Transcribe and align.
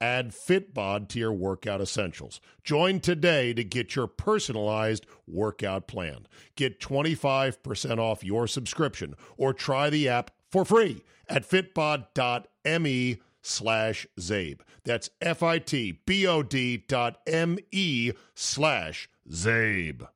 Add 0.00 0.32
Fitbod 0.32 1.08
to 1.08 1.18
your 1.18 1.32
workout 1.32 1.80
essentials. 1.80 2.40
Join 2.62 3.00
today 3.00 3.54
to 3.54 3.64
get 3.64 3.96
your 3.96 4.06
personalized 4.06 5.06
workout 5.26 5.86
plan. 5.86 6.26
Get 6.54 6.80
25% 6.80 7.98
off 7.98 8.24
your 8.24 8.46
subscription 8.46 9.14
or 9.36 9.54
try 9.54 9.88
the 9.88 10.08
app 10.08 10.30
for 10.50 10.64
free 10.64 11.02
at 11.28 11.48
fitbod.me 11.48 13.18
slash 13.42 14.06
Zabe. 14.18 14.60
That's 14.84 15.10
F-I-T-B-O-D 15.20 16.84
dot 16.88 17.18
M-E 17.26 18.12
slash 18.34 19.08
Zabe. 19.30 20.08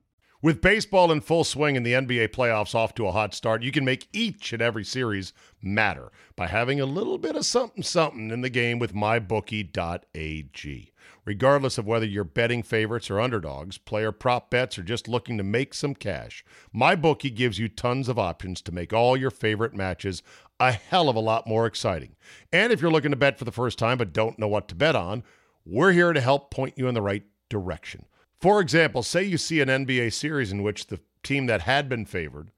With 0.42 0.62
baseball 0.62 1.12
in 1.12 1.20
full 1.20 1.44
swing 1.44 1.76
and 1.76 1.84
the 1.84 1.92
NBA 1.92 2.28
playoffs 2.28 2.74
off 2.74 2.94
to 2.94 3.06
a 3.06 3.12
hot 3.12 3.34
start, 3.34 3.62
you 3.62 3.70
can 3.70 3.84
make 3.84 4.08
each 4.12 4.54
and 4.54 4.62
every 4.62 4.84
series 4.84 5.34
matter 5.62 6.10
by 6.36 6.46
having 6.46 6.80
a 6.80 6.86
little 6.86 7.18
bit 7.18 7.36
of 7.36 7.46
something 7.46 7.82
something 7.82 8.30
in 8.30 8.40
the 8.40 8.50
game 8.50 8.78
with 8.78 8.94
mybookie.ag. 8.94 10.92
Regardless 11.24 11.76
of 11.76 11.86
whether 11.86 12.06
you're 12.06 12.24
betting 12.24 12.62
favorites 12.62 13.10
or 13.10 13.20
underdogs, 13.20 13.78
player 13.78 14.10
prop 14.10 14.50
bets, 14.50 14.78
or 14.78 14.82
just 14.82 15.06
looking 15.06 15.36
to 15.36 15.44
make 15.44 15.74
some 15.74 15.94
cash, 15.94 16.44
MyBookie 16.74 17.34
gives 17.34 17.58
you 17.58 17.68
tons 17.68 18.08
of 18.08 18.18
options 18.18 18.62
to 18.62 18.72
make 18.72 18.92
all 18.92 19.16
your 19.16 19.30
favorite 19.30 19.74
matches 19.74 20.22
a 20.58 20.72
hell 20.72 21.08
of 21.08 21.16
a 21.16 21.20
lot 21.20 21.46
more 21.46 21.66
exciting. 21.66 22.16
And 22.52 22.72
if 22.72 22.80
you're 22.80 22.90
looking 22.90 23.10
to 23.10 23.16
bet 23.16 23.38
for 23.38 23.44
the 23.44 23.52
first 23.52 23.78
time 23.78 23.98
but 23.98 24.12
don't 24.12 24.38
know 24.38 24.48
what 24.48 24.68
to 24.68 24.74
bet 24.74 24.96
on, 24.96 25.22
we're 25.64 25.92
here 25.92 26.12
to 26.12 26.20
help 26.20 26.50
point 26.50 26.76
you 26.76 26.88
in 26.88 26.94
the 26.94 27.02
right 27.02 27.24
direction. 27.48 28.06
For 28.40 28.60
example, 28.60 29.02
say 29.02 29.22
you 29.22 29.36
see 29.36 29.60
an 29.60 29.68
NBA 29.68 30.12
series 30.12 30.50
in 30.50 30.62
which 30.62 30.86
the 30.86 31.00
team 31.22 31.46
that 31.46 31.62
had 31.62 31.88
been 31.88 32.06
favored 32.06 32.50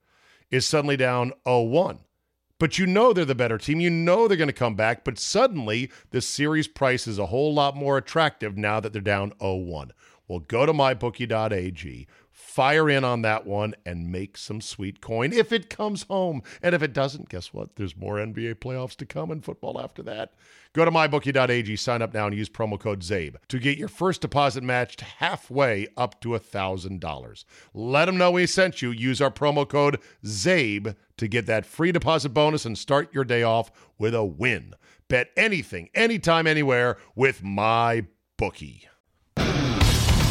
is 0.51 0.67
suddenly 0.67 0.97
down 0.97 1.33
0 1.47 1.63
1. 1.63 1.99
But 2.63 2.79
you 2.79 2.87
know 2.87 3.13
they're 3.13 3.25
the 3.25 3.35
better 3.35 3.59
team. 3.59 3.81
You 3.81 3.91
know 3.91 4.29
they're 4.29 4.37
going 4.37 4.47
to 4.47 4.53
come 4.53 4.77
back. 4.77 5.03
But 5.03 5.19
suddenly, 5.19 5.91
the 6.13 6.21
series 6.21 6.69
price 6.69 7.09
is 7.09 7.19
a 7.19 7.27
whole 7.27 7.53
lot 7.53 7.75
more 7.75 7.99
attractive 7.99 8.57
now 8.57 8.79
that 8.79 8.93
they're 8.93 9.03
down 9.03 9.33
0 9.41 9.57
1. 9.57 9.93
Well, 10.29 10.39
go 10.39 10.65
to 10.65 10.73
mybookie.ag, 10.73 12.07
fire 12.53 12.91
in 12.91 13.03
on 13.03 13.23
that 13.23 13.47
one, 13.47 13.75
and 13.87 14.13
make 14.13 14.37
some 14.37 14.61
sweet 14.61 15.01
coin 15.01 15.33
if 15.33 15.53
it 15.53 15.71
comes 15.71 16.03
home. 16.03 16.43
And 16.63 16.75
if 16.75 16.83
it 16.83 16.93
doesn't, 16.93 17.31
guess 17.31 17.55
what? 17.55 17.77
There's 17.77 17.97
more 17.97 18.17
NBA 18.17 18.57
playoffs 18.57 18.95
to 18.97 19.07
come 19.07 19.31
and 19.31 19.43
football 19.43 19.81
after 19.81 20.03
that. 20.03 20.35
Go 20.75 20.85
to 20.85 20.91
mybookie.ag, 20.91 21.77
sign 21.77 22.03
up 22.03 22.13
now, 22.13 22.27
and 22.27 22.37
use 22.37 22.51
promo 22.51 22.79
code 22.79 23.01
ZABE 23.01 23.37
to 23.49 23.59
get 23.59 23.79
your 23.79 23.89
first 23.89 24.21
deposit 24.21 24.63
matched 24.63 25.01
halfway 25.01 25.89
up 25.97 26.21
to 26.21 26.31
$1,000. 26.31 27.45
Let 27.73 28.05
them 28.05 28.19
know 28.19 28.31
we 28.31 28.47
sent 28.47 28.83
you. 28.83 28.91
Use 28.91 29.21
our 29.21 29.31
promo 29.31 29.67
code 29.67 29.99
ZABE 30.25 30.95
to 31.17 31.29
get 31.29 31.47
that 31.47 31.67
free 31.67 31.93
deposit 31.93 32.31
bonus 32.31 32.67
and 32.67 32.77
start 32.77 33.15
your 33.15 33.25
day 33.25 33.43
off 33.43 33.71
with 33.99 34.15
a 34.15 34.25
win. 34.25 34.75
Bet 35.09 35.31
anything, 35.37 35.89
anytime, 35.95 36.47
anywhere 36.47 36.99
with 37.15 37.43
my 37.43 38.07
bookie. 38.37 38.89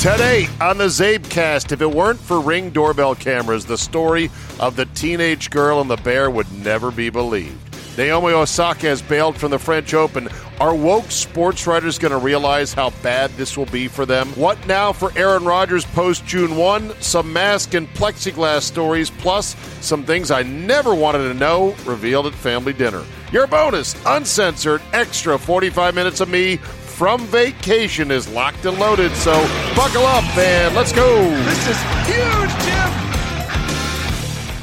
Today 0.02 0.48
on 0.60 0.80
the 0.80 0.86
Zabecast, 0.86 1.72
if 1.72 1.80
it 1.80 1.92
weren't 1.92 2.20
for 2.20 2.42
ring 2.42 2.72
doorbell 2.72 3.14
cameras, 3.14 3.68
the 3.68 3.78
story 3.78 4.32
of 4.60 4.76
the 4.76 4.88
teenage 4.88 5.52
girl 5.52 5.80
and 5.80 5.92
the 5.92 5.96
bear 5.98 6.28
would 6.28 6.52
never 6.52 6.90
be 6.90 7.12
believed. 7.12 7.72
Naomi 8.00 8.34
Osaka 8.34 8.88
has 8.88 9.00
bailed 9.04 9.38
from 9.38 9.52
the 9.52 9.60
French 9.60 9.94
Open. 9.94 10.28
Are 10.60 10.74
woke 10.74 11.12
sports 11.12 11.68
writers 11.68 12.00
going 12.00 12.14
to 12.14 12.18
realize 12.18 12.74
how 12.74 12.90
bad 13.04 13.30
this 13.32 13.56
will 13.56 13.68
be 13.68 13.88
for 13.88 14.08
them? 14.08 14.30
What 14.30 14.66
now 14.66 14.92
for 14.92 15.16
Aaron 15.16 15.46
Rodgers 15.46 15.86
post 15.86 16.26
June 16.26 16.56
1? 16.56 17.00
Some 17.00 17.32
mask 17.32 17.76
and 17.76 17.88
plexiglass 17.90 18.62
stories, 18.62 19.12
plus 19.12 19.56
some 19.86 20.04
things 20.04 20.32
I 20.32 20.42
never 20.42 20.96
wanted 20.96 21.28
to 21.28 21.36
know 21.36 21.76
revealed 21.86 22.26
at 22.26 22.34
family 22.34 22.74
dinner. 22.74 23.04
Your 23.32 23.46
bonus, 23.46 23.96
uncensored, 24.08 24.82
extra 24.94 25.38
45 25.38 25.94
minutes 25.94 26.22
of 26.22 26.30
me 26.30 26.58
from 27.02 27.26
vacation 27.26 28.12
is 28.12 28.30
locked 28.30 28.64
and 28.64 28.78
loaded. 28.78 29.12
So 29.14 29.32
buckle 29.76 30.06
up 30.06 30.24
and 30.38 30.76
let's 30.76 30.92
go. 30.92 31.32
This 31.46 31.70
is 31.70 31.78
huge, 32.06 32.52
Jim. 32.64 32.92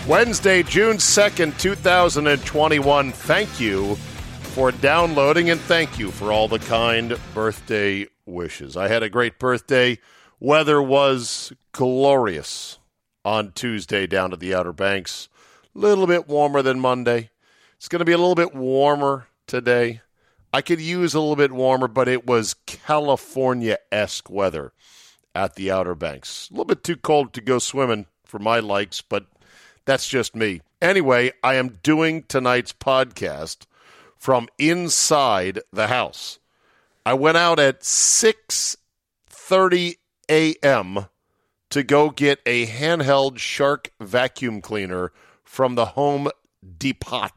Wednesday, 0.06 0.62
June 0.62 0.98
2nd, 0.98 1.58
2021. 1.58 3.10
Thank 3.10 3.58
you 3.58 3.96
for 4.54 4.70
downloading 4.70 5.50
and 5.50 5.60
thank 5.60 5.98
you 5.98 6.12
for 6.12 6.30
all 6.30 6.46
the 6.46 6.60
kind 6.60 7.18
birthday 7.34 8.06
wishes. 8.24 8.76
I 8.76 8.86
had 8.86 9.02
a 9.02 9.10
great 9.10 9.40
birthday. 9.40 9.98
Weather 10.38 10.80
was 10.80 11.52
glorious 11.72 12.78
on 13.24 13.50
Tuesday 13.50 14.06
down 14.06 14.30
to 14.30 14.36
the 14.36 14.54
Outer 14.54 14.72
Banks. 14.72 15.28
A 15.74 15.78
little 15.80 16.06
bit 16.06 16.28
warmer 16.28 16.62
than 16.62 16.78
Monday. 16.78 17.30
It's 17.78 17.88
going 17.88 17.98
to 17.98 18.04
be 18.04 18.12
a 18.12 18.16
little 18.16 18.36
bit 18.36 18.54
warmer 18.54 19.26
today. 19.48 20.02
I 20.52 20.62
could 20.62 20.80
use 20.80 21.14
a 21.14 21.20
little 21.20 21.36
bit 21.36 21.52
warmer, 21.52 21.86
but 21.88 22.08
it 22.08 22.26
was 22.26 22.56
California 22.66 23.78
esque 23.92 24.30
weather 24.30 24.72
at 25.34 25.56
the 25.56 25.70
Outer 25.70 25.94
Banks. 25.94 26.48
A 26.48 26.54
little 26.54 26.64
bit 26.64 26.82
too 26.82 26.96
cold 26.96 27.34
to 27.34 27.40
go 27.40 27.58
swimming 27.58 28.06
for 28.24 28.38
my 28.38 28.60
likes, 28.60 29.02
but 29.02 29.26
that's 29.84 30.08
just 30.08 30.34
me. 30.34 30.62
Anyway, 30.80 31.32
I 31.42 31.54
am 31.54 31.78
doing 31.82 32.24
tonight's 32.28 32.72
podcast 32.72 33.66
from 34.16 34.48
inside 34.58 35.60
the 35.72 35.88
house. 35.88 36.38
I 37.04 37.14
went 37.14 37.36
out 37.36 37.58
at 37.58 37.82
6:30 37.82 39.96
a.m. 40.30 41.06
to 41.70 41.82
go 41.82 42.10
get 42.10 42.38
a 42.46 42.66
handheld 42.66 43.38
shark 43.38 43.90
vacuum 44.00 44.60
cleaner 44.60 45.10
from 45.44 45.74
the 45.74 45.86
Home 45.86 46.28
Depot 46.78 47.30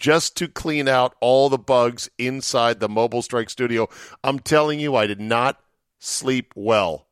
just 0.00 0.34
to 0.38 0.48
clean 0.48 0.88
out 0.88 1.14
all 1.20 1.50
the 1.50 1.58
bugs 1.58 2.08
inside 2.18 2.80
the 2.80 2.88
Mobile 2.88 3.20
Strike 3.20 3.50
studio. 3.50 3.86
I'm 4.24 4.38
telling 4.38 4.80
you 4.80 4.96
I 4.96 5.06
did 5.06 5.20
not 5.20 5.60
sleep 5.98 6.54
well 6.56 7.06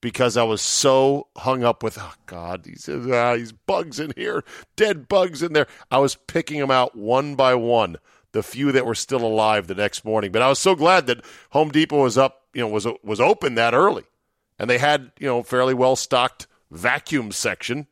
because 0.00 0.36
I 0.36 0.42
was 0.42 0.60
so 0.60 1.28
hung 1.38 1.62
up 1.62 1.82
with, 1.82 1.96
oh 1.98 2.14
God, 2.26 2.64
these, 2.64 2.88
uh, 2.88 3.34
these 3.36 3.52
bugs 3.52 4.00
in 4.00 4.12
here, 4.16 4.42
dead 4.74 5.08
bugs 5.08 5.44
in 5.44 5.52
there. 5.52 5.68
I 5.92 5.98
was 5.98 6.16
picking 6.16 6.58
them 6.58 6.72
out 6.72 6.96
one 6.96 7.36
by 7.36 7.54
one, 7.54 7.96
the 8.32 8.42
few 8.42 8.72
that 8.72 8.84
were 8.84 8.96
still 8.96 9.24
alive 9.24 9.68
the 9.68 9.76
next 9.76 10.04
morning. 10.04 10.32
But 10.32 10.42
I 10.42 10.48
was 10.48 10.58
so 10.58 10.74
glad 10.74 11.06
that 11.06 11.24
Home 11.50 11.70
Depot 11.70 12.02
was 12.02 12.18
up, 12.18 12.48
you 12.52 12.62
know, 12.62 12.68
was 12.68 12.86
was 13.04 13.20
open 13.20 13.54
that 13.54 13.74
early, 13.74 14.04
and 14.58 14.68
they 14.68 14.78
had 14.78 15.12
you 15.20 15.26
know 15.28 15.44
fairly 15.44 15.74
well 15.74 15.94
stocked 15.94 16.48
vacuum 16.70 17.30
section 17.30 17.86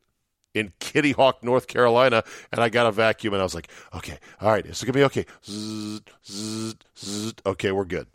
in 0.57 0.73
Kitty 0.81 1.13
Hawk, 1.13 1.45
North 1.45 1.67
Carolina, 1.67 2.25
and 2.51 2.61
I 2.61 2.69
got 2.69 2.87
a 2.87 2.93
vacuum, 2.93 3.35
and 3.35 3.41
I 3.41 3.45
was 3.45 3.55
like, 3.55 3.69
okay, 3.95 4.19
all 4.41 4.51
right, 4.51 4.65
is 4.65 4.83
gonna 4.83 4.93
be 4.93 5.05
okay. 5.05 5.27
Zzz, 5.45 6.01
zzz, 6.27 6.75
zzz. 6.99 7.35
Okay, 7.45 7.73
we're 7.73 7.85
good. 7.85 8.07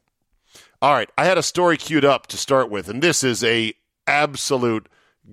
All 0.82 0.94
right, 0.94 1.10
I 1.18 1.26
had 1.26 1.38
a 1.38 1.44
story 1.44 1.78
queued 1.78 2.04
up 2.04 2.28
to 2.28 2.38
start 2.38 2.70
with, 2.70 2.90
and 2.90 3.02
this 3.02 3.24
is 3.24 3.44
a 3.44 3.74
absolute 4.08 4.90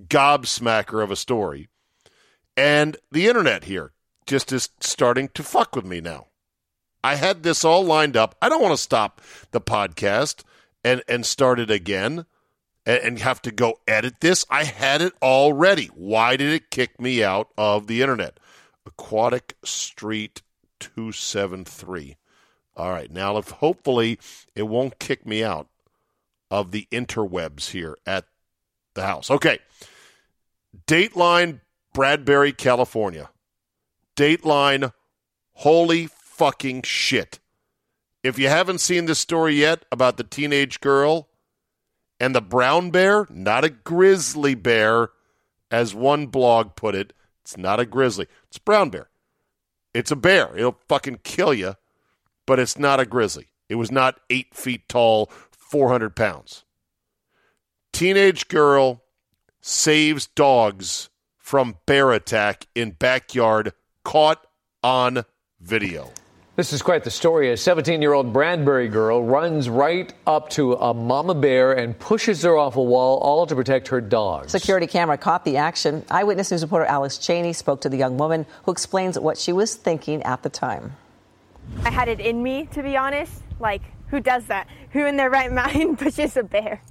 gobsmacker 0.07 1.03
of 1.03 1.11
a 1.11 1.17
story. 1.17 1.69
And 2.57 2.97
the 3.11 3.29
internet 3.29 3.65
here 3.65 3.93
just 4.27 4.53
is 4.53 4.69
starting 4.81 5.29
to 5.29 5.43
fuck 5.43 5.75
with 5.75 5.87
me 5.87 6.01
now. 6.01 6.27
I 7.03 7.15
had 7.15 7.43
this 7.43 7.65
all 7.65 7.85
lined 7.85 8.17
up. 8.17 8.35
I 8.43 8.49
don't 8.49 8.61
want 8.61 8.75
to 8.75 8.83
stop 8.83 9.23
the 9.53 9.61
podcast 9.61 10.43
and, 10.85 11.03
and 11.09 11.25
start 11.25 11.61
it 11.61 11.71
again 11.71 12.27
and, 12.89 13.05
and 13.05 13.19
have 13.21 13.41
to 13.43 13.53
go 13.53 13.79
edit 13.87 14.15
this. 14.21 14.45
I 14.51 14.65
had 14.65 15.03
it 15.03 15.13
already. 15.23 15.87
Why 15.95 16.37
did 16.37 16.53
it 16.53 16.71
kick 16.71 17.01
me 17.01 17.23
out 17.23 17.51
of 17.57 17.87
the 17.87 18.03
internet? 18.03 18.41
Aquatic 18.87 19.55
Street 19.63 20.43
273. 20.81 22.17
All 22.75 22.91
right, 22.91 23.11
now 23.11 23.37
if 23.37 23.51
hopefully 23.51 24.19
it 24.57 24.63
won't 24.63 24.99
kick 24.99 25.27
me 25.27 25.45
out 25.45 25.69
of 26.51 26.71
the 26.71 26.89
interwebs 26.91 27.71
here 27.71 27.97
at 28.07 28.25
the 28.95 29.03
house. 29.03 29.31
Okay. 29.31 29.59
Dateline, 30.87 31.61
Bradbury, 31.93 32.53
California. 32.53 33.31
Dateline, 34.17 34.93
holy 35.53 36.07
fucking 36.07 36.83
shit. 36.83 37.41
If 38.23 38.39
you 38.39 38.49
haven't 38.49 38.79
seen 38.79 39.07
this 39.07 39.19
story 39.19 39.57
yet 39.57 39.85
about 39.93 40.17
the 40.17 40.25
teenage 40.25 40.81
girl 40.81 41.28
And 42.21 42.35
the 42.35 42.41
brown 42.41 42.91
bear, 42.91 43.27
not 43.31 43.65
a 43.65 43.71
grizzly 43.71 44.55
bear, 44.55 45.11
as 45.71 45.95
one 45.95 46.27
blog 46.27 46.75
put 46.75 46.95
it. 46.95 47.13
It's 47.43 47.57
not 47.57 47.81
a 47.81 47.87
grizzly. 47.87 48.27
It's 48.49 48.57
a 48.59 48.63
brown 48.63 48.91
bear. 48.91 49.09
It's 49.95 50.11
a 50.11 50.17
bear. 50.17 50.57
It'll 50.57 50.79
fucking 50.89 51.21
kill 51.25 51.55
you, 51.55 51.75
but 52.47 52.59
it's 52.59 52.79
not 52.79 53.01
a 53.01 53.07
grizzly. 53.07 53.49
It 53.69 53.77
was 53.77 53.91
not 53.91 54.21
eight 54.31 54.55
feet 54.55 54.89
tall, 54.89 55.31
400 55.51 56.17
pounds. 56.17 56.65
Teenage 57.93 58.49
girl 58.49 59.03
saves 59.61 60.27
dogs 60.27 61.11
from 61.37 61.77
bear 61.87 62.13
attack 62.13 62.67
in 62.75 62.93
backyard 62.93 63.73
caught 64.05 64.47
on 64.83 65.25
video. 65.61 66.13
This 66.59 66.73
is 66.73 66.83
quite 66.83 67.05
the 67.05 67.11
story. 67.13 67.53
A 67.53 67.57
17 67.57 68.03
year 68.03 68.15
old 68.15 68.33
Bradbury 68.33 68.89
girl 68.89 69.23
runs 69.23 69.69
right 69.69 70.13
up 70.27 70.49
to 70.51 70.73
a 70.73 70.93
mama 70.93 71.33
bear 71.33 71.75
and 71.75 71.97
pushes 71.97 72.43
her 72.43 72.57
off 72.57 72.75
a 72.75 72.83
wall, 72.83 73.19
all 73.19 73.47
to 73.47 73.55
protect 73.55 73.87
her 73.87 74.01
dogs. 74.01 74.51
Security 74.51 74.89
camera 74.89 75.17
caught 75.17 75.45
the 75.45 75.57
action. 75.57 76.05
Eyewitness 76.11 76.51
News 76.51 76.63
reporter 76.63 76.87
Alex 76.87 77.17
Cheney 77.17 77.53
spoke 77.53 77.83
to 77.83 77.89
the 77.89 77.97
young 77.97 78.19
woman 78.19 78.45
who 78.65 78.73
explains 78.73 79.17
what 79.17 79.39
she 79.39 79.53
was 79.53 79.77
thinking 79.77 80.21
at 80.25 80.43
the 80.43 80.49
time. 80.49 80.97
I 81.85 81.91
had 81.91 82.09
it 82.09 82.19
in 82.19 82.43
me, 82.43 82.67
to 82.73 82.83
be 82.83 82.97
honest. 82.97 83.41
Like, 83.61 83.83
who 84.09 84.19
does 84.19 84.47
that? 84.47 84.67
Who 84.91 85.07
in 85.07 85.17
their 85.17 85.31
right 85.31 85.53
mind 85.63 86.01
pushes 86.01 86.37
a 86.37 86.43
bear? 86.43 86.83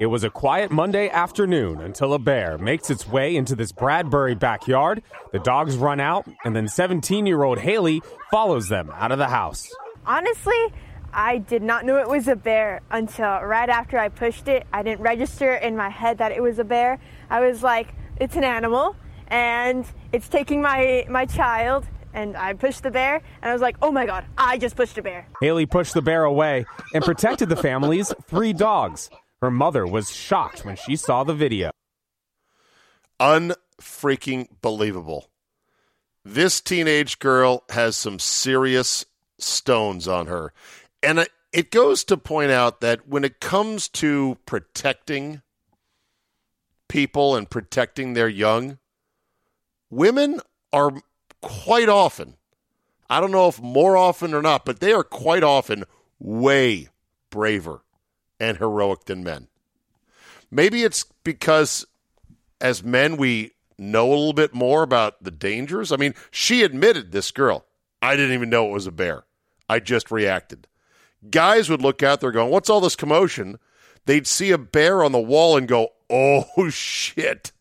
It 0.00 0.06
was 0.06 0.24
a 0.24 0.30
quiet 0.30 0.70
Monday 0.70 1.10
afternoon 1.10 1.82
until 1.82 2.14
a 2.14 2.18
bear 2.18 2.56
makes 2.56 2.88
its 2.88 3.06
way 3.06 3.36
into 3.36 3.54
this 3.54 3.70
Bradbury 3.70 4.34
backyard. 4.34 5.02
The 5.30 5.40
dogs 5.40 5.76
run 5.76 6.00
out, 6.00 6.26
and 6.42 6.56
then 6.56 6.68
17 6.68 7.26
year 7.26 7.42
old 7.42 7.58
Haley 7.58 8.00
follows 8.30 8.70
them 8.70 8.90
out 8.94 9.12
of 9.12 9.18
the 9.18 9.28
house. 9.28 9.70
Honestly, 10.06 10.72
I 11.12 11.36
did 11.36 11.62
not 11.62 11.84
know 11.84 11.98
it 11.98 12.08
was 12.08 12.28
a 12.28 12.34
bear 12.34 12.80
until 12.90 13.40
right 13.42 13.68
after 13.68 13.98
I 13.98 14.08
pushed 14.08 14.48
it. 14.48 14.66
I 14.72 14.82
didn't 14.82 15.02
register 15.02 15.54
in 15.56 15.76
my 15.76 15.90
head 15.90 16.16
that 16.16 16.32
it 16.32 16.42
was 16.42 16.58
a 16.58 16.64
bear. 16.64 16.98
I 17.28 17.40
was 17.40 17.62
like, 17.62 17.92
it's 18.18 18.36
an 18.36 18.44
animal, 18.44 18.96
and 19.28 19.84
it's 20.12 20.30
taking 20.30 20.62
my, 20.62 21.04
my 21.10 21.26
child. 21.26 21.86
And 22.14 22.38
I 22.38 22.54
pushed 22.54 22.84
the 22.84 22.90
bear, 22.90 23.16
and 23.42 23.50
I 23.50 23.52
was 23.52 23.60
like, 23.60 23.76
oh 23.82 23.92
my 23.92 24.06
God, 24.06 24.24
I 24.38 24.56
just 24.56 24.76
pushed 24.76 24.96
a 24.96 25.02
bear. 25.02 25.26
Haley 25.42 25.66
pushed 25.66 25.92
the 25.92 26.00
bear 26.00 26.24
away 26.24 26.64
and 26.94 27.04
protected 27.04 27.50
the 27.50 27.56
family's 27.56 28.14
three 28.28 28.54
dogs. 28.54 29.10
Her 29.40 29.50
mother 29.50 29.86
was 29.86 30.10
shocked 30.10 30.64
when 30.64 30.76
she 30.76 30.96
saw 30.96 31.24
the 31.24 31.34
video. 31.34 31.70
Unfreaking 33.18 34.48
believable. 34.60 35.30
This 36.24 36.60
teenage 36.60 37.18
girl 37.18 37.64
has 37.70 37.96
some 37.96 38.18
serious 38.18 39.06
stones 39.38 40.06
on 40.06 40.26
her. 40.26 40.52
And 41.02 41.26
it 41.52 41.70
goes 41.70 42.04
to 42.04 42.18
point 42.18 42.50
out 42.50 42.80
that 42.80 43.08
when 43.08 43.24
it 43.24 43.40
comes 43.40 43.88
to 43.88 44.36
protecting 44.44 45.40
people 46.88 47.34
and 47.34 47.48
protecting 47.48 48.12
their 48.12 48.28
young, 48.28 48.78
women 49.88 50.40
are 50.72 50.92
quite 51.40 51.88
often, 51.88 52.36
I 53.08 53.20
don't 53.20 53.32
know 53.32 53.48
if 53.48 53.60
more 53.60 53.96
often 53.96 54.34
or 54.34 54.42
not, 54.42 54.66
but 54.66 54.80
they 54.80 54.92
are 54.92 55.04
quite 55.04 55.42
often 55.42 55.84
way 56.18 56.88
braver 57.30 57.82
and 58.40 58.58
heroic 58.58 59.04
than 59.04 59.22
men. 59.22 59.48
Maybe 60.50 60.82
it's 60.82 61.04
because 61.22 61.86
as 62.60 62.82
men 62.82 63.16
we 63.16 63.52
know 63.78 64.08
a 64.08 64.10
little 64.10 64.32
bit 64.32 64.54
more 64.54 64.82
about 64.82 65.22
the 65.24 65.30
dangers. 65.30 65.90
I 65.90 65.96
mean, 65.96 66.14
she 66.30 66.62
admitted 66.62 67.12
this 67.12 67.30
girl, 67.30 67.64
I 68.02 68.16
didn't 68.16 68.34
even 68.34 68.50
know 68.50 68.68
it 68.68 68.72
was 68.72 68.86
a 68.86 68.92
bear. 68.92 69.24
I 69.68 69.80
just 69.80 70.10
reacted. 70.10 70.66
Guys 71.30 71.68
would 71.70 71.82
look 71.82 72.02
out 72.02 72.20
there 72.20 72.32
going, 72.32 72.50
What's 72.50 72.70
all 72.70 72.80
this 72.80 72.96
commotion? 72.96 73.58
They'd 74.06 74.26
see 74.26 74.50
a 74.50 74.58
bear 74.58 75.04
on 75.04 75.12
the 75.12 75.20
wall 75.20 75.56
and 75.56 75.68
go, 75.68 75.88
Oh 76.08 76.68
shit. 76.70 77.52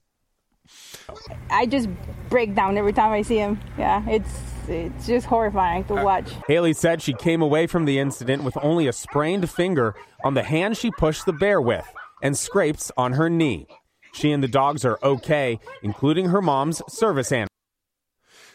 I 1.49 1.65
just 1.65 1.89
break 2.29 2.53
down 2.55 2.77
every 2.77 2.93
time 2.93 3.11
I 3.11 3.21
see 3.21 3.37
him. 3.37 3.59
Yeah, 3.77 4.07
it's 4.07 4.29
it's 4.69 5.07
just 5.07 5.25
horrifying 5.25 5.83
to 5.85 5.95
watch. 5.95 6.31
Haley 6.47 6.73
said 6.73 7.01
she 7.01 7.13
came 7.13 7.41
away 7.41 7.67
from 7.67 7.85
the 7.85 7.99
incident 7.99 8.43
with 8.43 8.57
only 8.61 8.87
a 8.87 8.93
sprained 8.93 9.49
finger 9.49 9.95
on 10.23 10.33
the 10.33 10.43
hand 10.43 10.77
she 10.77 10.91
pushed 10.91 11.25
the 11.25 11.33
bear 11.33 11.59
with 11.59 11.91
and 12.21 12.37
scrapes 12.37 12.91
on 12.97 13.13
her 13.13 13.29
knee. 13.29 13.67
She 14.13 14.31
and 14.31 14.43
the 14.43 14.47
dogs 14.47 14.85
are 14.85 14.99
okay, 15.03 15.59
including 15.83 16.29
her 16.29 16.41
mom's 16.41 16.81
service 16.87 17.31
animal. 17.31 17.49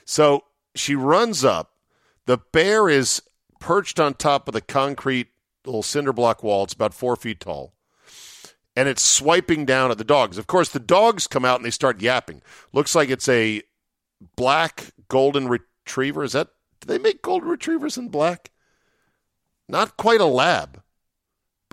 So 0.05 0.45
she 0.75 0.95
runs 0.95 1.45
up. 1.45 1.71
The 2.27 2.39
bear 2.53 2.89
is 2.89 3.23
perched 3.61 4.01
on 4.01 4.15
top 4.15 4.49
of 4.49 4.55
the 4.55 4.61
concrete 4.61 5.29
little 5.65 5.83
cinder 5.83 6.13
block 6.13 6.43
wall. 6.43 6.65
It's 6.65 6.73
about 6.73 6.95
four 6.95 7.17
feet 7.17 7.41
tall. 7.41 7.75
And 8.77 8.89
it's 8.89 9.03
swiping 9.03 9.65
down 9.65 9.91
at 9.91 9.99
the 9.99 10.05
dogs. 10.05 10.37
Of 10.37 10.47
course, 10.47 10.69
the 10.69 10.81
dogs 10.81 11.27
come 11.27 11.45
out 11.45 11.57
and 11.57 11.65
they 11.65 11.71
start 11.71 12.01
yapping. 12.01 12.43
Looks 12.73 12.95
like 12.95 13.09
it's 13.09 13.29
a 13.29 13.63
black 14.37 14.91
golden 15.09 15.49
retriever. 15.85 16.25
Is 16.25 16.33
that, 16.33 16.49
do 16.81 16.87
they 16.87 16.99
make 16.99 17.23
golden 17.23 17.49
retrievers 17.49 17.97
in 17.97 18.09
black? 18.09 18.51
Not 19.69 19.97
quite 19.97 20.21
a 20.21 20.27
lab 20.27 20.83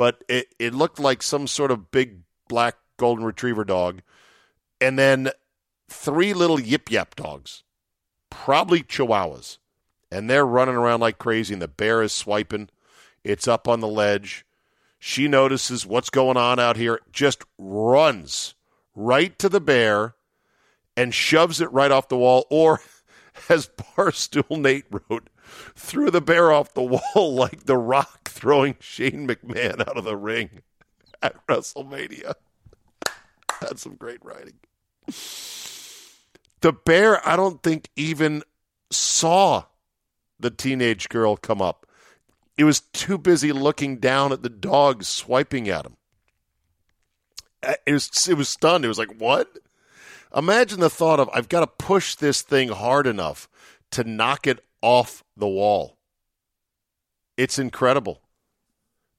but 0.02 0.24
it, 0.28 0.48
it 0.58 0.74
looked 0.74 1.00
like 1.00 1.22
some 1.22 1.46
sort 1.46 1.70
of 1.70 1.92
big 1.92 2.22
black 2.48 2.76
golden 2.98 3.24
retriever 3.24 3.64
dog. 3.64 4.02
And 4.80 4.98
then 4.98 5.30
three 5.90 6.34
little 6.34 6.60
yip 6.60 6.90
yap 6.90 7.16
dogs, 7.16 7.62
probably 8.32 8.82
chihuahuas. 8.82 9.60
And 10.12 10.28
they're 10.28 10.44
running 10.44 10.74
around 10.74 11.02
like 11.02 11.20
crazy, 11.20 11.54
and 11.54 11.62
the 11.62 11.68
bear 11.68 12.02
is 12.02 12.12
swiping. 12.12 12.70
It's 13.24 13.48
up 13.48 13.68
on 13.68 13.80
the 13.80 13.88
ledge. 13.88 14.44
She 14.98 15.28
notices 15.28 15.86
what's 15.86 16.10
going 16.10 16.36
on 16.36 16.58
out 16.58 16.78
here, 16.78 17.00
just 17.12 17.44
runs 17.60 18.56
right 18.96 19.38
to 19.38 19.50
the 19.50 19.62
bear 19.62 20.16
and 20.98 21.14
shoves 21.14 21.62
it 21.62 21.72
right 21.72 21.92
off 21.92 22.10
the 22.10 22.18
wall, 22.18 22.48
or 22.50 22.82
as 23.50 23.68
Barstool 23.68 24.60
Nate 24.60 24.86
wrote, 24.90 25.30
threw 25.76 26.12
the 26.12 26.22
bear 26.22 26.52
off 26.52 26.74
the 26.74 26.84
wall 26.84 27.02
like 27.36 27.66
The 27.66 27.78
Rock 27.78 28.30
throwing 28.30 28.76
Shane 28.80 29.28
McMahon 29.28 29.82
out 29.82 29.98
of 29.98 30.04
the 30.04 30.18
ring 30.18 30.62
at 31.22 31.46
WrestleMania. 31.48 32.34
That's 33.60 33.84
some 33.84 33.96
great 33.96 34.24
writing. 34.24 34.56
The 36.62 36.74
bear, 36.74 37.28
I 37.28 37.36
don't 37.36 37.62
think, 37.62 37.90
even 37.96 38.44
saw 38.92 39.66
the 40.40 40.52
teenage 40.52 41.10
girl 41.10 41.38
come 41.38 41.62
up. 41.62 41.86
It 42.58 42.64
was 42.64 42.82
too 42.82 43.18
busy 43.18 43.52
looking 43.52 43.98
down 43.98 44.32
at 44.32 44.44
the 44.44 44.50
dog 44.50 45.04
swiping 45.04 45.70
at 45.70 45.86
him. 45.86 45.98
Uh, 47.64 47.74
it 47.86 47.94
was, 47.94 48.28
it 48.28 48.36
was 48.36 48.50
stunned. 48.50 48.86
It 48.86 48.88
was 48.88 48.98
like, 48.98 49.20
what? 49.20 49.48
Imagine 50.36 50.80
the 50.80 50.90
thought 50.90 51.20
of, 51.20 51.30
I've 51.34 51.50
got 51.50 51.62
to 51.62 51.68
push 51.68 52.16
this 52.16 52.42
thing 52.42 52.70
hard 52.70 53.06
enough 53.06 53.50
to 53.92 54.04
knock 54.04 54.48
it 54.48 54.64
off 54.82 55.24
the 55.36 55.48
wall. 55.48 55.98
It's 57.38 57.60
incredible. 57.60 58.22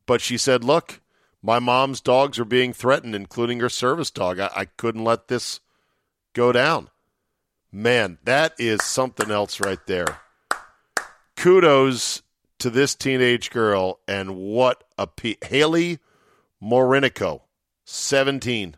But 0.06 0.20
she 0.20 0.36
said, 0.38 0.64
Look, 0.64 1.00
my 1.42 1.58
mom's 1.58 2.00
dogs 2.00 2.38
are 2.38 2.44
being 2.44 2.72
threatened, 2.72 3.14
including 3.14 3.60
her 3.60 3.68
service 3.68 4.10
dog. 4.10 4.38
I, 4.38 4.50
I 4.54 4.64
couldn't 4.64 5.04
let 5.04 5.28
this 5.28 5.60
go 6.32 6.52
down. 6.52 6.88
Man, 7.70 8.18
that 8.24 8.54
is 8.58 8.82
something 8.82 9.30
else 9.30 9.60
right 9.60 9.84
there. 9.86 10.20
Kudos 11.36 12.22
to 12.58 12.70
this 12.70 12.94
teenage 12.94 13.50
girl, 13.50 14.00
and 14.06 14.36
what 14.36 14.84
a 14.96 15.06
pe- 15.06 15.36
Haley 15.42 15.98
Morinico, 16.62 17.40
17, 17.84 18.76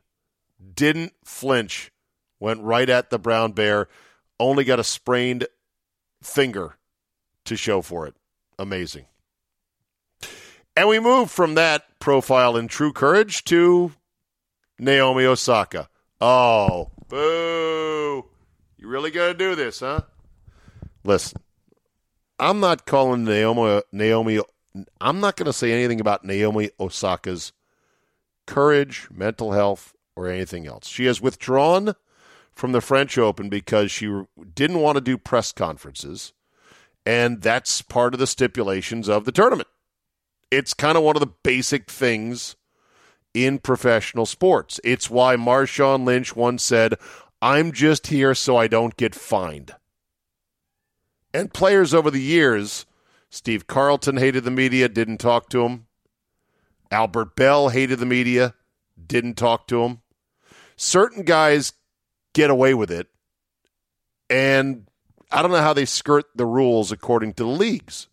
didn't 0.74 1.12
flinch, 1.24 1.90
went 2.44 2.62
right 2.62 2.88
at 2.88 3.10
the 3.10 3.18
brown 3.18 3.52
bear, 3.52 3.88
only 4.38 4.64
got 4.64 4.78
a 4.78 4.84
sprained 4.84 5.46
finger 6.22 6.76
to 7.46 7.56
show 7.56 7.82
for 7.82 8.06
it. 8.06 8.14
Amazing. 8.58 9.06
And 10.76 10.88
we 10.88 11.00
move 11.00 11.30
from 11.30 11.54
that 11.54 11.98
profile 11.98 12.56
in 12.56 12.68
true 12.68 12.92
courage 12.92 13.44
to 13.44 13.92
Naomi 14.78 15.24
Osaka. 15.24 15.88
Oh, 16.20 16.90
boo. 17.08 18.26
You 18.76 18.88
really 18.88 19.10
got 19.10 19.28
to 19.28 19.34
do 19.34 19.54
this, 19.54 19.80
huh? 19.80 20.02
Listen, 21.02 21.40
I'm 22.38 22.60
not 22.60 22.86
calling 22.86 23.24
Naomi 23.24 23.82
Naomi 23.92 24.40
I'm 25.00 25.20
not 25.20 25.36
going 25.36 25.46
to 25.46 25.52
say 25.52 25.72
anything 25.72 26.00
about 26.00 26.24
Naomi 26.24 26.70
Osaka's 26.80 27.52
courage, 28.46 29.08
mental 29.12 29.52
health, 29.52 29.94
or 30.16 30.28
anything 30.28 30.66
else. 30.66 30.88
She 30.88 31.06
has 31.06 31.20
withdrawn 31.20 31.94
from 32.54 32.72
the 32.72 32.80
French 32.80 33.18
Open 33.18 33.48
because 33.48 33.90
she 33.90 34.22
didn't 34.54 34.80
want 34.80 34.96
to 34.96 35.00
do 35.00 35.18
press 35.18 35.52
conferences, 35.52 36.32
and 37.04 37.42
that's 37.42 37.82
part 37.82 38.14
of 38.14 38.20
the 38.20 38.26
stipulations 38.26 39.08
of 39.08 39.24
the 39.24 39.32
tournament. 39.32 39.68
It's 40.50 40.74
kind 40.74 40.96
of 40.96 41.02
one 41.02 41.16
of 41.16 41.20
the 41.20 41.32
basic 41.42 41.90
things 41.90 42.56
in 43.34 43.58
professional 43.58 44.26
sports. 44.26 44.80
It's 44.84 45.10
why 45.10 45.36
Marshawn 45.36 46.04
Lynch 46.04 46.36
once 46.36 46.62
said, 46.62 46.94
I'm 47.42 47.72
just 47.72 48.06
here 48.06 48.34
so 48.34 48.56
I 48.56 48.68
don't 48.68 48.96
get 48.96 49.14
fined. 49.14 49.74
And 51.34 51.52
players 51.52 51.92
over 51.92 52.10
the 52.10 52.22
years, 52.22 52.86
Steve 53.28 53.66
Carlton 53.66 54.16
hated 54.16 54.44
the 54.44 54.50
media, 54.52 54.88
didn't 54.88 55.18
talk 55.18 55.48
to 55.50 55.64
him. 55.64 55.86
Albert 56.92 57.34
Belle 57.34 57.70
hated 57.70 57.98
the 57.98 58.06
media, 58.06 58.54
didn't 59.04 59.34
talk 59.34 59.66
to 59.66 59.82
him. 59.82 60.00
Certain 60.76 61.24
guys 61.24 61.72
get 62.34 62.50
away 62.50 62.74
with 62.74 62.90
it, 62.90 63.08
and 64.28 64.86
I 65.32 65.40
don't 65.40 65.50
know 65.50 65.62
how 65.62 65.72
they 65.72 65.86
skirt 65.86 66.26
the 66.34 66.46
rules 66.46 66.92
according 66.92 67.32
to 67.34 67.44
the 67.44 67.48
leagues. 67.48 68.08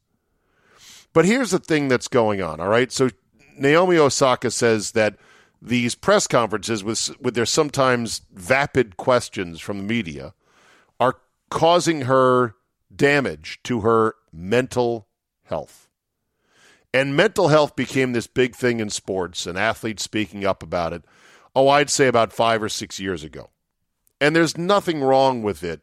But 1.13 1.25
here's 1.25 1.51
the 1.51 1.59
thing 1.59 1.89
that's 1.89 2.07
going 2.07 2.41
on, 2.41 2.61
all 2.61 2.69
right? 2.69 2.91
So 2.91 3.09
Naomi 3.57 3.97
Osaka 3.97 4.49
says 4.49 4.91
that 4.91 5.17
these 5.61 5.93
press 5.93 6.25
conferences 6.25 6.83
with 6.83 7.11
with 7.21 7.35
their 7.35 7.45
sometimes 7.45 8.21
vapid 8.33 8.97
questions 8.97 9.59
from 9.59 9.77
the 9.77 9.83
media 9.83 10.33
are 10.99 11.17
causing 11.49 12.01
her 12.01 12.55
damage 12.93 13.59
to 13.63 13.81
her 13.81 14.15
mental 14.31 15.07
health. 15.43 15.89
And 16.93 17.15
mental 17.15 17.49
health 17.49 17.75
became 17.75 18.13
this 18.13 18.27
big 18.27 18.55
thing 18.55 18.79
in 18.79 18.89
sports 18.89 19.45
and 19.45 19.57
athletes 19.57 20.03
speaking 20.03 20.45
up 20.45 20.63
about 20.63 20.93
it. 20.93 21.03
Oh, 21.55 21.69
I'd 21.69 21.89
say 21.89 22.07
about 22.07 22.33
5 22.33 22.63
or 22.63 22.69
6 22.69 22.99
years 22.99 23.23
ago. 23.23 23.49
And 24.21 24.35
there's 24.35 24.57
nothing 24.57 25.01
wrong 25.01 25.41
with 25.41 25.63
it 25.63 25.81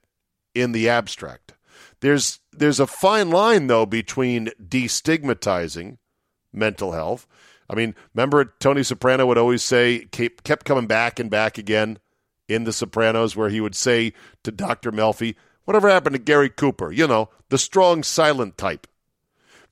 in 0.54 0.72
the 0.72 0.88
abstract. 0.88 1.54
There's 2.00 2.38
there's 2.52 2.80
a 2.80 2.86
fine 2.86 3.30
line 3.30 3.66
though 3.66 3.84
between 3.84 4.50
destigmatizing 4.64 5.98
mental 6.52 6.92
health. 6.92 7.26
I 7.68 7.74
mean, 7.74 7.94
remember 8.14 8.54
Tony 8.60 8.84
Soprano 8.84 9.26
would 9.26 9.36
always 9.36 9.62
say 9.62 10.06
kept 10.12 10.64
coming 10.64 10.86
back 10.86 11.18
and 11.18 11.28
back 11.28 11.58
again 11.58 11.98
in 12.48 12.64
The 12.64 12.72
Sopranos 12.72 13.36
where 13.36 13.50
he 13.50 13.60
would 13.60 13.74
say 13.74 14.14
to 14.44 14.50
Dr. 14.50 14.90
Melfi, 14.90 15.34
whatever 15.64 15.88
happened 15.88 16.14
to 16.14 16.18
Gary 16.18 16.48
Cooper, 16.48 16.90
you 16.90 17.06
know, 17.06 17.28
the 17.50 17.58
strong 17.58 18.02
silent 18.02 18.56
type. 18.56 18.86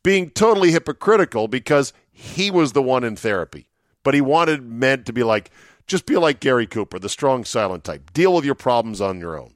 Being 0.03 0.31
totally 0.31 0.73
hypocritical 0.73 1.49
because 1.49 1.93
he 2.13 2.51
was 2.51 2.73
the 2.73 2.83
one 2.83 3.03
in 3.03 3.17
therapy. 3.17 3.69
But 4.03 4.15
he 4.15 4.21
wanted 4.21 4.63
men 4.63 5.05
to 5.05 5.13
be 5.13 5.23
like, 5.23 5.51
just 5.87 6.07
be 6.07 6.17
like 6.17 6.41
Gary 6.41 6.67
Cooper, 6.67 6.99
the 6.99 7.09
strong 7.09 7.45
silent 7.45 7.85
type. 7.85 8.13
Deal 8.13 8.35
with 8.35 8.45
your 8.45 8.55
problems 8.55 9.01
on 9.01 9.21
your 9.21 9.39
own. 9.39 9.55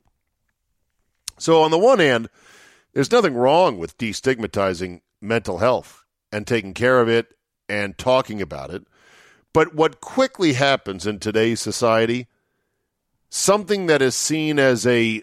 So, 1.39 1.63
on 1.63 1.71
the 1.71 1.79
one 1.79 1.99
hand, 1.99 2.29
there's 2.93 3.11
nothing 3.11 3.35
wrong 3.35 3.79
with 3.79 3.99
destigmatizing 3.99 5.01
mental 5.21 5.59
health 5.59 6.05
and 6.33 6.47
taking 6.47 6.75
care 6.75 7.01
of 7.01 7.09
it 7.09 7.35
and 7.69 7.97
talking 7.97 8.43
about 8.43 8.71
it. 8.71 8.87
But 9.53 9.75
what 9.75 10.01
quickly 10.01 10.53
happens 10.53 11.07
in 11.07 11.19
today's 11.19 11.61
society, 11.61 12.29
something 13.29 13.87
that 13.87 14.03
is 14.03 14.15
seen 14.15 14.59
as 14.59 14.87
a 14.87 15.23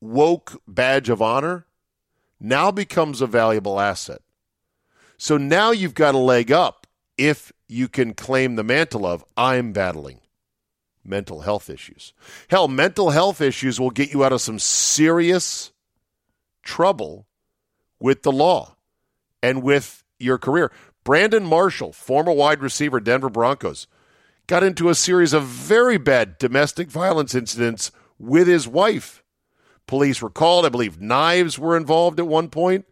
woke 0.00 0.60
badge 0.66 1.08
of 1.08 1.22
honor 1.22 1.66
now 2.38 2.70
becomes 2.70 3.20
a 3.20 3.26
valuable 3.26 3.80
asset. 3.80 4.20
So 5.16 5.36
now 5.36 5.70
you've 5.70 5.94
got 5.94 6.14
a 6.14 6.18
leg 6.18 6.50
up 6.50 6.86
if 7.16 7.52
you 7.72 7.88
can 7.88 8.14
claim 8.14 8.56
the 8.56 8.62
mantle 8.62 9.06
of, 9.06 9.24
I'm 9.36 9.72
battling 9.72 10.20
mental 11.04 11.40
health 11.40 11.68
issues. 11.68 12.12
Hell, 12.48 12.68
mental 12.68 13.10
health 13.10 13.40
issues 13.40 13.80
will 13.80 13.90
get 13.90 14.12
you 14.12 14.24
out 14.24 14.32
of 14.32 14.40
some 14.40 14.58
serious 14.58 15.72
trouble 16.62 17.26
with 17.98 18.22
the 18.22 18.32
law 18.32 18.76
and 19.42 19.62
with 19.62 20.04
your 20.18 20.38
career. 20.38 20.70
Brandon 21.02 21.44
Marshall, 21.44 21.92
former 21.92 22.32
wide 22.32 22.60
receiver, 22.60 23.00
Denver 23.00 23.30
Broncos, 23.30 23.88
got 24.46 24.62
into 24.62 24.88
a 24.88 24.94
series 24.94 25.32
of 25.32 25.44
very 25.44 25.98
bad 25.98 26.38
domestic 26.38 26.88
violence 26.88 27.34
incidents 27.34 27.90
with 28.18 28.46
his 28.46 28.68
wife. 28.68 29.24
Police 29.86 30.22
were 30.22 30.30
called. 30.30 30.64
I 30.64 30.68
believe 30.68 31.00
knives 31.00 31.58
were 31.58 31.76
involved 31.76 32.20
at 32.20 32.26
one 32.26 32.48
point. 32.48 32.86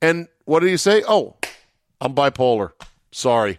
And 0.00 0.28
what 0.44 0.60
did 0.60 0.68
he 0.68 0.76
say? 0.76 1.02
Oh, 1.08 1.36
I'm 2.00 2.14
bipolar. 2.14 2.72
Sorry. 3.10 3.58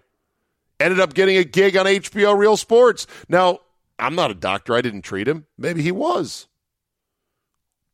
Ended 0.79 0.99
up 0.99 1.13
getting 1.13 1.37
a 1.37 1.43
gig 1.43 1.77
on 1.77 1.85
HBO 1.85 2.37
Real 2.37 2.57
Sports. 2.57 3.07
Now, 3.29 3.59
I'm 3.97 4.15
not 4.15 4.31
a 4.31 4.35
doctor. 4.35 4.75
I 4.75 4.81
didn't 4.81 5.03
treat 5.03 5.27
him. 5.27 5.45
Maybe 5.57 5.81
he 5.81 5.91
was. 5.91 6.47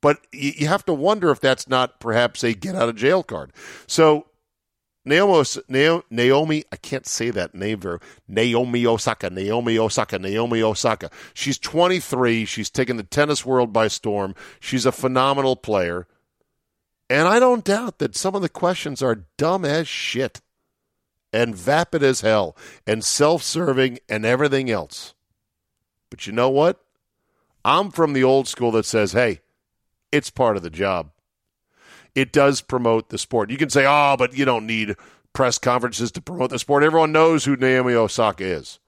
But 0.01 0.17
you 0.31 0.67
have 0.67 0.83
to 0.85 0.93
wonder 0.93 1.29
if 1.29 1.39
that's 1.39 1.69
not 1.69 1.99
perhaps 1.99 2.43
a 2.43 2.53
get 2.53 2.75
out 2.75 2.89
of 2.89 2.95
jail 2.95 3.21
card. 3.21 3.53
So 3.85 4.25
Naomi, 5.05 5.43
Naomi, 6.09 6.63
I 6.71 6.75
can't 6.75 7.07
say 7.07 7.31
that 7.31 7.55
name 7.55 7.79
very. 7.79 7.99
Naomi 8.27 8.85
Osaka, 8.85 9.29
Naomi 9.29 9.77
Osaka, 9.77 10.19
Naomi 10.19 10.61
Osaka. 10.61 11.09
She's 11.33 11.57
23. 11.57 12.45
She's 12.45 12.69
taken 12.69 12.97
the 12.97 13.03
tennis 13.03 13.45
world 13.45 13.73
by 13.73 13.87
storm. 13.87 14.35
She's 14.59 14.85
a 14.85 14.91
phenomenal 14.91 15.55
player. 15.55 16.07
And 17.09 17.27
I 17.27 17.39
don't 17.39 17.65
doubt 17.65 17.99
that 17.99 18.15
some 18.15 18.35
of 18.35 18.41
the 18.41 18.49
questions 18.49 19.01
are 19.01 19.25
dumb 19.37 19.65
as 19.65 19.87
shit 19.87 20.39
and 21.33 21.55
vapid 21.55 22.03
as 22.03 22.21
hell 22.21 22.55
and 22.85 23.03
self 23.03 23.43
serving 23.43 23.99
and 24.09 24.25
everything 24.25 24.69
else. 24.69 25.13
But 26.09 26.27
you 26.27 26.33
know 26.33 26.49
what? 26.49 26.83
I'm 27.63 27.91
from 27.91 28.13
the 28.13 28.23
old 28.23 28.47
school 28.47 28.71
that 28.71 28.85
says, 28.85 29.13
hey, 29.13 29.41
it's 30.11 30.29
part 30.29 30.57
of 30.57 30.63
the 30.63 30.69
job. 30.69 31.11
It 32.13 32.33
does 32.33 32.61
promote 32.61 33.09
the 33.09 33.17
sport. 33.17 33.49
You 33.49 33.57
can 33.57 33.69
say, 33.69 33.85
oh, 33.87 34.15
but 34.17 34.35
you 34.35 34.43
don't 34.43 34.67
need 34.67 34.95
press 35.33 35.57
conferences 35.57 36.11
to 36.11 36.21
promote 36.21 36.49
the 36.49 36.59
sport. 36.59 36.83
Everyone 36.83 37.11
knows 37.11 37.45
who 37.45 37.55
Naomi 37.55 37.93
Osaka 37.93 38.43
is. 38.43 38.79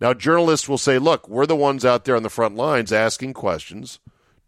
Now, 0.00 0.14
journalists 0.14 0.68
will 0.68 0.78
say, 0.78 0.98
look, 0.98 1.28
we're 1.28 1.46
the 1.46 1.56
ones 1.56 1.84
out 1.84 2.04
there 2.04 2.16
on 2.16 2.22
the 2.22 2.30
front 2.30 2.56
lines 2.56 2.92
asking 2.92 3.34
questions, 3.34 3.98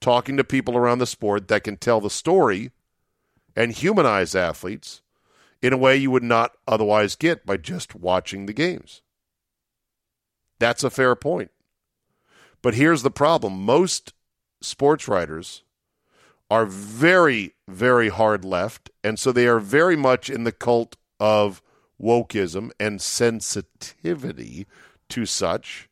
talking 0.01 0.37
to 0.37 0.45
people 0.45 0.77
around 0.77 0.99
the 0.99 1.07
sport 1.07 1.49
that 1.49 1.65
can 1.65 1.77
tell 1.77 2.01
the 2.01 2.09
story 2.09 2.71
and 3.57 3.73
humanize 3.73 4.35
athletes 4.35 5.02
in 5.63 5.73
a 5.73 5.79
way 5.79 5.97
you 5.97 6.11
would 6.11 6.23
not 6.23 6.57
otherwise 6.67 7.15
get 7.15 7.47
by 7.47 7.57
just 7.57 7.95
watching 7.95 8.47
the 8.47 8.53
games. 8.53 9.01
That's 10.59 10.85
a 10.85 10.91
fair 10.91 11.15
point. 11.15 11.51
But 12.61 12.75
here's 12.75 13.03
the 13.03 13.11
problem 13.11 13.65
most 13.65 14.13
sports 14.61 15.09
writers 15.09 15.63
are 16.51 16.67
very, 16.67 17.55
very 17.67 18.11
hard 18.11 18.45
left. 18.45 18.91
And 19.03 19.19
so 19.19 19.33
they 19.33 19.47
are 19.47 19.59
very 19.59 19.97
much 19.97 20.29
in 20.29 20.45
the 20.45 20.53
cult 20.53 20.97
of 21.19 21.63
wokeism 22.01 22.71
and 22.79 23.01
sensitivity 23.01 24.67
to 25.09 25.25
such 25.25 25.89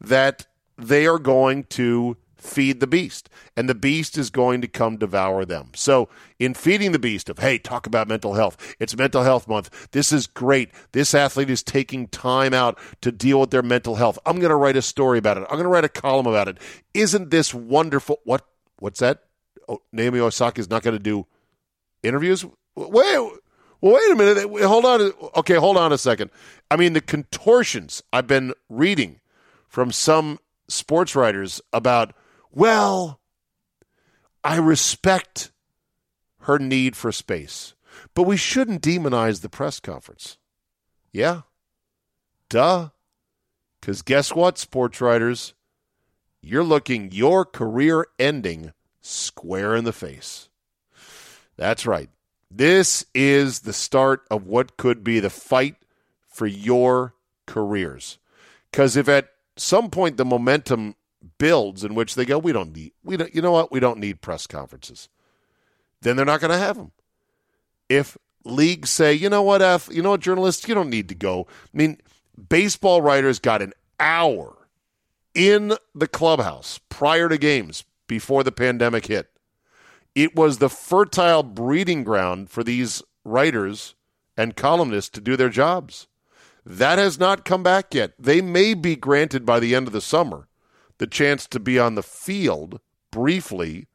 that 0.00 0.46
they 0.78 1.06
are 1.06 1.18
going 1.18 1.64
to 1.64 2.16
feed 2.40 2.80
the 2.80 2.86
beast 2.86 3.28
and 3.56 3.68
the 3.68 3.74
beast 3.74 4.16
is 4.16 4.30
going 4.30 4.60
to 4.60 4.68
come 4.68 4.96
devour 4.96 5.44
them. 5.44 5.70
So 5.74 6.08
in 6.38 6.54
feeding 6.54 6.92
the 6.92 6.98
beast 6.98 7.28
of 7.28 7.38
hey 7.38 7.58
talk 7.58 7.86
about 7.86 8.08
mental 8.08 8.34
health. 8.34 8.76
It's 8.78 8.96
mental 8.96 9.22
health 9.22 9.48
month. 9.48 9.88
This 9.90 10.12
is 10.12 10.26
great. 10.26 10.70
This 10.92 11.14
athlete 11.14 11.50
is 11.50 11.62
taking 11.62 12.08
time 12.08 12.54
out 12.54 12.78
to 13.00 13.12
deal 13.12 13.40
with 13.40 13.50
their 13.50 13.62
mental 13.62 13.96
health. 13.96 14.18
I'm 14.24 14.38
going 14.38 14.50
to 14.50 14.56
write 14.56 14.76
a 14.76 14.82
story 14.82 15.18
about 15.18 15.36
it. 15.36 15.44
I'm 15.44 15.56
going 15.56 15.64
to 15.64 15.68
write 15.68 15.84
a 15.84 15.88
column 15.88 16.26
about 16.26 16.48
it. 16.48 16.58
Isn't 16.94 17.30
this 17.30 17.52
wonderful? 17.52 18.18
What 18.24 18.46
what's 18.78 19.00
that? 19.00 19.24
Oh, 19.68 19.82
naomi 19.92 20.20
osaka 20.20 20.60
is 20.60 20.70
not 20.70 20.82
going 20.82 20.96
to 20.96 21.02
do 21.02 21.26
interviews? 22.02 22.44
Wait 22.76 22.92
well, 22.92 23.32
wait 23.80 24.10
a 24.12 24.16
minute. 24.16 24.62
Hold 24.64 24.84
on 24.84 25.12
okay 25.36 25.56
hold 25.56 25.76
on 25.76 25.92
a 25.92 25.98
second. 25.98 26.30
I 26.70 26.76
mean 26.76 26.92
the 26.92 27.00
contortions 27.00 28.02
i've 28.12 28.26
been 28.26 28.54
reading 28.68 29.20
from 29.68 29.92
some 29.92 30.38
sports 30.68 31.16
writers 31.16 31.60
about 31.72 32.14
well, 32.50 33.20
I 34.42 34.56
respect 34.56 35.52
her 36.40 36.58
need 36.58 36.96
for 36.96 37.12
space, 37.12 37.74
but 38.14 38.22
we 38.22 38.36
shouldn't 38.36 38.82
demonize 38.82 39.40
the 39.40 39.48
press 39.48 39.80
conference. 39.80 40.38
Yeah. 41.12 41.42
Duh. 42.48 42.90
Because 43.80 44.02
guess 44.02 44.34
what, 44.34 44.58
sports 44.58 45.00
writers? 45.00 45.54
You're 46.40 46.64
looking 46.64 47.12
your 47.12 47.44
career 47.44 48.06
ending 48.18 48.72
square 49.00 49.74
in 49.76 49.84
the 49.84 49.92
face. 49.92 50.48
That's 51.56 51.86
right. 51.86 52.08
This 52.50 53.04
is 53.14 53.60
the 53.60 53.72
start 53.72 54.22
of 54.30 54.46
what 54.46 54.76
could 54.76 55.04
be 55.04 55.20
the 55.20 55.30
fight 55.30 55.76
for 56.28 56.46
your 56.46 57.14
careers. 57.46 58.18
Because 58.70 58.96
if 58.96 59.08
at 59.08 59.30
some 59.56 59.90
point 59.90 60.16
the 60.16 60.24
momentum 60.24 60.94
builds 61.38 61.84
in 61.84 61.94
which 61.94 62.14
they 62.14 62.24
go, 62.24 62.38
we 62.38 62.52
don't 62.52 62.74
need, 62.74 62.92
we 63.02 63.16
don't, 63.16 63.34
you 63.34 63.42
know 63.42 63.52
what, 63.52 63.72
we 63.72 63.80
don't 63.80 63.98
need 63.98 64.20
press 64.20 64.46
conferences. 64.46 65.08
Then 66.00 66.16
they're 66.16 66.26
not 66.26 66.40
going 66.40 66.52
to 66.52 66.58
have 66.58 66.76
them. 66.76 66.92
If 67.88 68.16
leagues 68.44 68.90
say, 68.90 69.14
you 69.14 69.28
know 69.28 69.42
what, 69.42 69.62
F, 69.62 69.88
you 69.90 70.02
know 70.02 70.10
what, 70.10 70.20
journalists, 70.20 70.68
you 70.68 70.74
don't 70.74 70.90
need 70.90 71.08
to 71.08 71.14
go. 71.14 71.46
I 71.50 71.76
mean, 71.76 71.98
baseball 72.48 73.02
writers 73.02 73.38
got 73.38 73.62
an 73.62 73.72
hour 73.98 74.68
in 75.34 75.74
the 75.94 76.08
clubhouse 76.08 76.80
prior 76.88 77.28
to 77.28 77.38
games 77.38 77.84
before 78.06 78.42
the 78.42 78.52
pandemic 78.52 79.06
hit. 79.06 79.30
It 80.14 80.34
was 80.34 80.58
the 80.58 80.70
fertile 80.70 81.42
breeding 81.42 82.04
ground 82.04 82.50
for 82.50 82.64
these 82.64 83.02
writers 83.24 83.94
and 84.36 84.56
columnists 84.56 85.10
to 85.10 85.20
do 85.20 85.36
their 85.36 85.48
jobs. 85.48 86.06
That 86.64 86.98
has 86.98 87.18
not 87.18 87.44
come 87.44 87.62
back 87.62 87.94
yet. 87.94 88.12
They 88.18 88.40
may 88.40 88.74
be 88.74 88.96
granted 88.96 89.46
by 89.46 89.60
the 89.60 89.74
end 89.74 89.86
of 89.86 89.92
the 89.92 90.00
summer 90.00 90.47
the 90.98 91.06
chance 91.06 91.46
to 91.48 91.60
be 91.60 91.78
on 91.78 91.94
the 91.94 92.02
field 92.02 92.80
briefly 93.10 93.86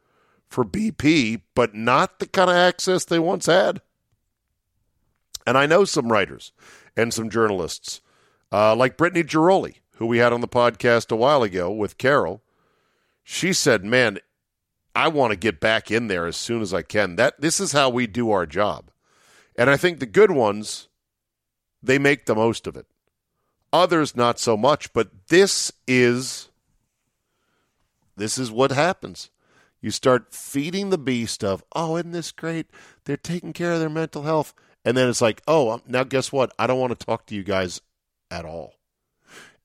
for 0.48 0.64
BP, 0.64 1.42
but 1.56 1.74
not 1.74 2.20
the 2.20 2.28
kind 2.28 2.50
of 2.50 2.56
access 2.56 3.06
they 3.06 3.20
once 3.20 3.46
had. 3.46 3.82
And 5.46 5.58
I 5.58 5.66
know 5.66 5.84
some 5.84 6.12
writers 6.12 6.52
and 6.96 7.14
some 7.14 7.30
journalists, 7.30 8.02
uh, 8.52 8.76
like 8.76 8.98
Brittany 8.98 9.24
Ghiroli, 9.24 9.78
who 9.96 10.06
we 10.06 10.20
had 10.20 10.34
on 10.34 10.42
the 10.42 10.48
podcast 10.48 11.12
a 11.12 11.16
while 11.16 11.44
ago 11.44 11.72
with 11.72 11.98
Carol, 11.98 12.42
she 13.24 13.52
said, 13.52 13.84
"Man, 13.84 14.20
I 14.96 15.08
want 15.08 15.32
to 15.32 15.38
get 15.38 15.60
back 15.60 15.90
in 15.90 16.08
there 16.08 16.26
as 16.26 16.38
soon 16.38 16.62
as 16.62 16.74
I 16.74 16.82
can. 16.82 17.16
That 17.16 17.40
this 17.42 17.60
is 17.60 17.72
how 17.72 17.90
we 17.90 18.08
do 18.08 18.32
our 18.32 18.46
job." 18.46 18.92
And 19.56 19.70
I 19.70 19.78
think 19.78 20.00
the 20.00 20.06
good 20.06 20.32
ones 20.32 20.88
they 21.82 22.00
make 22.00 22.26
the 22.26 22.36
most 22.36 22.66
of 22.66 22.78
it. 22.78 22.88
Others 23.74 24.16
not 24.16 24.40
so 24.40 24.56
much, 24.56 24.94
but 24.94 25.28
this 25.28 25.72
is 25.88 26.50
this 28.16 28.38
is 28.38 28.52
what 28.52 28.72
happens. 28.72 29.30
You 29.82 29.92
start 29.92 30.34
feeding 30.34 30.90
the 30.90 30.98
beast 30.98 31.44
of, 31.44 31.64
"Oh, 31.76 31.98
isn't 31.98 32.12
this 32.12 32.32
great? 32.32 32.68
They're 33.04 33.18
taking 33.18 33.52
care 33.54 33.74
of 33.74 33.80
their 33.80 33.90
mental 33.90 34.24
health." 34.24 34.54
And 34.86 34.96
then 34.96 35.10
it's 35.10 35.22
like, 35.22 35.42
"Oh, 35.48 35.72
um, 35.72 35.82
now 35.86 36.04
guess 36.04 36.32
what? 36.32 36.54
I 36.58 36.68
don't 36.68 36.80
want 36.80 36.98
to 36.98 37.06
talk 37.06 37.26
to 37.28 37.36
you 37.36 37.44
guys 37.44 37.82
at 38.32 38.46
all." 38.46 38.76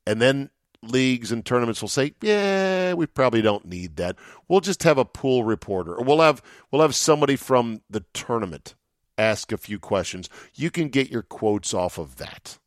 And 0.07 0.21
then 0.21 0.51
leagues 0.83 1.31
and 1.31 1.45
tournaments 1.45 1.81
will 1.81 1.89
say, 1.89 2.15
"Yeah, 2.21 2.95
we 2.95 3.07
probably 3.07 3.43
don't 3.43 3.67
need 3.67 3.97
that. 3.97 4.17
We'll 4.49 4.61
just 4.61 4.83
have 4.83 4.99
a 4.99 5.05
pool 5.05 5.45
reporter, 5.45 5.95
or 5.95 6.05
we'll 6.05 6.21
have 6.21 6.43
we'll 6.71 6.83
have 6.83 6.95
somebody 6.95 7.37
from 7.37 7.83
the 7.89 8.05
tournament 8.13 8.75
ask 9.17 9.53
a 9.53 9.59
few 9.59 9.79
questions. 9.79 10.29
You 10.55 10.71
can 10.71 10.89
get 10.89 11.11
your 11.11 11.23
quotes 11.23 11.73
off 11.75 11.99
of 11.99 12.17
that." 12.17 12.59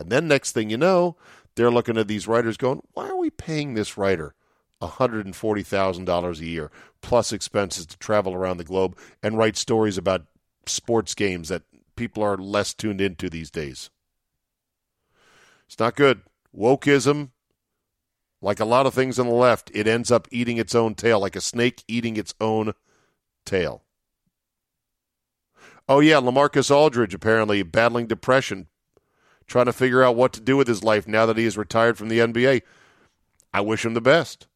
And 0.00 0.10
then 0.10 0.28
next 0.28 0.52
thing 0.52 0.70
you 0.70 0.78
know, 0.78 1.16
they're 1.56 1.70
looking 1.70 1.98
at 1.98 2.08
these 2.08 2.28
writers 2.28 2.56
going, 2.56 2.82
"Why 2.92 3.08
are 3.08 3.16
we 3.16 3.30
paying 3.30 3.74
this 3.74 3.98
writer 3.98 4.34
$140,000 4.80 6.40
a 6.40 6.44
year 6.44 6.70
plus 7.00 7.32
expenses 7.32 7.86
to 7.86 7.98
travel 7.98 8.34
around 8.34 8.56
the 8.56 8.64
globe 8.64 8.96
and 9.22 9.36
write 9.38 9.56
stories 9.56 9.98
about 9.98 10.26
sports 10.66 11.14
games 11.14 11.48
that 11.48 11.62
people 11.96 12.22
are 12.22 12.36
less 12.36 12.74
tuned 12.74 13.00
into 13.00 13.28
these 13.28 13.50
days?" 13.50 13.90
It's 15.66 15.78
not 15.78 15.96
good. 15.96 16.22
Wokeism, 16.56 17.30
like 18.40 18.60
a 18.60 18.64
lot 18.64 18.86
of 18.86 18.94
things 18.94 19.18
on 19.18 19.26
the 19.26 19.34
left, 19.34 19.70
it 19.74 19.86
ends 19.86 20.10
up 20.10 20.26
eating 20.30 20.56
its 20.56 20.74
own 20.74 20.94
tail, 20.94 21.20
like 21.20 21.36
a 21.36 21.40
snake 21.40 21.84
eating 21.86 22.16
its 22.16 22.34
own 22.40 22.72
tail. 23.44 23.82
Oh, 25.88 26.00
yeah, 26.00 26.16
LaMarcus 26.16 26.70
Aldridge 26.70 27.14
apparently 27.14 27.62
battling 27.62 28.06
depression, 28.06 28.68
trying 29.46 29.66
to 29.66 29.72
figure 29.72 30.02
out 30.02 30.16
what 30.16 30.32
to 30.34 30.40
do 30.40 30.56
with 30.56 30.68
his 30.68 30.84
life 30.84 31.08
now 31.08 31.26
that 31.26 31.38
he 31.38 31.44
is 31.44 31.56
retired 31.56 31.96
from 31.96 32.08
the 32.08 32.20
NBA. 32.20 32.62
I 33.52 33.60
wish 33.60 33.84
him 33.84 33.94
the 33.94 34.00
best. 34.00 34.46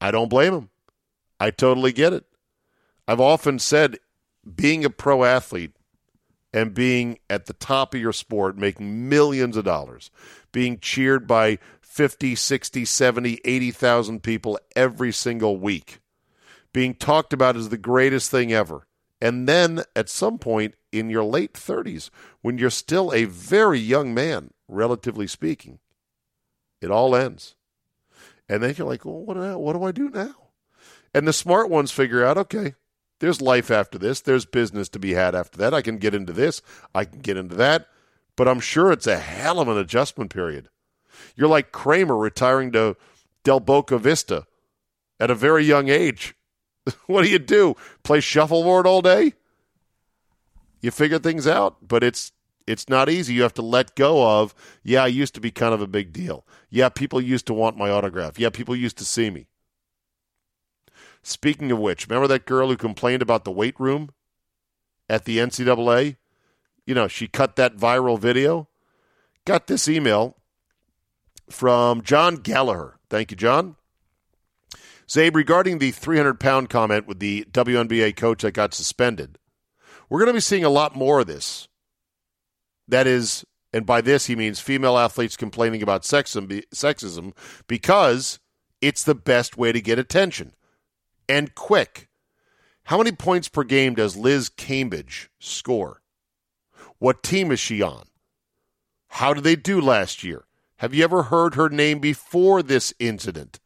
I 0.00 0.10
don't 0.10 0.28
blame 0.28 0.54
him. 0.54 0.70
I 1.38 1.50
totally 1.50 1.92
get 1.92 2.12
it. 2.12 2.24
I've 3.08 3.20
often 3.20 3.58
said 3.58 3.98
being 4.54 4.84
a 4.84 4.90
pro 4.90 5.24
athlete 5.24 5.72
and 6.52 6.74
being 6.74 7.18
at 7.28 7.46
the 7.46 7.52
top 7.52 7.94
of 7.94 8.00
your 8.00 8.12
sport, 8.12 8.56
making 8.56 9.08
millions 9.08 9.56
of 9.56 9.64
dollars, 9.64 10.10
being 10.52 10.78
cheered 10.78 11.26
by 11.26 11.58
50, 11.80 12.34
60, 12.34 12.84
70, 12.84 13.40
80,000 13.44 14.22
people 14.22 14.58
every 14.74 15.12
single 15.12 15.58
week, 15.58 16.00
being 16.72 16.94
talked 16.94 17.32
about 17.32 17.56
as 17.56 17.68
the 17.68 17.78
greatest 17.78 18.30
thing 18.30 18.52
ever. 18.52 18.86
And 19.20 19.48
then 19.48 19.82
at 19.94 20.08
some 20.08 20.38
point 20.38 20.74
in 20.92 21.10
your 21.10 21.24
late 21.24 21.54
30s, 21.54 22.10
when 22.42 22.58
you're 22.58 22.70
still 22.70 23.12
a 23.12 23.24
very 23.24 23.78
young 23.78 24.12
man, 24.12 24.50
relatively 24.68 25.26
speaking, 25.26 25.78
it 26.80 26.90
all 26.90 27.16
ends. 27.16 27.54
And 28.48 28.62
then 28.62 28.74
you're 28.76 28.86
like, 28.86 29.04
well, 29.04 29.20
what 29.20 29.34
do 29.34 29.42
I, 29.42 29.56
what 29.56 29.72
do, 29.72 29.84
I 29.84 29.92
do 29.92 30.08
now? 30.08 30.34
And 31.12 31.26
the 31.26 31.32
smart 31.32 31.68
ones 31.68 31.90
figure 31.90 32.24
out, 32.24 32.38
okay, 32.38 32.74
there's 33.18 33.40
life 33.40 33.70
after 33.70 33.98
this. 33.98 34.20
There's 34.20 34.44
business 34.44 34.88
to 34.90 34.98
be 34.98 35.14
had 35.14 35.34
after 35.34 35.58
that. 35.58 35.74
I 35.74 35.82
can 35.82 35.98
get 35.98 36.14
into 36.14 36.32
this. 36.32 36.62
I 36.94 37.04
can 37.04 37.20
get 37.20 37.36
into 37.36 37.56
that. 37.56 37.88
But 38.36 38.48
I'm 38.48 38.60
sure 38.60 38.92
it's 38.92 39.06
a 39.06 39.18
hell 39.18 39.58
of 39.58 39.68
an 39.68 39.78
adjustment 39.78 40.32
period. 40.32 40.68
You're 41.34 41.48
like 41.48 41.72
Kramer 41.72 42.16
retiring 42.16 42.72
to 42.72 42.96
Del 43.42 43.60
Boca 43.60 43.98
Vista 43.98 44.46
at 45.18 45.30
a 45.30 45.34
very 45.34 45.64
young 45.64 45.88
age. 45.88 46.34
what 47.06 47.22
do 47.22 47.30
you 47.30 47.38
do? 47.38 47.74
Play 48.02 48.20
shuffleboard 48.20 48.86
all 48.86 49.02
day? 49.02 49.32
You 50.80 50.90
figure 50.90 51.18
things 51.18 51.46
out, 51.46 51.76
but 51.86 52.04
it's 52.04 52.32
it's 52.66 52.88
not 52.88 53.08
easy. 53.08 53.34
You 53.34 53.42
have 53.42 53.54
to 53.54 53.62
let 53.62 53.94
go 53.94 54.40
of, 54.40 54.54
yeah, 54.82 55.04
I 55.04 55.08
used 55.08 55.34
to 55.34 55.40
be 55.40 55.50
kind 55.50 55.72
of 55.74 55.80
a 55.80 55.86
big 55.86 56.12
deal. 56.12 56.44
Yeah, 56.70 56.88
people 56.88 57.20
used 57.20 57.46
to 57.46 57.54
want 57.54 57.76
my 57.76 57.90
autograph. 57.90 58.38
Yeah, 58.38 58.50
people 58.50 58.74
used 58.74 58.98
to 58.98 59.04
see 59.04 59.30
me. 59.30 59.46
Speaking 61.22 61.72
of 61.72 61.78
which, 61.78 62.06
remember 62.06 62.28
that 62.28 62.46
girl 62.46 62.68
who 62.68 62.76
complained 62.76 63.22
about 63.22 63.44
the 63.44 63.50
weight 63.50 63.78
room 63.80 64.10
at 65.08 65.24
the 65.24 65.38
NCAA? 65.38 66.16
You 66.86 66.94
know, 66.94 67.08
she 67.08 67.26
cut 67.26 67.56
that 67.56 67.76
viral 67.76 68.18
video. 68.18 68.68
Got 69.44 69.66
this 69.66 69.88
email 69.88 70.36
from 71.48 72.02
John 72.02 72.36
Gallagher. 72.36 72.98
Thank 73.08 73.30
you, 73.30 73.36
John. 73.36 73.76
Zabe, 75.08 75.34
regarding 75.34 75.78
the 75.78 75.92
300 75.92 76.40
pound 76.40 76.68
comment 76.68 77.06
with 77.06 77.20
the 77.20 77.46
WNBA 77.52 78.16
coach 78.16 78.42
that 78.42 78.52
got 78.52 78.74
suspended, 78.74 79.38
we're 80.08 80.18
going 80.18 80.28
to 80.28 80.34
be 80.34 80.40
seeing 80.40 80.64
a 80.64 80.68
lot 80.68 80.96
more 80.96 81.20
of 81.20 81.26
this. 81.26 81.68
That 82.88 83.06
is, 83.06 83.44
and 83.72 83.84
by 83.84 84.00
this 84.00 84.26
he 84.26 84.36
means 84.36 84.60
female 84.60 84.98
athletes 84.98 85.36
complaining 85.36 85.82
about 85.82 86.02
sexism 86.02 86.62
sexism 86.74 87.32
because 87.66 88.38
it's 88.80 89.04
the 89.04 89.14
best 89.14 89.56
way 89.56 89.72
to 89.72 89.80
get 89.80 89.98
attention 89.98 90.54
and 91.28 91.54
quick. 91.54 92.08
How 92.84 92.98
many 92.98 93.12
points 93.12 93.48
per 93.48 93.64
game 93.64 93.94
does 93.94 94.16
Liz 94.16 94.48
Cambage 94.48 95.28
score? 95.40 96.02
What 96.98 97.22
team 97.22 97.50
is 97.50 97.58
she 97.58 97.82
on? 97.82 98.04
How 99.08 99.34
did 99.34 99.44
they 99.44 99.56
do 99.56 99.80
last 99.80 100.22
year? 100.22 100.44
Have 100.76 100.94
you 100.94 101.02
ever 101.02 101.24
heard 101.24 101.54
her 101.54 101.68
name 101.68 101.98
before 101.98 102.62
this 102.62 102.94
incident? 102.98 103.60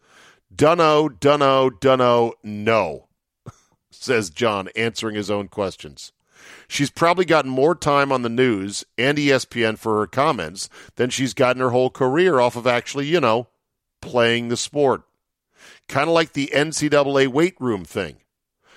Dunno, 0.55 1.09
dunno, 1.09 1.71
dunno, 1.71 2.33
no, 2.43 3.09
says 3.91 4.31
John, 4.31 4.69
answering 4.75 5.17
his 5.17 5.31
own 5.31 5.49
questions. 5.49 6.13
She's 6.69 6.91
probably 6.91 7.25
gotten 7.25 7.51
more 7.51 7.75
time 7.75 8.13
on 8.13 8.23
the 8.23 8.29
news 8.29 8.85
and 8.97 9.19
ESPN 9.19 9.79
for 9.79 9.99
her 9.99 10.07
comments 10.07 10.69
than 10.97 11.11
she's 11.11 11.35
gotten 11.35 11.61
her 11.61 11.71
whole 11.71 11.91
career 11.91 12.39
off 12.41 12.57
of 12.57 12.67
actually, 12.67 13.07
you 13.07 13.21
know, 13.21 13.49
playing 14.01 14.49
the 14.49 14.57
sport. 14.57 15.03
Kind 15.89 16.09
of 16.09 16.15
like 16.15 16.33
the 16.33 16.51
NCAA 16.55 17.29
weight 17.29 17.57
room 17.61 17.85
thing. 17.85 18.17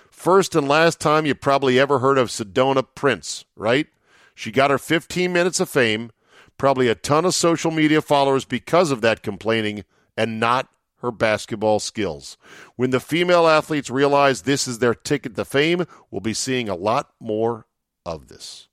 First 0.10 0.56
and 0.56 0.68
last 0.68 1.00
time 1.00 1.26
you 1.26 1.36
probably 1.36 1.80
ever 1.80 2.00
heard 2.00 2.18
of 2.18 2.30
Sedona 2.30 2.86
Prince, 2.96 3.46
right? 3.56 3.88
She 4.36 4.52
got 4.52 4.72
her 4.72 4.78
15 4.78 5.32
minutes 5.32 5.60
of 5.60 5.70
fame, 5.70 6.12
probably 6.58 6.88
a 6.88 6.96
ton 6.96 7.26
of 7.26 7.36
social 7.36 7.72
media 7.72 8.02
followers 8.02 8.46
because 8.46 8.90
of 8.90 9.02
that 9.02 9.22
complaining, 9.22 9.84
and 10.18 10.40
not 10.40 10.70
her 11.04 11.12
basketball 11.12 11.80
skills. 11.80 12.38
When 12.78 12.90
the 12.90 13.02
female 13.02 13.46
athletes 13.46 13.90
realize 13.90 14.42
this 14.42 14.68
is 14.68 14.80
their 14.80 14.96
ticket 14.96 15.36
to 15.36 15.46
fame, 15.46 15.86
we'll 16.10 16.22
be 16.22 16.34
seeing 16.34 16.70
a 16.70 16.76
lot 16.76 17.12
more 17.20 17.68
of 18.06 18.30
this. 18.30 18.70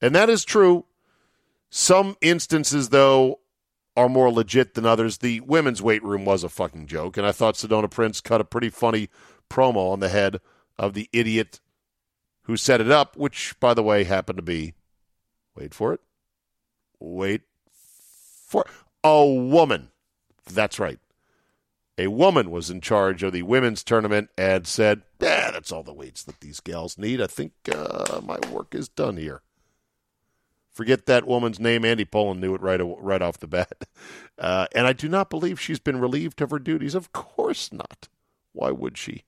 And 0.00 0.14
that 0.14 0.28
is 0.28 0.44
true. 0.44 0.84
Some 1.70 2.16
instances, 2.20 2.90
though, 2.90 3.40
are 3.96 4.10
more 4.10 4.30
legit 4.30 4.74
than 4.74 4.84
others. 4.84 5.18
The 5.18 5.40
women's 5.40 5.80
weight 5.80 6.04
room 6.04 6.26
was 6.26 6.44
a 6.44 6.48
fucking 6.50 6.86
joke, 6.86 7.16
and 7.16 7.26
I 7.26 7.32
thought 7.32 7.54
Sedona 7.54 7.90
Prince 7.90 8.20
cut 8.20 8.42
a 8.42 8.44
pretty 8.44 8.68
funny 8.68 9.08
promo 9.48 9.90
on 9.90 10.00
the 10.00 10.10
head 10.10 10.40
of 10.78 10.92
the 10.92 11.08
idiot 11.12 11.60
who 12.42 12.58
set 12.58 12.82
it 12.82 12.90
up, 12.90 13.16
which, 13.16 13.58
by 13.58 13.72
the 13.72 13.82
way, 13.82 14.04
happened 14.04 14.36
to 14.36 14.42
be 14.42 14.74
wait 15.56 15.72
for 15.72 15.94
it, 15.94 16.00
wait 16.98 17.42
for 17.72 18.66
a 19.02 19.24
woman. 19.24 19.88
That's 20.44 20.78
right. 20.78 20.98
A 21.96 22.08
woman 22.08 22.50
was 22.50 22.70
in 22.70 22.80
charge 22.80 23.22
of 23.22 23.32
the 23.32 23.42
women's 23.42 23.84
tournament 23.84 24.30
and 24.36 24.66
said, 24.66 25.02
Yeah, 25.20 25.50
that's 25.52 25.70
all 25.70 25.84
the 25.84 25.94
weights 25.94 26.24
that 26.24 26.40
these 26.40 26.60
gals 26.60 26.98
need. 26.98 27.20
I 27.20 27.26
think 27.28 27.52
uh, 27.72 28.20
my 28.22 28.38
work 28.50 28.74
is 28.74 28.88
done 28.88 29.16
here. 29.16 29.42
Forget 30.72 31.06
that 31.06 31.26
woman's 31.26 31.60
name. 31.60 31.84
Andy 31.84 32.04
Pollin 32.04 32.40
knew 32.40 32.52
it 32.54 32.60
right, 32.60 32.80
right 32.82 33.22
off 33.22 33.38
the 33.38 33.46
bat. 33.46 33.84
Uh, 34.36 34.66
and 34.74 34.84
I 34.84 34.92
do 34.92 35.08
not 35.08 35.30
believe 35.30 35.60
she's 35.60 35.78
been 35.78 36.00
relieved 36.00 36.40
of 36.42 36.50
her 36.50 36.58
duties. 36.58 36.96
Of 36.96 37.12
course 37.12 37.72
not. 37.72 38.08
Why 38.52 38.72
would 38.72 38.98
she? 38.98 39.22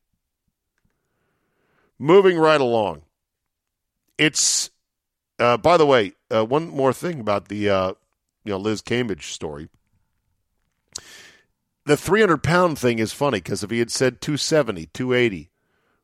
Moving 1.97 2.39
right 2.39 2.61
along. 2.61 3.03
It's, 4.19 4.71
uh, 5.39 5.59
by 5.59 5.77
the 5.77 5.87
way, 5.87 6.15
uh, 6.29 6.45
one 6.45 6.69
more 6.71 6.93
thing 6.93 7.21
about 7.21 7.47
the 7.47 7.71
uh, 7.71 7.93
you 8.45 8.51
know 8.51 8.59
Liz 8.59 8.83
Cambage 8.83 9.33
story. 9.33 9.69
The 11.87 11.96
300 11.96 12.42
pound 12.42 12.79
thing 12.79 12.99
is 12.99 13.12
funny 13.12 13.38
because 13.38 13.62
if 13.62 13.70
he 13.70 13.79
had 13.79 13.92
said 13.92 14.20
270, 14.20 14.87
280, 14.87 15.51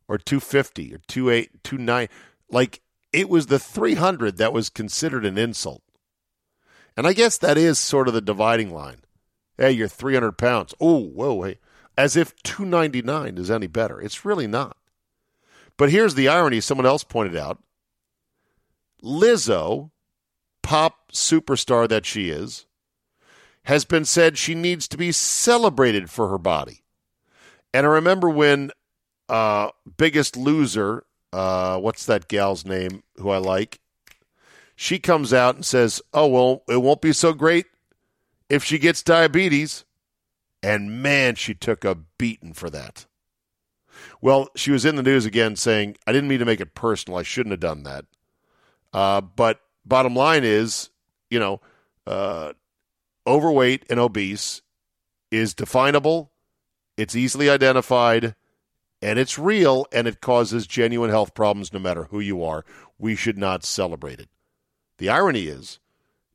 or 0.06 0.16
250, 0.16 0.94
or 0.94 0.98
28, 1.08 1.64
29, 1.64 2.08
like 2.50 2.80
it 3.12 3.28
was 3.28 3.46
the 3.46 3.58
300 3.58 4.36
that 4.36 4.52
was 4.52 4.70
considered 4.70 5.26
an 5.26 5.36
insult. 5.36 5.82
And 6.96 7.06
I 7.06 7.12
guess 7.12 7.36
that 7.38 7.58
is 7.58 7.80
sort 7.80 8.06
of 8.06 8.14
the 8.14 8.20
dividing 8.20 8.72
line. 8.72 8.98
Hey, 9.58 9.72
you're 9.72 9.88
300 9.88 10.38
pounds. 10.38 10.72
Oh, 10.80 11.00
whoa, 11.00 11.42
hey. 11.42 11.58
As 11.98 12.16
if 12.16 12.34
299 12.42 13.36
is 13.36 13.50
any 13.50 13.66
better. 13.66 14.00
It's 14.00 14.24
really 14.24 14.46
not. 14.46 14.76
But 15.76 15.90
here's 15.90 16.14
the 16.14 16.28
irony 16.28 16.60
someone 16.60 16.86
else 16.86 17.02
pointed 17.02 17.36
out 17.36 17.58
Lizzo, 19.02 19.90
pop 20.62 21.10
superstar 21.12 21.88
that 21.88 22.06
she 22.06 22.30
is, 22.30 22.66
has 23.64 23.84
been 23.84 24.04
said 24.04 24.36
she 24.36 24.54
needs 24.54 24.88
to 24.88 24.96
be 24.96 25.12
celebrated 25.12 26.10
for 26.10 26.28
her 26.28 26.38
body. 26.38 26.82
And 27.72 27.86
I 27.86 27.90
remember 27.90 28.28
when 28.28 28.70
uh, 29.28 29.70
Biggest 29.96 30.36
Loser, 30.36 31.04
uh, 31.32 31.78
what's 31.78 32.04
that 32.06 32.28
gal's 32.28 32.66
name 32.66 33.02
who 33.16 33.30
I 33.30 33.38
like? 33.38 33.80
She 34.74 34.98
comes 34.98 35.32
out 35.32 35.54
and 35.54 35.64
says, 35.64 36.02
Oh, 36.12 36.26
well, 36.26 36.64
it 36.68 36.82
won't 36.82 37.00
be 37.00 37.12
so 37.12 37.32
great 37.32 37.66
if 38.48 38.64
she 38.64 38.78
gets 38.78 39.02
diabetes. 39.02 39.84
And 40.62 41.02
man, 41.02 41.34
she 41.34 41.54
took 41.54 41.84
a 41.84 41.94
beating 41.94 42.52
for 42.52 42.70
that. 42.70 43.06
Well, 44.20 44.48
she 44.54 44.70
was 44.70 44.84
in 44.84 44.96
the 44.96 45.02
news 45.02 45.26
again 45.26 45.56
saying, 45.56 45.96
I 46.06 46.12
didn't 46.12 46.28
mean 46.28 46.38
to 46.38 46.44
make 46.44 46.60
it 46.60 46.74
personal. 46.74 47.18
I 47.18 47.22
shouldn't 47.22 47.52
have 47.52 47.60
done 47.60 47.82
that. 47.84 48.04
Uh, 48.92 49.20
but 49.20 49.60
bottom 49.84 50.14
line 50.14 50.44
is, 50.44 50.90
you 51.30 51.40
know, 51.40 51.60
uh, 52.06 52.52
overweight 53.26 53.84
and 53.88 53.98
obese 53.98 54.62
is 55.30 55.54
definable, 55.54 56.32
it's 56.96 57.16
easily 57.16 57.48
identified, 57.48 58.34
and 59.00 59.18
it's 59.18 59.38
real, 59.38 59.86
and 59.92 60.06
it 60.06 60.20
causes 60.20 60.66
genuine 60.66 61.10
health 61.10 61.34
problems 61.34 61.72
no 61.72 61.78
matter 61.78 62.04
who 62.04 62.20
you 62.20 62.44
are. 62.44 62.64
We 62.98 63.16
should 63.16 63.38
not 63.38 63.64
celebrate 63.64 64.20
it. 64.20 64.28
The 64.98 65.08
irony 65.08 65.46
is, 65.46 65.80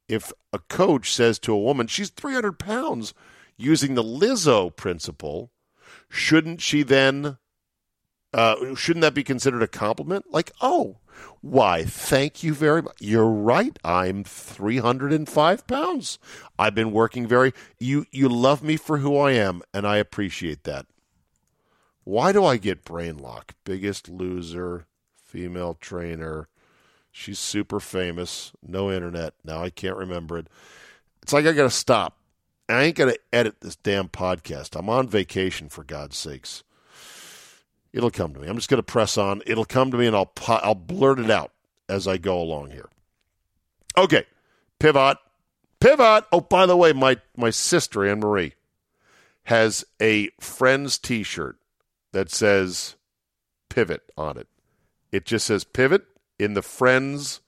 if 0.10 0.34
a 0.52 0.60
coach 0.60 1.14
says 1.14 1.40
to 1.40 1.54
a 1.54 1.60
woman, 1.60 1.88
she's 1.88 2.10
300 2.10 2.60
pounds, 2.60 3.14
using 3.58 3.96
the 3.96 4.04
Lizzo 4.04 4.76
principle, 4.76 5.52
shouldn't 6.10 6.62
she 6.62 6.84
then, 6.84 7.38
uh, 8.34 8.76
shouldn't 8.76 9.02
that 9.02 9.14
be 9.14 9.24
considered 9.24 9.64
a 9.64 9.68
compliment? 9.68 10.26
Like, 10.30 10.52
oh, 10.62 10.98
why, 11.42 11.84
thank 11.84 12.44
you 12.44 12.54
very 12.54 12.82
much. 12.82 12.96
You're 13.00 13.30
right. 13.30 13.78
I'm 13.84 14.24
305 14.24 15.68
pounds. 15.68 16.20
I've 16.58 16.76
been 16.76 16.92
working 16.92 17.28
very 17.28 17.54
you 17.80 18.06
you 18.12 18.30
love 18.30 18.64
me 18.64 18.78
for 18.78 18.98
who 18.98 19.18
I 19.18 19.32
am 19.32 19.62
and 19.74 19.88
I 19.88 19.98
appreciate 19.98 20.64
that. 20.64 20.86
Why 22.04 22.32
do 22.32 22.46
I 22.46 22.58
get 22.58 22.86
brain 22.86 23.18
lock? 23.18 23.54
Biggest 23.66 24.10
loser, 24.10 24.88
female 25.16 25.78
trainer. 25.80 26.48
She's 27.12 27.40
super 27.40 27.80
famous. 27.80 28.54
No 28.66 28.92
internet. 28.92 29.34
Now 29.44 29.64
I 29.64 29.70
can't 29.70 29.98
remember 29.98 30.38
it. 30.38 30.48
It's 31.22 31.34
like 31.34 31.46
I 31.46 31.52
got 31.52 31.64
to 31.64 31.70
stop. 31.70 32.18
I 32.70 32.84
ain't 32.84 32.98
going 32.98 33.12
to 33.12 33.20
edit 33.34 33.62
this 33.62 33.76
damn 33.76 34.10
podcast. 34.10 34.78
I'm 34.78 34.90
on 34.90 35.08
vacation 35.08 35.70
for 35.70 35.84
God's 35.84 36.18
sakes. 36.18 36.64
It'll 37.98 38.12
come 38.12 38.32
to 38.36 38.40
me. 38.40 38.48
I'm 38.48 38.58
just 38.58 38.70
going 38.70 38.78
to 38.78 38.84
press 38.84 39.18
on. 39.18 39.42
It'll 39.48 39.66
come 39.66 39.90
to 39.90 39.98
me, 39.98 40.06
and 40.06 40.16
I'll 40.16 40.32
I'll 40.48 40.76
blurt 40.76 41.18
it 41.18 41.32
out 41.32 41.52
as 41.90 42.08
I 42.08 42.18
go 42.18 42.40
along 42.40 42.70
here. 42.70 42.90
Okay, 43.98 44.26
pivot, 44.78 45.18
pivot. 45.80 46.26
Oh, 46.32 46.42
by 46.42 46.68
the 46.68 46.78
way, 46.78 46.94
my 46.94 47.18
my 47.36 47.50
sister 47.50 48.06
Anne 48.06 48.20
Marie 48.20 48.54
has 49.46 49.84
a 50.00 50.30
Friends 50.40 51.00
T-shirt 51.00 51.58
that 52.12 52.30
says 52.30 52.98
"Pivot" 53.68 54.04
on 54.16 54.38
it. 54.38 54.48
It 55.12 55.26
just 55.26 55.48
says 55.48 55.64
"Pivot" 55.64 56.06
in 56.38 56.54
the 56.54 56.62
Friends 56.62 57.42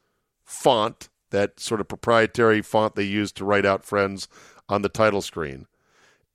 font, 0.43 1.09
that 1.29 1.59
sort 1.59 1.79
of 1.79 1.87
proprietary 1.87 2.63
font 2.63 2.95
they 2.95 3.03
use 3.03 3.31
to 3.33 3.45
write 3.45 3.67
out 3.67 3.85
Friends 3.85 4.27
on 4.67 4.81
the 4.81 4.89
title 4.89 5.21
screen, 5.21 5.67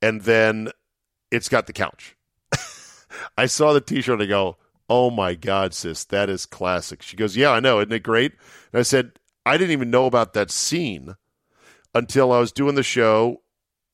and 0.00 0.22
then 0.22 0.70
it's 1.32 1.48
got 1.48 1.66
the 1.66 1.72
couch. 1.72 2.13
I 3.36 3.46
saw 3.46 3.72
the 3.72 3.80
T-shirt 3.80 4.14
and 4.14 4.22
I 4.22 4.26
go, 4.26 4.56
"Oh 4.88 5.10
my 5.10 5.34
God, 5.34 5.74
sis, 5.74 6.04
that 6.04 6.28
is 6.28 6.46
classic." 6.46 7.02
She 7.02 7.16
goes, 7.16 7.36
"Yeah, 7.36 7.50
I 7.50 7.60
know, 7.60 7.80
isn't 7.80 7.92
it 7.92 8.02
great?" 8.02 8.32
And 8.72 8.80
I 8.80 8.82
said, 8.82 9.12
"I 9.44 9.56
didn't 9.56 9.72
even 9.72 9.90
know 9.90 10.06
about 10.06 10.32
that 10.34 10.50
scene 10.50 11.16
until 11.94 12.32
I 12.32 12.38
was 12.40 12.52
doing 12.52 12.74
the 12.74 12.82
show 12.82 13.42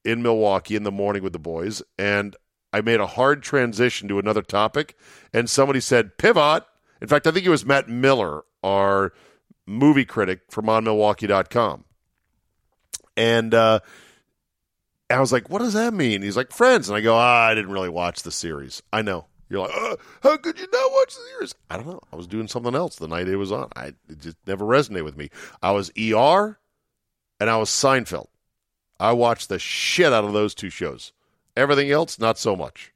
in 0.05 0.23
Milwaukee 0.23 0.77
in 0.77 0.83
the 0.85 0.91
morning 0.91 1.23
with 1.23 1.33
the 1.33 1.39
boys, 1.39 1.83
and 1.99 2.37
I 2.73 2.81
made 2.81 3.01
a 3.01 3.07
hard 3.07 3.43
transition 3.43 4.09
to 4.09 4.19
another 4.19 4.43
topic, 4.43 4.97
and 5.33 5.51
somebody 5.51 5.81
said 5.81 6.17
pivot. 6.19 6.65
In 7.03 7.09
fact, 7.09 7.27
I 7.27 7.31
think 7.31 7.47
it 7.47 7.51
was 7.51 7.65
Matt 7.67 7.89
Miller, 7.89 8.45
our 8.63 9.13
movie 9.67 10.05
critic 10.05 10.41
from 10.51 10.67
OnMilwaukee.com, 10.67 11.85
and 13.17 13.55
uh, 13.55 13.81
I 15.11 15.21
was 15.21 15.33
like, 15.33 15.51
what 15.51 15.59
does 15.59 15.73
that 15.75 15.93
mean? 15.93 16.23
He's 16.23 16.37
like, 16.37 16.53
Friends. 16.53 16.89
And 16.89 16.97
I 16.97 17.01
go, 17.01 17.15
ah, 17.15 17.47
I 17.47 17.55
didn't 17.55 17.73
really 17.73 17.89
watch 17.89 18.23
the 18.23 18.31
series. 18.31 18.83
I 18.93 19.03
know. 19.03 19.27
You're 19.49 19.63
like, 19.63 19.77
uh, 19.77 19.97
how 20.23 20.37
could 20.37 20.61
you 20.61 20.69
not 20.73 20.93
watch 20.93 21.17
the 21.17 21.23
series? 21.33 21.55
I 21.69 21.77
don't 21.77 21.89
know. 21.89 22.01
I 22.13 22.17
was 22.17 22.29
doing 22.29 22.47
something 22.47 22.75
else 22.75 22.97
the 22.97 23.09
night 23.09 23.27
it 23.27 23.37
was 23.37 23.51
on. 23.51 23.69
I 23.75 23.87
it 24.09 24.21
just 24.21 24.37
never 24.47 24.65
resonated 24.65 25.05
with 25.05 25.17
me. 25.17 25.31
I 25.61 25.73
was 25.73 25.91
ER 25.99 26.59
and 27.41 27.51
I 27.51 27.57
was 27.57 27.69
Seinfeld. 27.69 28.29
I 29.01 29.13
watched 29.13 29.49
the 29.49 29.59
shit 29.59 30.13
out 30.13 30.25
of 30.25 30.33
those 30.33 30.55
two 30.55 30.71
shows. 30.71 31.13
Everything 31.57 31.91
else, 31.91 32.19
not 32.19 32.39
so 32.39 32.55
much. 32.55 32.93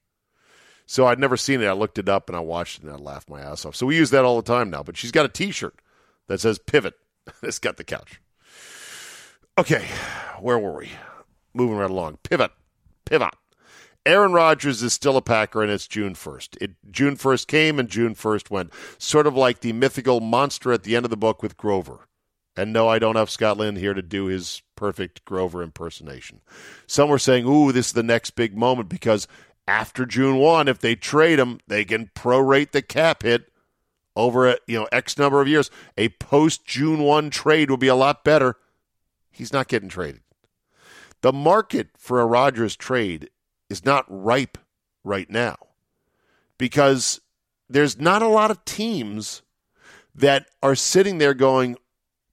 So 0.87 1.07
I'd 1.07 1.19
never 1.19 1.37
seen 1.37 1.61
it. 1.61 1.67
I 1.67 1.73
looked 1.73 1.99
it 1.99 2.09
up 2.09 2.29
and 2.29 2.37
I 2.37 2.41
watched 2.41 2.79
it 2.79 2.85
and 2.85 2.93
I 2.93 2.97
laughed 2.97 3.29
my 3.29 3.41
ass 3.41 3.65
off. 3.65 3.75
So 3.75 3.87
we 3.87 3.97
use 3.97 4.11
that 4.11 4.25
all 4.25 4.41
the 4.41 4.53
time 4.53 4.71
now. 4.71 4.83
But 4.83 4.97
she's 4.97 5.11
got 5.11 5.25
a 5.25 5.31
T-shirt 5.31 5.75
that 6.29 6.41
says 6.41 6.59
"Pivot." 6.59 6.95
it's 7.43 7.59
got 7.59 7.79
the 7.79 7.85
couch. 7.85 8.21
Okay, 9.59 9.87
where 10.41 10.59
were 10.59 10.77
we? 10.77 10.91
Moving 11.55 11.77
right 11.77 11.91
along. 11.91 12.19
Pivot, 12.23 12.51
pivot. 13.05 13.35
Aaron 14.07 14.33
Rodgers 14.33 14.83
is 14.83 14.93
still 14.93 15.17
a 15.17 15.23
Packer, 15.23 15.63
and 15.63 15.73
it's 15.73 15.89
June 15.89 16.15
1st. 16.15 16.59
It, 16.61 16.73
June 16.91 17.17
1st 17.17 17.47
came, 17.47 17.79
and 17.79 17.89
June 17.89 18.15
1st 18.15 18.51
went. 18.51 18.73
Sort 18.99 19.27
of 19.27 19.35
like 19.35 19.61
the 19.61 19.73
mythical 19.73 20.21
monster 20.21 20.73
at 20.73 20.83
the 20.83 20.95
end 20.95 21.07
of 21.07 21.11
the 21.11 21.17
book 21.17 21.43
with 21.43 21.57
Grover. 21.57 22.07
And 22.57 22.73
no, 22.73 22.87
I 22.87 22.99
don't 22.99 23.17
have 23.17 23.31
Scott 23.31 23.57
Lynn 23.57 23.77
here 23.77 23.95
to 23.95 24.03
do 24.03 24.27
his 24.27 24.63
perfect 24.77 25.25
Grover 25.25 25.63
impersonation. 25.63 26.41
Some 26.87 27.09
were 27.09 27.19
saying, 27.19 27.47
ooh, 27.47 27.73
this 27.73 27.89
is 27.89 27.93
the 27.95 28.03
next 28.03 28.33
big 28.33 28.57
moment 28.57 28.89
because 28.89 29.27
after 29.67 30.05
June 30.05 30.37
1, 30.37 30.69
if 30.69 30.79
they 30.79 30.95
trade 30.95 31.39
him, 31.39 31.59
they 31.67 31.85
can 31.85 32.11
prorate 32.15 32.73
the 32.73 32.83
cap 32.83 33.23
hit 33.23 33.51
over 34.17 34.49
a, 34.49 34.59
you 34.67 34.79
know 34.79 34.89
X 34.93 35.19
number 35.19 35.41
of 35.41 35.49
years. 35.49 35.71
A 35.97 36.11
post 36.11 36.65
June 36.65 37.01
1 37.01 37.31
trade 37.31 37.71
would 37.71 37.81
be 37.81 37.89
a 37.89 37.95
lot 37.95 38.23
better. 38.25 38.57
He's 39.31 39.53
not 39.53 39.69
getting 39.69 39.89
traded. 39.89 40.21
The 41.25 41.33
market 41.33 41.89
for 41.97 42.21
a 42.21 42.27
Rodgers 42.27 42.77
trade 42.77 43.31
is 43.71 43.83
not 43.83 44.05
ripe 44.09 44.59
right 45.05 45.31
now 45.31 45.57
because 46.59 47.23
there's 47.67 47.99
not 47.99 48.21
a 48.21 48.29
lot 48.29 48.51
of 48.51 48.63
teams 48.67 49.41
that 50.15 50.45
are 50.63 50.75
sitting 50.75 51.17
there 51.17 51.33
going, 51.33 51.79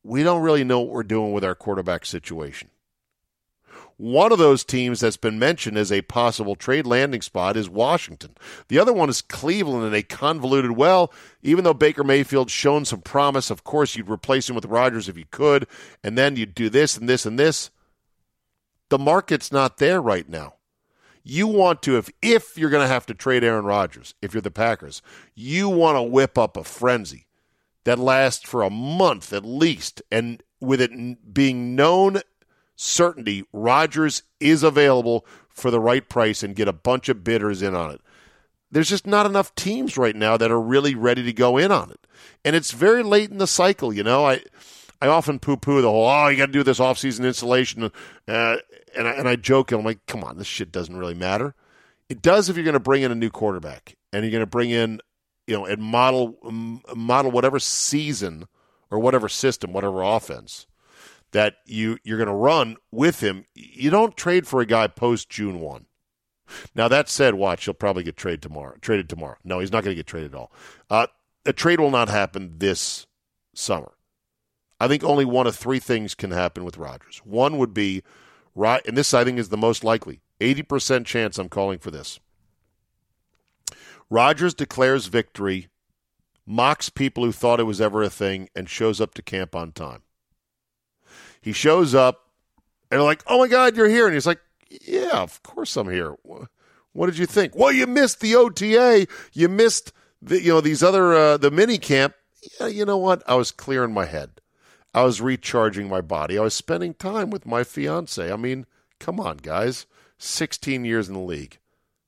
we 0.04 0.23
don't 0.23 0.41
really 0.41 0.65
know 0.65 0.82
what 0.82 0.89
we're 0.89 1.04
doing 1.04 1.32
with 1.32 1.45
our 1.45 1.56
quarterback 1.56 2.06
situation. 2.06 2.67
One 3.95 4.34
of 4.34 4.39
those 4.39 4.65
teams 4.65 4.99
that's 4.99 5.15
been 5.15 5.39
mentioned 5.39 5.77
as 5.77 5.93
a 5.93 6.01
possible 6.01 6.58
trade 6.58 6.86
landing 6.86 7.21
spot 7.21 7.56
is 7.56 7.69
Washington. 7.69 8.36
The 8.67 8.80
other 8.80 8.91
one 8.91 9.08
is 9.08 9.21
Cleveland, 9.21 9.86
and 9.86 9.93
they 9.93 10.04
convoluted 10.04 10.71
well. 10.71 11.13
Even 11.41 11.63
though 11.63 11.73
Baker 11.73 12.04
Mayfield's 12.04 12.51
shown 12.51 12.84
some 12.84 12.99
promise, 12.99 13.49
of 13.49 13.63
course, 13.63 13.95
you'd 13.95 14.10
replace 14.10 14.49
him 14.49 14.56
with 14.58 14.65
Rodgers 14.65 15.08
if 15.08 15.17
you 15.17 15.25
could, 15.32 15.65
and 16.04 16.17
then 16.17 16.36
you'd 16.36 16.54
do 16.54 16.69
this 16.69 16.97
and 16.97 17.08
this 17.08 17.25
and 17.25 17.39
this 17.39 17.71
the 18.91 18.99
market's 18.99 19.54
not 19.54 19.77
there 19.77 20.01
right 20.01 20.27
now. 20.27 20.56
You 21.23 21.47
want 21.47 21.82
to, 21.84 21.97
if 21.97 22.10
if 22.21 22.58
you're 22.58 22.69
going 22.69 22.84
to 22.84 22.93
have 22.93 23.06
to 23.06 23.13
trade 23.13 23.41
Aaron 23.41 23.63
Rodgers, 23.63 24.15
if 24.21 24.34
you're 24.34 24.41
the 24.41 24.51
Packers, 24.51 25.01
you 25.34 25.69
want 25.69 25.95
to 25.95 26.04
whip 26.04 26.38
up 26.38 26.58
a 26.58 26.63
frenzy 26.65 27.27
that 27.86 27.97
lasts 27.97 28.43
for 28.43 28.63
a 28.63 28.69
month 28.69 29.32
at 29.32 29.45
least, 29.45 30.01
and 30.12 30.43
with 30.60 30.82
it 30.82 31.34
being 31.34 31.73
known 31.73 32.19
certainty, 32.75 33.45
Rodgers 33.54 34.23
is 34.41 34.62
available 34.62 35.25
for 35.47 35.71
the 35.71 35.80
right 35.80 36.08
price 36.10 36.43
and 36.43 36.54
get 36.54 36.67
a 36.67 36.73
bunch 36.73 37.08
of 37.08 37.23
bidders 37.23 37.62
in 37.62 37.73
on 37.73 37.91
it. 37.91 38.01
There's 38.69 38.89
just 38.89 39.08
not 39.08 39.25
enough 39.25 39.56
teams 39.56 39.97
right 39.97 40.15
now 40.15 40.36
that 40.36 40.51
are 40.51 40.60
really 40.60 40.95
ready 40.95 41.23
to 41.23 41.34
go 41.34 41.58
in 41.58 41.71
on 41.71 41.91
it, 41.91 42.06
and 42.43 42.58
it's 42.58 42.71
very 42.71 43.04
late 43.04 43.32
in 43.32 43.38
the 43.38 43.47
cycle. 43.47 43.93
You 43.93 44.04
know, 44.04 44.25
I 44.25 44.41
I 45.02 45.08
often 45.08 45.40
poo 45.40 45.58
poo 45.58 45.82
the 45.82 45.90
whole, 45.90 46.08
oh, 46.08 46.28
you 46.28 46.38
got 46.38 46.46
to 46.46 46.52
do 46.52 46.64
this 46.64 46.80
off 46.80 47.00
season 47.00 47.26
installation. 47.26 47.84
Uh, 47.84 48.58
and, 48.96 49.08
I, 49.08 49.12
and 49.14 49.28
I 49.28 49.36
joke, 49.36 49.72
and 49.72 49.80
I'm 49.80 49.86
like, 49.86 50.06
come 50.06 50.24
on, 50.24 50.38
this 50.38 50.48
shit 50.48 50.72
doesn't 50.72 50.96
really 50.96 51.16
matter. 51.16 51.56
It 52.08 52.22
does 52.22 52.50
if 52.50 52.56
you're 52.56 52.66
going 52.66 52.74
to 52.74 52.80
bring 52.80 53.02
in 53.02 53.12
a 53.12 53.16
new 53.16 53.30
quarterback 53.30 53.98
and 54.14 54.24
you're 54.24 54.32
going 54.32 54.42
to 54.42 54.46
bring 54.48 54.70
in, 54.70 55.00
you 55.48 55.56
know, 55.56 55.66
and 55.66 55.82
model, 55.82 56.38
model 56.96 57.32
whatever 57.32 57.58
season 57.58 58.48
or 58.92 59.00
whatever 59.00 59.28
system, 59.28 59.74
whatever 59.74 60.04
offense 60.04 60.68
that 61.32 61.56
you, 61.66 61.98
you're 62.04 62.18
going 62.18 62.28
to 62.28 62.34
run 62.34 62.76
with 62.92 63.22
him. 63.22 63.46
You 63.56 63.90
don't 63.90 64.16
trade 64.16 64.46
for 64.46 64.62
a 64.62 64.66
guy 64.66 64.88
post 64.88 65.30
June 65.30 65.60
1. 65.60 65.86
Now, 66.76 66.90
that 66.90 67.10
said, 67.10 67.36
watch, 67.36 67.66
he'll 67.66 67.74
probably 67.74 68.04
get 68.04 68.18
traded 68.18 68.42
tomorrow. 68.42 68.76
Traded 68.82 69.10
tomorrow. 69.10 69.38
No, 69.44 69.60
he's 69.60 69.72
not 69.72 69.84
going 69.84 69.96
to 69.96 70.00
get 70.00 70.08
traded 70.08 70.34
at 70.34 70.38
all. 70.38 70.52
Uh, 70.90 71.08
a 71.46 71.54
trade 71.54 71.80
will 71.80 71.92
not 71.92 72.10
happen 72.10 72.56
this 72.58 73.08
summer. 73.56 73.94
I 74.82 74.88
think 74.88 75.04
only 75.04 75.26
one 75.26 75.46
of 75.46 75.56
three 75.56 75.78
things 75.78 76.15
can 76.15 76.32
happen 76.32 76.65
with 76.65 76.80
Rodgers. 76.80 77.22
One 77.24 77.60
would 77.60 77.72
be, 77.72 78.02
right, 78.56 78.82
and 78.88 78.98
this 78.98 79.13
I 79.13 79.24
think 79.24 79.38
is 79.38 79.50
the 79.50 79.56
most 79.56 79.84
likely. 79.84 80.22
80% 80.39 81.06
chance 81.06 81.38
I'm 81.38 81.50
calling 81.50 81.78
for 81.78 81.91
this. 81.91 82.20
Rodgers 84.10 84.56
declares 84.56 85.06
victory, 85.06 85.67
mocks 86.48 86.89
people 86.89 87.24
who 87.24 87.32
thought 87.32 87.60
it 87.60 87.65
was 87.65 87.80
ever 87.80 88.02
a 88.02 88.10
thing, 88.10 88.50
and 88.56 88.67
shows 88.67 89.00
up 89.00 89.13
to 89.13 89.22
camp 89.22 89.56
on 89.56 89.72
time. 89.72 90.02
He 91.39 91.54
shows 91.54 91.94
up 91.94 92.32
And 92.89 93.00
they're 93.00 93.06
like, 93.06 93.24
oh 93.28 93.38
my 93.38 93.48
God, 93.48 93.78
you're 93.78 93.88
here. 93.88 94.08
And 94.08 94.15
he's 94.15 94.26
like, 94.26 94.41
yeah, 94.70 95.22
of 95.22 95.44
course 95.44 95.78
I'm 95.78 95.89
here. 95.91 96.15
What 96.94 97.06
did 97.06 97.20
you 97.20 97.28
think? 97.28 97.56
Well, 97.56 97.72
you 97.72 97.86
missed 97.86 98.20
the 98.20 98.36
OTA. 98.36 99.06
You 99.32 99.48
missed 99.48 99.94
the, 100.24 100.41
you 100.41 100.54
know, 100.54 100.62
these 100.62 100.82
other, 100.82 101.13
uh, 101.13 101.38
the 101.38 101.52
mini 101.52 101.78
camp. 101.78 102.15
Yeah, 102.60 102.65
you 102.65 102.84
know 102.84 102.98
what? 102.98 103.22
I 103.28 103.36
was 103.36 103.52
clearing 103.52 103.94
my 103.94 104.06
head. 104.06 104.41
I 104.93 105.04
was 105.04 105.21
recharging 105.21 105.88
my 105.88 106.01
body. 106.01 106.38
I 106.38 106.41
was 106.41 106.54
spending 106.54 106.93
time 106.93 107.30
with 107.30 107.45
my 107.45 107.63
fiance. 107.63 108.32
I 108.32 108.36
mean, 108.36 108.65
come 108.99 109.19
on, 109.19 109.38
guys. 109.38 109.86
16 110.17 110.86
years 110.86 111.08
in 111.08 111.13
the 111.13 111.19
league. 111.19 111.58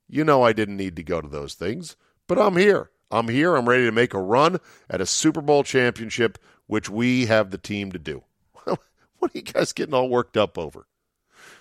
You 0.08 0.24
know 0.24 0.44
I 0.44 0.54
didn't 0.54 0.78
need 0.78 0.96
to 0.98 1.04
go 1.04 1.22
to 1.22 1.28
those 1.28 1.54
things, 1.56 1.96
but 2.28 2.38
I'm 2.38 2.58
here. 2.58 2.92
I'm 3.10 3.30
here. 3.30 3.56
I'm 3.56 3.68
ready 3.68 3.86
to 3.86 3.92
make 3.92 4.14
a 4.14 4.20
run 4.20 4.60
at 4.90 5.02
a 5.02 5.06
Super 5.06 5.42
Bowl 5.42 5.64
championship, 5.64 6.38
which 6.68 6.90
we 6.90 7.26
have 7.28 7.52
the 7.52 7.58
team 7.58 7.92
to 7.92 8.00
do. 8.00 8.24
what 8.64 8.80
are 9.22 9.30
you 9.38 9.42
guys 9.42 9.74
getting 9.74 9.94
all 9.94 10.10
worked 10.10 10.38
up 10.38 10.58
over? 10.58 10.86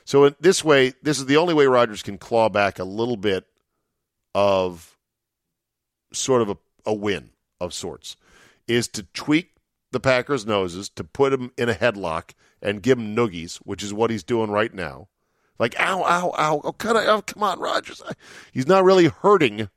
So 0.05 0.25
in 0.25 0.35
this 0.41 0.65
way, 0.65 0.95
this 1.03 1.19
is 1.19 1.27
the 1.27 1.37
only 1.37 1.55
way 1.55 1.67
Rodgers 1.67 2.03
can 2.03 2.19
claw 2.19 2.49
back 2.49 2.79
a 2.79 2.85
little 2.85 3.17
bit 3.17 3.47
of 4.35 4.97
sort 6.13 6.43
of 6.43 6.51
a, 6.51 6.57
a 6.85 6.93
win 6.93 7.31
of 7.61 7.73
sorts, 7.73 8.17
is 8.67 8.89
to 8.89 9.05
tweak 9.15 9.53
the 9.93 10.01
Packers' 10.01 10.47
noses, 10.47 10.89
to 10.91 11.05
put 11.05 11.33
him 11.33 11.53
in 11.57 11.69
a 11.69 11.75
headlock 11.75 12.33
and 12.61 12.83
give 12.83 12.99
him 12.99 13.15
noogies, 13.15 13.57
which 13.59 13.83
is 13.83 13.95
what 13.95 14.11
he's 14.11 14.25
doing 14.25 14.51
right 14.51 14.73
now. 14.73 15.09
Like, 15.59 15.79
ow, 15.79 16.03
ow, 16.03 16.35
ow. 16.37 16.61
Oh, 16.65 16.73
come 16.73 16.97
on, 16.97 17.07
oh, 17.07 17.23
come 17.23 17.43
on 17.43 17.61
Rodgers. 17.61 18.03
He's 18.53 18.67
not 18.67 18.85
really 18.85 19.07
hurting 19.07 19.69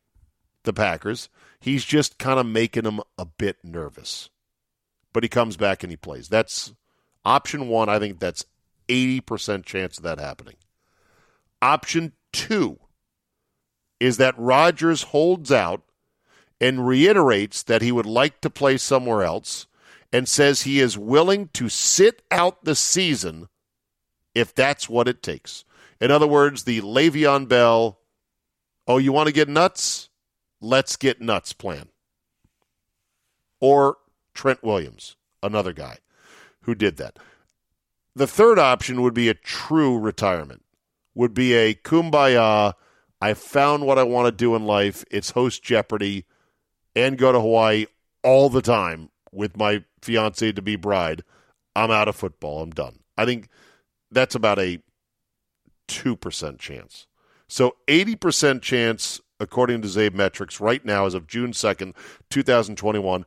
the 0.64 0.74
Packers. 0.74 1.30
He's 1.60 1.86
just 1.86 2.18
kind 2.18 2.40
of 2.40 2.46
making 2.46 2.84
them 2.84 3.02
a 3.18 3.26
bit 3.26 3.58
nervous. 3.64 4.30
But 5.14 5.24
he 5.24 5.30
comes 5.30 5.58
back 5.58 5.84
and 5.84 5.92
he 5.92 5.98
plays. 5.98 6.28
That's 6.28 6.74
option 7.24 7.68
one. 7.68 7.90
I 7.90 8.00
think 8.00 8.20
that's 8.20 8.46
80% 8.88 9.66
chance 9.66 9.98
of 9.98 10.04
that 10.04 10.20
happening. 10.20 10.56
Option 11.62 12.14
two 12.32 12.80
is 14.00 14.18
that 14.18 14.38
Rodgers 14.38 15.04
holds 15.04 15.52
out 15.52 15.84
and 16.60 16.88
reiterates 16.88 17.64
that 17.64 17.82
he 17.82 17.92
would 17.92 18.06
like 18.06 18.42
to 18.42 18.50
play 18.50 18.78
somewhere 18.78 19.24
else 19.24 19.68
and 20.16 20.30
says 20.30 20.62
he 20.62 20.80
is 20.80 20.98
willing 20.98 21.50
to 21.50 21.68
sit 21.68 22.22
out 22.32 22.64
the 22.64 22.74
season 22.74 23.50
if 24.34 24.56
that's 24.56 24.88
what 24.88 25.10
it 25.10 25.22
takes. 25.22 25.66
In 26.00 26.10
other 26.10 26.26
words, 26.26 26.64
the 26.64 26.80
Le'Veon 26.80 27.50
Bell, 27.50 28.00
oh, 28.88 28.98
you 28.98 29.12
want 29.12 29.28
to 29.28 29.34
get 29.34 29.50
nuts? 29.50 30.08
Let's 30.62 30.96
get 30.96 31.20
nuts 31.20 31.52
plan. 31.52 31.90
Or 33.60 33.98
Trent 34.34 34.64
Williams, 34.64 35.18
another 35.44 35.74
guy 35.74 35.98
who 36.62 36.76
did 36.76 36.96
that. 36.96 37.20
The 38.16 38.26
third 38.26 38.58
option 38.58 39.02
would 39.02 39.14
be 39.14 39.28
a 39.28 39.34
true 39.34 40.00
retirement, 40.00 40.64
would 41.14 41.34
be 41.34 41.54
a 41.56 41.74
kumbaya. 41.74 42.72
I 43.20 43.34
found 43.34 43.86
what 43.86 44.00
I 44.00 44.04
want 44.04 44.28
to 44.28 44.32
do 44.32 44.56
in 44.56 44.66
life. 44.66 45.04
It's 45.12 45.32
host 45.32 45.62
Jeopardy 45.62 46.24
and 46.96 47.18
go 47.18 47.34
to 47.34 47.42
Hawaii 47.42 47.88
all 48.24 48.50
the 48.50 48.62
time 48.62 49.10
with 49.36 49.58
my 49.58 49.84
fiance 50.02 50.52
to 50.52 50.62
be 50.62 50.76
bride. 50.76 51.24
I'm 51.76 51.92
out 51.92 52.08
of 52.08 52.16
football. 52.16 52.62
I'm 52.62 52.72
done. 52.72 53.00
I 53.18 53.26
think 53.26 53.50
that's 54.12 54.36
about 54.36 54.60
a 54.60 54.80
2% 55.88 56.60
chance. 56.60 57.08
So 57.48 57.76
80% 57.88 58.62
chance, 58.62 59.22
according 59.40 59.82
to 59.82 59.88
Zabe 59.88 60.14
Metrics, 60.14 60.60
right 60.60 60.84
now, 60.84 61.06
as 61.06 61.14
of 61.14 61.28
June 61.28 61.52
2nd, 61.52 61.94
2021, 62.30 63.26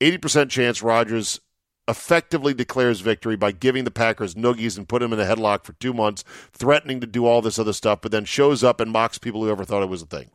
80% 0.00 0.48
chance 0.48 0.82
Rodgers 0.82 1.40
effectively 1.88 2.52
declares 2.52 3.00
victory 3.00 3.34
by 3.34 3.50
giving 3.50 3.84
the 3.84 3.90
Packers 3.90 4.34
noogies 4.34 4.76
and 4.76 4.88
put 4.88 5.02
him 5.02 5.12
in 5.12 5.20
a 5.20 5.24
headlock 5.24 5.64
for 5.64 5.72
two 5.74 5.94
months, 5.94 6.22
threatening 6.52 7.00
to 7.00 7.06
do 7.06 7.26
all 7.26 7.40
this 7.40 7.58
other 7.58 7.72
stuff, 7.72 8.00
but 8.02 8.12
then 8.12 8.24
shows 8.24 8.62
up 8.62 8.80
and 8.80 8.92
mocks 8.92 9.18
people 9.18 9.42
who 9.42 9.50
ever 9.50 9.64
thought 9.64 9.82
it 9.82 9.88
was 9.88 10.02
a 10.02 10.06
thing. 10.06 10.30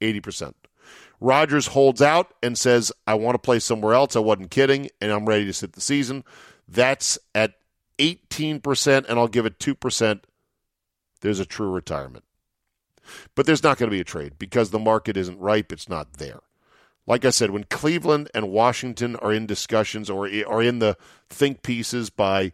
80%. 0.00 0.54
Rodgers 1.22 1.68
holds 1.68 2.02
out 2.02 2.34
and 2.42 2.56
says, 2.58 2.92
I 3.06 3.14
want 3.14 3.34
to 3.34 3.38
play 3.38 3.58
somewhere 3.58 3.94
else. 3.94 4.16
I 4.16 4.20
wasn't 4.20 4.50
kidding, 4.50 4.90
and 5.00 5.12
I'm 5.12 5.26
ready 5.26 5.44
to 5.46 5.52
sit 5.52 5.72
the 5.72 5.80
season. 5.80 6.24
That's 6.68 7.18
at 7.34 7.54
18%, 7.98 9.08
and 9.08 9.18
I'll 9.18 9.28
give 9.28 9.46
it 9.46 9.58
2%. 9.58 10.20
There's 11.20 11.40
a 11.40 11.46
true 11.46 11.70
retirement. 11.70 12.24
But 13.34 13.46
there's 13.46 13.62
not 13.62 13.78
going 13.78 13.90
to 13.90 13.94
be 13.94 14.00
a 14.00 14.04
trade 14.04 14.34
because 14.38 14.70
the 14.70 14.78
market 14.78 15.16
isn't 15.16 15.38
ripe. 15.38 15.72
It's 15.72 15.88
not 15.88 16.14
there 16.14 16.40
like 17.06 17.24
I 17.24 17.30
said, 17.30 17.50
when 17.50 17.64
Cleveland 17.64 18.30
and 18.34 18.50
Washington 18.50 19.16
are 19.16 19.32
in 19.32 19.46
discussions 19.46 20.08
or 20.08 20.28
are 20.46 20.62
in 20.62 20.78
the 20.78 20.96
think 21.28 21.62
pieces 21.62 22.10
by 22.10 22.52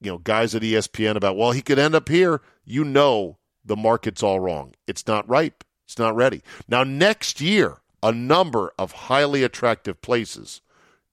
you 0.00 0.10
know 0.10 0.18
guys 0.18 0.54
at 0.54 0.62
ESPN 0.62 1.16
about 1.16 1.36
well 1.36 1.52
he 1.52 1.62
could 1.62 1.78
end 1.78 1.94
up 1.94 2.08
here, 2.08 2.40
you 2.64 2.84
know 2.84 3.38
the 3.64 3.76
market's 3.76 4.22
all 4.22 4.40
wrong. 4.40 4.74
It's 4.86 5.06
not 5.06 5.28
ripe. 5.28 5.64
It's 5.86 5.98
not 5.98 6.14
ready. 6.14 6.42
Now 6.68 6.84
next 6.84 7.40
year, 7.40 7.78
a 8.02 8.12
number 8.12 8.72
of 8.78 8.92
highly 8.92 9.42
attractive 9.42 10.00
places 10.00 10.60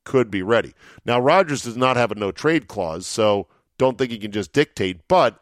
could 0.04 0.30
be 0.30 0.42
ready. 0.42 0.74
Now 1.06 1.20
Rodgers 1.20 1.64
does 1.64 1.78
not 1.78 1.98
have 1.98 2.12
a 2.12 2.16
no 2.16 2.32
trade 2.32 2.68
clause, 2.68 3.08
so 3.08 3.48
don't 3.78 3.98
think 3.98 4.12
he 4.12 4.18
can 4.18 4.32
just 4.32 4.54
dictate, 4.54 5.08
but 5.08 5.40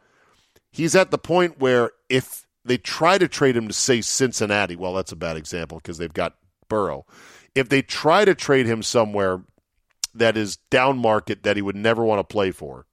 he's 0.72 0.96
at 0.96 1.12
the 1.12 1.18
point 1.18 1.60
where 1.60 1.92
if 2.10 2.46
they 2.66 2.78
try 2.78 3.18
to 3.18 3.28
trade 3.28 3.58
him 3.58 3.68
to 3.68 3.74
say 3.74 4.02
Cincinnati, 4.02 4.76
well 4.76 4.94
that's 4.94 5.12
a 5.12 5.18
bad 5.18 5.38
example 5.38 5.78
because 5.78 5.98
they've 5.98 6.14
got 6.14 6.36
Burrow. 6.70 7.06
If 7.54 7.70
they 7.70 7.82
try 7.82 8.26
to 8.26 8.34
trade 8.34 8.66
him 8.66 8.82
somewhere 8.82 9.44
that 10.16 10.38
is 10.38 10.58
down 10.70 10.98
market 10.98 11.44
that 11.44 11.56
he 11.56 11.62
would 11.62 11.76
never 11.76 12.04
want 12.04 12.20
to 12.20 12.34
play 12.34 12.52
for, 12.52 12.86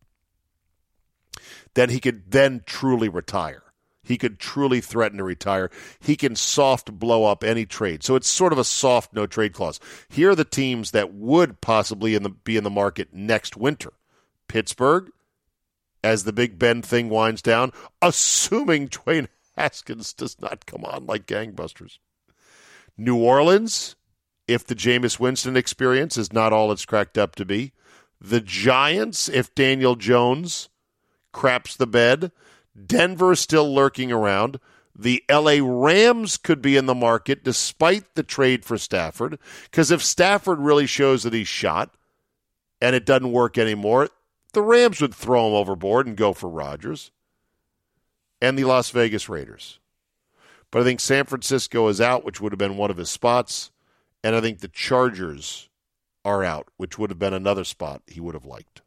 then 1.75 1.91
he 1.91 2.01
could 2.01 2.31
then 2.31 2.63
truly 2.67 3.09
retire. 3.09 3.63
He 4.11 4.19
could 4.19 4.41
truly 4.41 4.81
threaten 4.81 5.19
to 5.19 5.25
retire. 5.25 5.71
He 6.01 6.17
can 6.17 6.35
soft 6.35 6.99
blow 6.99 7.27
up 7.27 7.45
any 7.45 7.65
trade. 7.65 8.03
So 8.03 8.17
it's 8.17 8.29
sort 8.29 8.53
of 8.53 8.59
a 8.59 8.65
soft 8.65 9.15
no 9.15 9.25
trade 9.25 9.53
clause. 9.53 9.79
Here 10.09 10.31
are 10.31 10.35
the 10.35 10.45
teams 10.45 10.91
that 10.91 11.15
would 11.15 11.61
possibly 11.61 12.17
in 12.17 12.25
the, 12.25 12.31
be 12.31 12.57
in 12.57 12.65
the 12.65 12.71
market 12.71 13.15
next 13.15 13.57
winter 13.57 13.93
Pittsburgh, 14.49 15.13
as 16.03 16.25
the 16.25 16.33
Big 16.33 16.59
Ben 16.59 16.83
thing 16.83 17.09
winds 17.09 17.41
down, 17.41 17.71
assuming 18.03 18.89
Dwayne 18.91 19.29
Haskins 19.57 20.13
does 20.13 20.41
not 20.41 20.67
come 20.67 20.85
on 20.85 21.07
like 21.07 21.29
gangbusters. 21.29 21.99
New 22.99 23.17
Orleans, 23.17 23.95
if 24.49 24.67
the 24.67 24.75
Jameis 24.75 25.21
Winston 25.21 25.57
experience 25.57 26.17
is 26.17 26.33
not 26.33 26.53
all 26.53 26.73
it's 26.73 26.85
cracked 26.85 27.17
up 27.17 27.37
to 27.37 27.45
be. 27.45 27.75
The 28.21 28.41
Giants, 28.41 29.29
if 29.29 29.55
Daniel 29.55 29.95
Jones 29.95 30.69
craps 31.31 31.77
the 31.77 31.87
bed. 31.87 32.33
Denver 32.87 33.35
still 33.35 33.73
lurking 33.73 34.13
around. 34.13 34.61
The 34.97 35.25
LA 35.31 35.59
Rams 35.63 36.37
could 36.37 36.61
be 36.61 36.77
in 36.77 36.87
the 36.87 36.95
market 36.95 37.45
despite 37.45 38.15
the 38.15 38.23
trade 38.23 38.65
for 38.65 38.77
Stafford. 38.77 39.39
Because 39.65 39.91
if 39.91 40.03
Stafford 40.03 40.59
really 40.59 40.87
shows 40.87 41.23
that 41.23 41.33
he's 41.33 41.49
shot 41.49 41.95
and 42.81 42.95
it 42.95 43.07
doesn't 43.07 43.33
work 43.33 43.57
anymore, 43.57 44.09
the 44.53 44.63
Rams 44.63 45.01
would 45.01 45.15
throw 45.15 45.49
him 45.49 45.55
overboard 45.55 46.07
and 46.07 46.17
go 46.17 46.33
for 46.33 46.49
Rodgers. 46.49 47.11
And 48.43 48.59
the 48.59 48.65
Las 48.65 48.91
Vegas 48.91 49.29
Raiders. 49.29 49.79
But 50.71 50.83
I 50.83 50.85
think 50.85 51.01
San 51.01 51.25
Francisco 51.27 51.89
is 51.89 52.01
out, 52.01 52.25
which 52.25 52.41
would 52.41 52.53
have 52.53 52.59
been 52.59 52.77
one 52.77 52.91
of 52.91 52.97
his 52.97 53.11
spots. 53.11 53.71
And 54.23 54.35
I 54.35 54.41
think 54.41 54.61
the 54.61 54.69
Chargers 54.69 55.69
are 56.25 56.45
out, 56.45 56.69
which 56.77 56.99
would 56.99 57.11
have 57.11 57.19
been 57.19 57.35
another 57.35 57.65
spot 57.65 58.03
he 58.07 58.21
would 58.21 58.35
have 58.35 58.45
liked. 58.45 58.83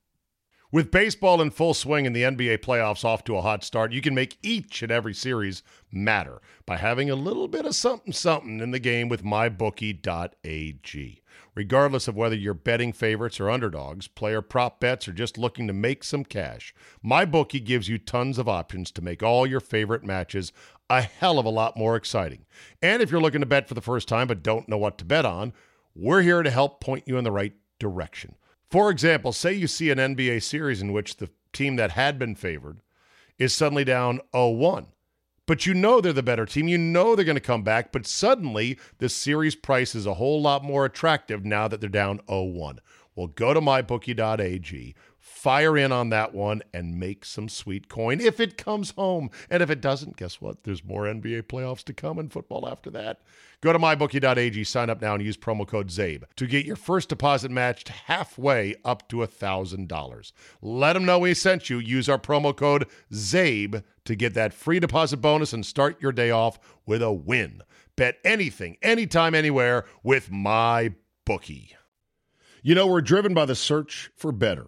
With 0.74 0.90
baseball 0.90 1.40
in 1.40 1.52
full 1.52 1.76
swing 1.76 2.08
and 2.08 2.16
the 2.16 2.24
NBA 2.24 2.58
playoffs 2.58 3.06
off 3.06 3.24
to 3.26 3.38
a 3.38 3.44
hot 3.44 3.64
start, 3.64 3.92
you 3.92 4.02
can 4.02 4.16
make 4.16 4.40
each 4.42 4.82
and 4.82 4.92
every 4.92 5.14
series 5.14 5.62
matter 5.92 6.42
by 6.66 6.78
having 6.78 7.12
a 7.12 7.16
little 7.16 7.48
bit 7.48 7.68
of 7.68 7.76
something 7.76 8.12
something 8.12 8.60
in 8.60 8.72
the 8.72 8.80
game 8.80 9.08
with 9.08 9.24
mybookie.ag. 9.24 11.22
Regardless 11.54 12.08
of 12.08 12.16
whether 12.16 12.36
you're 12.36 12.56
betting 12.56 12.92
favorites 12.92 13.40
or 13.40 13.52
underdogs, 13.52 14.08
player 14.08 14.42
prop 14.42 14.80
bets, 14.80 15.08
or 15.08 15.14
just 15.14 15.38
looking 15.38 15.68
to 15.68 15.74
make 15.74 16.04
some 16.04 16.26
cash, 16.26 16.74
MyBookie 17.06 17.64
gives 17.64 17.88
you 17.88 18.00
tons 18.00 18.40
of 18.40 18.50
options 18.50 18.90
to 18.90 19.04
make 19.04 19.22
all 19.22 19.46
your 19.46 19.60
favorite 19.60 20.04
matches 20.04 20.52
a 20.90 21.04
hell 21.04 21.38
of 21.38 21.46
a 21.46 21.50
lot 21.50 21.78
more 21.78 21.96
exciting. 21.96 22.46
And 22.82 23.04
if 23.04 23.12
you're 23.12 23.22
looking 23.22 23.42
to 23.42 23.46
bet 23.46 23.68
for 23.68 23.76
the 23.76 23.82
first 23.82 24.08
time 24.08 24.26
but 24.26 24.42
don't 24.42 24.68
know 24.68 24.80
what 24.80 24.98
to 24.98 25.06
bet 25.06 25.24
on, 25.24 25.54
we're 25.94 26.24
here 26.24 26.42
to 26.42 26.50
help 26.50 26.82
point 26.82 27.04
you 27.06 27.20
in 27.20 27.24
the 27.24 27.32
right 27.32 27.54
direction. 27.78 28.38
For 28.74 28.90
example, 28.90 29.34
say 29.34 29.54
you 29.54 29.68
see 29.68 29.92
an 29.92 30.00
NBA 30.00 30.42
series 30.42 30.82
in 30.82 30.94
which 30.94 31.18
the 31.18 31.30
team 31.52 31.76
that 31.76 31.92
had 31.92 32.18
been 32.18 32.34
favored 32.34 32.80
is 33.38 33.54
suddenly 33.54 33.84
down 33.84 34.20
0 34.36 34.50
1. 34.50 34.88
But 35.46 35.68
you 35.68 35.76
know 35.76 36.02
they're 36.02 36.12
the 36.12 36.24
better 36.24 36.48
team. 36.48 36.68
You 36.68 36.80
know 36.80 37.16
they're 37.16 37.24
going 37.24 37.36
to 37.36 37.40
come 37.40 37.62
back, 37.62 37.92
but 37.92 38.08
suddenly 38.08 38.80
the 38.98 39.10
series 39.10 39.54
price 39.54 39.94
is 39.94 40.08
a 40.08 40.16
whole 40.16 40.42
lot 40.42 40.64
more 40.64 40.86
attractive 40.86 41.46
now 41.46 41.68
that 41.68 41.82
they're 41.82 41.88
down 41.88 42.20
0 42.28 42.46
1. 42.46 42.80
Well, 43.16 43.28
go 43.28 43.54
to 43.54 43.62
mybookie.ag 43.62 44.96
fire 45.44 45.78
in 45.78 45.92
on 45.92 46.08
that 46.08 46.34
one 46.34 46.62
and 46.74 46.98
make 46.98 47.26
some 47.26 47.50
sweet 47.50 47.90
coin 47.90 48.22
if 48.22 48.40
it 48.40 48.58
comes 48.58 48.92
home. 48.92 49.30
And 49.50 49.62
if 49.62 49.70
it 49.70 49.82
doesn't, 49.82 50.16
guess 50.16 50.40
what? 50.40 50.64
There's 50.64 50.86
more 50.86 51.04
NBA 51.04 51.44
playoffs 51.44 51.84
to 51.84 51.94
come 51.94 52.18
and 52.18 52.32
football 52.32 52.66
after 52.66 52.90
that. 52.92 53.20
Go 53.60 53.74
to 53.74 53.80
mybookie.ag, 53.80 54.64
sign 54.64 54.90
up 54.90 55.02
now, 55.02 55.16
and 55.16 55.22
use 55.22 55.36
promo 55.36 55.68
code 55.68 55.90
ZABE 55.90 56.24
to 56.38 56.48
get 56.48 56.66
your 56.66 56.78
first 56.78 57.10
deposit 57.10 57.52
matched 57.52 57.90
halfway 57.90 58.76
up 58.86 59.10
to 59.10 59.18
$1,000. 59.18 60.32
Let 60.62 60.94
them 60.94 61.04
know 61.04 61.20
we 61.20 61.34
sent 61.34 61.70
you. 61.70 61.80
Use 61.80 62.08
our 62.08 62.18
promo 62.18 62.56
code 62.56 62.88
ZABE 63.12 63.84
to 64.06 64.16
get 64.16 64.34
that 64.36 64.54
free 64.54 64.80
deposit 64.80 65.18
bonus 65.18 65.52
and 65.52 65.66
start 65.66 66.02
your 66.02 66.14
day 66.14 66.32
off 66.32 66.58
with 66.86 67.02
a 67.02 67.12
win. 67.12 67.64
Bet 67.98 68.16
anything, 68.24 68.78
anytime, 68.82 69.36
anywhere 69.36 69.84
with 70.04 70.32
my 70.32 70.94
bookie. 71.26 71.76
You 72.62 72.76
know, 72.76 72.88
we're 72.88 73.02
driven 73.02 73.34
by 73.34 73.44
the 73.44 73.56
search 73.56 74.10
for 74.16 74.32
better. 74.32 74.68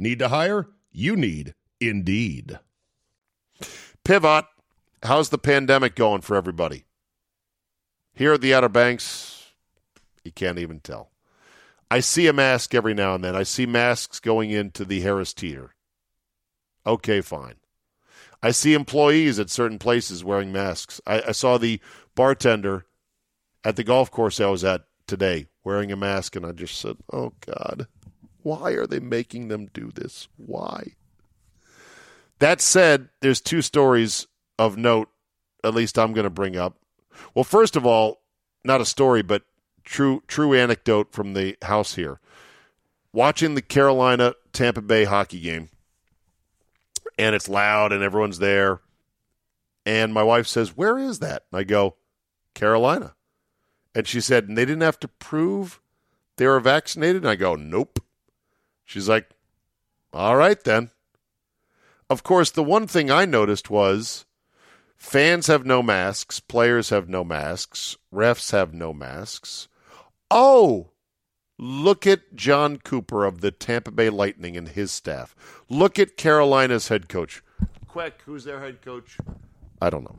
Need 0.00 0.20
to 0.20 0.28
hire? 0.28 0.66
You 0.90 1.14
need 1.14 1.54
Indeed. 1.78 2.58
Pivot. 4.02 4.46
How's 5.02 5.28
the 5.28 5.36
pandemic 5.36 5.94
going 5.94 6.22
for 6.22 6.36
everybody? 6.36 6.84
Here 8.14 8.32
at 8.32 8.40
the 8.40 8.54
Outer 8.54 8.70
Banks, 8.70 9.52
you 10.24 10.32
can't 10.32 10.58
even 10.58 10.80
tell. 10.80 11.10
I 11.90 12.00
see 12.00 12.26
a 12.26 12.32
mask 12.32 12.74
every 12.74 12.94
now 12.94 13.14
and 13.14 13.22
then. 13.22 13.36
I 13.36 13.42
see 13.42 13.66
masks 13.66 14.20
going 14.20 14.50
into 14.50 14.86
the 14.86 15.02
Harris 15.02 15.34
Teeter. 15.34 15.74
Okay, 16.86 17.20
fine. 17.20 17.56
I 18.42 18.52
see 18.52 18.72
employees 18.72 19.38
at 19.38 19.50
certain 19.50 19.78
places 19.78 20.24
wearing 20.24 20.50
masks. 20.50 21.02
I, 21.06 21.24
I 21.28 21.32
saw 21.32 21.58
the 21.58 21.78
bartender 22.14 22.86
at 23.64 23.76
the 23.76 23.84
golf 23.84 24.10
course 24.10 24.40
I 24.40 24.46
was 24.46 24.64
at 24.64 24.86
today 25.06 25.48
wearing 25.62 25.92
a 25.92 25.96
mask, 25.96 26.36
and 26.36 26.46
I 26.46 26.52
just 26.52 26.80
said, 26.80 26.96
oh, 27.12 27.34
God, 27.44 27.86
why 28.42 28.72
are 28.72 28.86
they 28.86 29.00
making 29.00 29.48
them 29.48 29.68
do 29.72 29.90
this? 29.92 30.28
Why? 30.36 30.94
That 32.38 32.60
said, 32.60 33.10
there's 33.20 33.40
two 33.40 33.62
stories 33.62 34.26
of 34.58 34.76
note, 34.76 35.08
at 35.62 35.74
least 35.74 35.98
I'm 35.98 36.12
going 36.12 36.24
to 36.24 36.30
bring 36.30 36.56
up. 36.56 36.76
Well, 37.34 37.44
first 37.44 37.76
of 37.76 37.84
all, 37.84 38.22
not 38.64 38.80
a 38.80 38.86
story, 38.86 39.22
but 39.22 39.42
true 39.84 40.22
true 40.26 40.54
anecdote 40.54 41.12
from 41.12 41.34
the 41.34 41.56
house 41.62 41.94
here. 41.94 42.20
Watching 43.12 43.54
the 43.54 43.62
Carolina 43.62 44.34
Tampa 44.52 44.82
Bay 44.82 45.04
hockey 45.04 45.40
game, 45.40 45.68
and 47.18 47.34
it's 47.34 47.48
loud 47.48 47.92
and 47.92 48.02
everyone's 48.02 48.38
there. 48.38 48.80
And 49.84 50.14
my 50.14 50.22
wife 50.22 50.46
says, 50.46 50.76
Where 50.76 50.98
is 50.98 51.18
that? 51.18 51.44
And 51.50 51.58
I 51.58 51.64
go, 51.64 51.96
Carolina. 52.54 53.14
And 53.94 54.06
she 54.06 54.20
said, 54.20 54.48
And 54.48 54.56
they 54.56 54.64
didn't 54.64 54.82
have 54.82 55.00
to 55.00 55.08
prove 55.08 55.80
they 56.36 56.46
were 56.46 56.60
vaccinated? 56.60 57.22
And 57.22 57.30
I 57.30 57.36
go, 57.36 57.54
Nope. 57.54 58.00
She's 58.90 59.08
like, 59.08 59.30
All 60.12 60.34
right 60.34 60.60
then. 60.64 60.90
Of 62.08 62.24
course, 62.24 62.50
the 62.50 62.64
one 62.64 62.88
thing 62.88 63.08
I 63.08 63.24
noticed 63.24 63.70
was 63.70 64.24
fans 64.96 65.46
have 65.46 65.64
no 65.64 65.80
masks, 65.80 66.40
players 66.40 66.88
have 66.88 67.08
no 67.08 67.22
masks, 67.22 67.96
refs 68.12 68.50
have 68.50 68.74
no 68.74 68.92
masks. 68.92 69.68
Oh, 70.28 70.90
look 71.56 72.04
at 72.04 72.34
Jon 72.34 72.78
Cooper 72.78 73.24
of 73.24 73.42
the 73.42 73.52
Tampa 73.52 73.92
Bay 73.92 74.10
Lightning 74.10 74.56
and 74.56 74.66
his 74.66 74.90
staff. 74.90 75.36
Look 75.68 75.96
at 76.00 76.16
Carolina's 76.16 76.88
head 76.88 77.08
coach. 77.08 77.44
Quick, 77.86 78.20
who's 78.26 78.42
their 78.42 78.58
head 78.58 78.82
coach? 78.82 79.18
I 79.80 79.88
don't 79.88 80.02
know. 80.02 80.18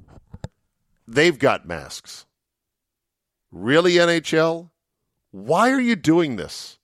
They've 1.05 1.37
got 1.37 1.67
masks. 1.67 2.25
Really, 3.51 3.95
NHL? 3.95 4.69
Why 5.31 5.71
are 5.71 5.81
you 5.81 5.97
doing 5.97 6.37
this? 6.37 6.77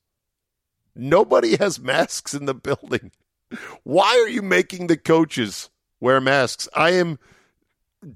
Nobody 0.97 1.55
has 1.57 1.79
masks 1.81 2.33
in 2.33 2.45
the 2.45 2.53
building. 2.53 3.11
Why 3.83 4.09
are 4.09 4.29
you 4.29 4.41
making 4.41 4.87
the 4.87 4.97
coaches 4.97 5.69
wear 5.99 6.19
masks? 6.19 6.67
I 6.75 6.91
am 6.91 7.19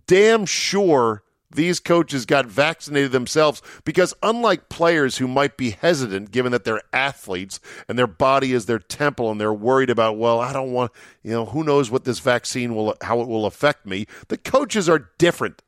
damn 0.08 0.46
sure 0.46 1.24
these 1.54 1.80
coaches 1.80 2.26
got 2.26 2.46
vaccinated 2.46 3.12
themselves 3.12 3.62
because 3.84 4.14
unlike 4.24 4.70
players 4.70 5.18
who 5.18 5.28
might 5.28 5.58
be 5.58 5.72
hesitant 5.72 6.32
given 6.32 6.52
that 6.52 6.64
they're 6.64 6.82
athletes 6.94 7.60
and 7.88 8.00
their 8.00 8.08
body 8.08 8.54
is 8.54 8.66
their 8.66 8.80
temple 8.80 9.30
and 9.30 9.40
they're 9.40 9.54
worried 9.54 9.90
about 9.90 10.18
well 10.18 10.40
I 10.40 10.54
don't 10.54 10.72
want 10.72 10.92
you 11.24 11.32
know 11.32 11.46
who 11.46 11.64
knows 11.64 11.92
what 11.92 12.06
this 12.06 12.20
vaccine 12.20 12.74
will 12.74 12.96
how 13.02 13.22
it 13.22 13.28
will 13.28 13.46
affect 13.46 13.86
me. 13.86 14.06
The 14.30 14.38
coaches 14.38 14.88
are 14.88 15.10
different. 15.18 15.62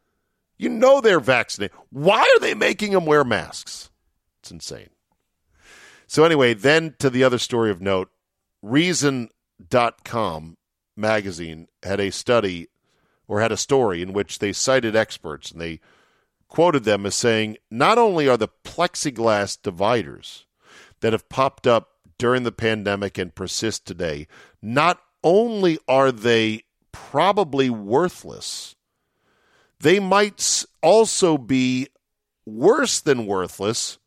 You 0.57 0.69
know 0.69 1.01
they're 1.01 1.19
vaccinated. 1.19 1.75
Why 1.89 2.21
are 2.21 2.39
they 2.39 2.53
making 2.53 2.91
them 2.91 3.05
wear 3.05 3.23
masks? 3.23 3.89
It's 4.41 4.51
insane 4.51 4.89
so 6.13 6.23
anyway 6.23 6.53
then 6.53 6.95
to 6.99 7.09
the 7.09 7.23
other 7.23 7.37
story 7.37 7.71
of 7.71 7.81
note 7.81 8.09
reason.com 8.61 10.57
magazine 10.95 11.67
had 11.81 11.99
a 11.99 12.11
study 12.11 12.67
or 13.27 13.41
had 13.41 13.51
a 13.51 13.57
story 13.57 14.01
in 14.01 14.13
which 14.13 14.39
they 14.39 14.53
cited 14.53 14.95
experts 14.95 15.51
and 15.51 15.59
they 15.59 15.79
quoted 16.47 16.83
them 16.83 17.05
as 17.05 17.15
saying 17.15 17.57
not 17.71 17.97
only 17.97 18.29
are 18.29 18.37
the 18.37 18.47
plexiglass 18.63 19.59
dividers 19.59 20.45
that 21.01 21.11
have 21.11 21.27
popped 21.27 21.65
up 21.65 21.89
during 22.19 22.43
the 22.43 22.51
pandemic 22.51 23.17
and 23.17 23.35
persist 23.35 23.85
today, 23.85 24.27
not 24.61 25.01
only 25.23 25.79
are 25.87 26.11
they 26.11 26.63
probably 26.91 27.69
worthless, 27.69 28.75
they 29.79 29.99
might 29.99 30.63
also 30.81 31.37
be 31.37 31.87
worse 32.45 32.99
than 33.01 33.25
worthless. 33.25 33.97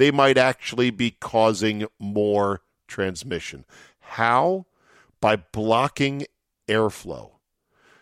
They 0.00 0.10
might 0.10 0.38
actually 0.38 0.88
be 0.88 1.10
causing 1.10 1.84
more 1.98 2.62
transmission. 2.88 3.66
How? 3.98 4.64
By 5.20 5.36
blocking 5.36 6.24
airflow. 6.66 7.32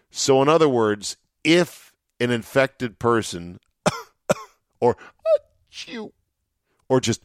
So, 0.08 0.40
in 0.40 0.48
other 0.48 0.68
words, 0.68 1.16
if 1.42 1.92
an 2.20 2.30
infected 2.30 3.00
person 3.00 3.58
or 4.80 4.96
chew 5.70 6.12
or 6.88 7.00
just 7.00 7.20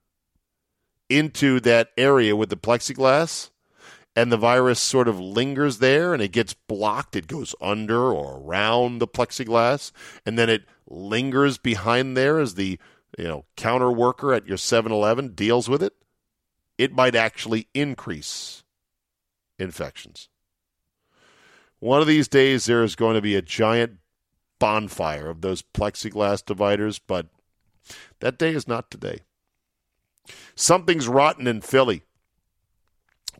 into 1.08 1.58
that 1.60 1.92
area 1.96 2.36
with 2.36 2.50
the 2.50 2.58
plexiglass 2.58 3.48
and 4.14 4.30
the 4.30 4.36
virus 4.36 4.80
sort 4.80 5.08
of 5.08 5.18
lingers 5.18 5.78
there 5.78 6.12
and 6.12 6.22
it 6.22 6.30
gets 6.30 6.52
blocked, 6.52 7.16
it 7.16 7.26
goes 7.26 7.54
under 7.62 8.12
or 8.12 8.38
around 8.38 8.98
the 8.98 9.08
plexiglass, 9.08 9.92
and 10.26 10.38
then 10.38 10.50
it 10.50 10.64
lingers 10.86 11.56
behind 11.56 12.18
there 12.18 12.38
as 12.38 12.56
the 12.56 12.78
you 13.16 13.24
know 13.24 13.44
counter 13.56 13.90
worker 13.90 14.32
at 14.32 14.46
your 14.46 14.58
7-Eleven 14.58 15.34
deals 15.34 15.68
with 15.68 15.82
it, 15.82 15.94
it 16.78 16.92
might 16.92 17.14
actually 17.14 17.68
increase 17.74 18.62
infections. 19.58 20.28
One 21.78 22.00
of 22.00 22.06
these 22.06 22.28
days, 22.28 22.64
there 22.64 22.82
is 22.82 22.96
going 22.96 23.14
to 23.14 23.22
be 23.22 23.36
a 23.36 23.42
giant 23.42 23.98
bonfire 24.58 25.28
of 25.28 25.40
those 25.42 25.62
plexiglass 25.62 26.44
dividers, 26.44 26.98
but 26.98 27.26
that 28.20 28.38
day 28.38 28.50
is 28.54 28.66
not 28.66 28.90
today. 28.90 29.20
Something's 30.54 31.08
rotten 31.08 31.46
in 31.46 31.60
Philly. 31.60 32.02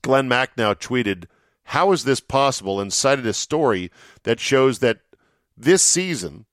Glen 0.03 0.29
Macnow 0.29 0.75
tweeted, 0.75 1.25
How 1.65 1.93
is 1.93 2.05
this 2.05 2.21
possible? 2.21 2.79
and 2.79 2.93
cited 2.93 3.27
a 3.27 3.33
story 3.33 3.91
that 4.25 4.39
shows 4.39 4.79
that 4.81 5.01
this 5.57 5.83
season, 5.83 6.45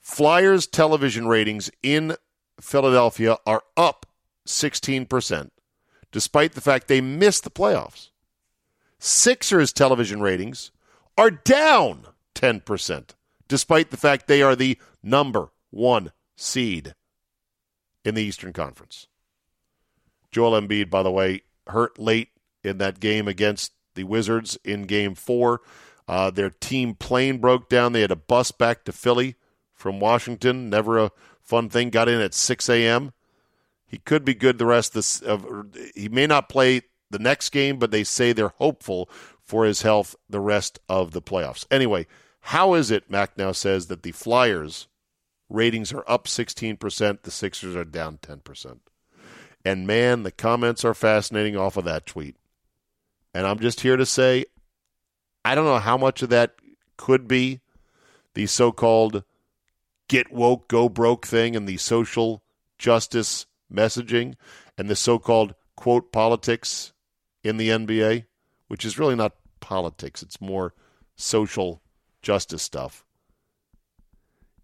Flyers 0.00 0.66
television 0.66 1.28
ratings 1.28 1.70
in 1.82 2.16
Philadelphia 2.62 3.36
are 3.46 3.62
up 3.76 4.06
16%. 4.46 5.50
despite 6.10 6.52
the 6.52 6.60
fact 6.60 6.88
they 6.88 7.00
missed 7.00 7.42
the 7.42 7.50
playoffs. 7.50 8.10
Sixers 8.98 9.72
television 9.72 10.20
ratings 10.20 10.70
are 11.16 11.30
down 11.30 12.06
10%, 12.34 13.14
despite 13.48 13.90
the 13.90 13.96
fact 13.96 14.28
they 14.28 14.42
are 14.42 14.54
the 14.54 14.78
number 15.02 15.52
one 15.70 16.12
seed 16.36 16.94
in 18.04 18.14
the 18.14 18.22
Eastern 18.22 18.52
Conference. 18.52 19.06
Joel 20.30 20.60
Embiid, 20.60 20.90
by 20.90 21.02
the 21.02 21.10
way, 21.10 21.42
hurt 21.68 21.98
late 21.98 22.28
in 22.62 22.76
that 22.76 23.00
game 23.00 23.26
against 23.26 23.72
the 23.94 24.04
Wizards 24.04 24.58
in 24.64 24.82
game 24.82 25.14
four. 25.14 25.62
Uh, 26.06 26.30
their 26.30 26.50
team 26.50 26.94
plane 26.94 27.38
broke 27.38 27.70
down. 27.70 27.92
They 27.92 28.02
had 28.02 28.10
a 28.10 28.16
bus 28.16 28.52
back 28.52 28.84
to 28.84 28.92
Philly 28.92 29.36
from 29.72 29.98
Washington. 29.98 30.68
Never 30.68 30.98
a 30.98 31.10
fun 31.42 31.68
thing. 31.68 31.90
Got 31.90 32.08
in 32.08 32.20
at 32.20 32.34
6 32.34 32.68
a.m. 32.68 33.12
He 33.86 33.98
could 33.98 34.24
be 34.24 34.34
good 34.34 34.58
the 34.58 34.66
rest 34.66 34.96
of, 35.22 35.66
he 35.94 36.08
may 36.08 36.26
not 36.26 36.48
play 36.48 36.82
the 37.10 37.18
next 37.18 37.50
game, 37.50 37.78
but 37.78 37.90
they 37.90 38.04
say 38.04 38.32
they're 38.32 38.48
hopeful 38.48 39.08
for 39.42 39.66
his 39.66 39.82
health 39.82 40.16
the 40.30 40.40
rest 40.40 40.78
of 40.88 41.10
the 41.10 41.20
playoffs. 41.20 41.66
Anyway, 41.70 42.06
how 42.40 42.72
is 42.72 42.90
it, 42.90 43.10
Macnow 43.10 43.54
says, 43.54 43.88
that 43.88 44.02
the 44.02 44.12
Flyers 44.12 44.88
ratings 45.50 45.92
are 45.92 46.04
up 46.08 46.24
16%, 46.24 47.22
the 47.22 47.30
Sixers 47.30 47.76
are 47.76 47.84
down 47.84 48.18
10%? 48.18 48.78
And 49.64 49.86
man, 49.86 50.22
the 50.22 50.32
comments 50.32 50.84
are 50.84 50.94
fascinating 50.94 51.56
off 51.56 51.76
of 51.76 51.84
that 51.84 52.06
tweet. 52.06 52.36
And 53.34 53.46
I'm 53.46 53.58
just 53.58 53.80
here 53.82 53.96
to 53.96 54.06
say, 54.06 54.46
I 55.44 55.54
don't 55.54 55.66
know 55.66 55.78
how 55.78 55.98
much 55.98 56.22
of 56.22 56.30
that 56.30 56.54
could 56.96 57.28
be 57.28 57.60
the 58.34 58.46
so 58.46 58.72
called 58.72 59.22
get 60.12 60.30
woke, 60.30 60.68
go 60.68 60.90
broke 60.90 61.26
thing 61.26 61.56
and 61.56 61.66
the 61.66 61.78
social 61.78 62.42
justice 62.78 63.46
messaging 63.72 64.34
and 64.76 64.90
the 64.90 64.94
so 64.94 65.18
called 65.18 65.54
quote 65.74 66.12
politics 66.12 66.92
in 67.42 67.56
the 67.56 67.70
NBA, 67.70 68.26
which 68.68 68.84
is 68.84 68.98
really 68.98 69.16
not 69.16 69.36
politics, 69.60 70.22
it's 70.22 70.38
more 70.38 70.74
social 71.16 71.80
justice 72.20 72.62
stuff. 72.62 73.06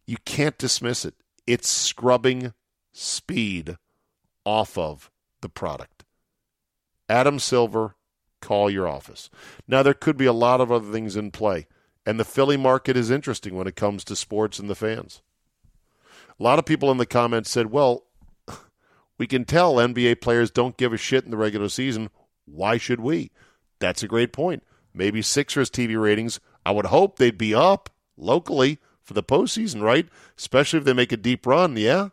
You 0.06 0.18
can't 0.26 0.58
dismiss 0.58 1.06
it. 1.06 1.14
It's 1.46 1.66
scrubbing 1.66 2.52
speed 2.92 3.78
off 4.44 4.76
of 4.76 5.10
the 5.40 5.48
product. 5.48 6.04
Adam 7.08 7.38
Silver, 7.38 7.96
call 8.42 8.68
your 8.68 8.86
office. 8.86 9.30
Now, 9.66 9.82
there 9.82 9.94
could 9.94 10.18
be 10.18 10.26
a 10.26 10.32
lot 10.34 10.60
of 10.60 10.70
other 10.70 10.92
things 10.92 11.16
in 11.16 11.30
play, 11.30 11.66
and 12.04 12.20
the 12.20 12.24
Philly 12.26 12.58
market 12.58 12.98
is 12.98 13.10
interesting 13.10 13.54
when 13.54 13.66
it 13.66 13.76
comes 13.76 14.04
to 14.04 14.14
sports 14.14 14.58
and 14.58 14.68
the 14.68 14.74
fans. 14.74 15.22
A 16.38 16.42
lot 16.42 16.58
of 16.58 16.64
people 16.64 16.90
in 16.90 16.98
the 16.98 17.06
comments 17.06 17.50
said, 17.50 17.70
well, 17.70 18.04
we 19.18 19.26
can 19.26 19.44
tell 19.44 19.74
NBA 19.74 20.20
players 20.20 20.50
don't 20.50 20.76
give 20.76 20.92
a 20.92 20.96
shit 20.96 21.24
in 21.24 21.30
the 21.30 21.36
regular 21.36 21.68
season. 21.68 22.10
Why 22.44 22.76
should 22.78 23.00
we? 23.00 23.30
That's 23.80 24.02
a 24.02 24.08
great 24.08 24.32
point. 24.32 24.62
Maybe 24.94 25.22
Sixers 25.22 25.70
TV 25.70 26.00
ratings, 26.00 26.40
I 26.64 26.70
would 26.70 26.86
hope 26.86 27.18
they'd 27.18 27.38
be 27.38 27.54
up 27.54 27.90
locally 28.16 28.78
for 29.02 29.14
the 29.14 29.22
postseason, 29.22 29.82
right? 29.82 30.08
Especially 30.36 30.78
if 30.78 30.84
they 30.84 30.92
make 30.92 31.12
a 31.12 31.16
deep 31.16 31.46
run, 31.46 31.76
yeah? 31.76 32.10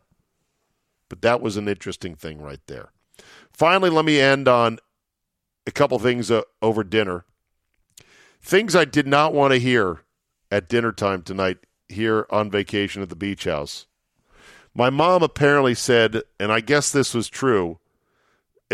But 1.10 1.22
that 1.22 1.42
was 1.42 1.58
an 1.58 1.68
interesting 1.68 2.16
thing 2.16 2.42
right 2.42 2.62
there. 2.68 2.92
Finally, 3.52 3.90
let 3.92 4.06
me 4.06 4.20
end 4.20 4.48
on 4.48 4.80
a 5.68 5.72
couple 5.72 5.98
things 6.00 6.32
uh, 6.32 6.42
over 6.62 6.84
dinner. 6.84 7.26
Things 8.42 8.76
I 8.76 8.86
did 8.86 9.08
not 9.08 9.34
want 9.34 9.54
to 9.54 9.60
hear 9.60 10.02
at 10.52 10.70
dinner 10.70 10.92
time 10.92 11.22
tonight 11.22 11.58
here 11.88 12.28
on 12.30 12.52
vacation 12.52 13.02
at 13.02 13.10
the 13.10 13.16
beach 13.16 13.46
house. 13.46 13.88
My 14.78 14.90
mom 14.90 15.24
apparently 15.24 15.74
said, 15.74 16.22
and 16.38 16.52
I 16.52 16.60
guess 16.60 16.92
this 16.92 17.14
was 17.14 17.30
true. 17.30 17.80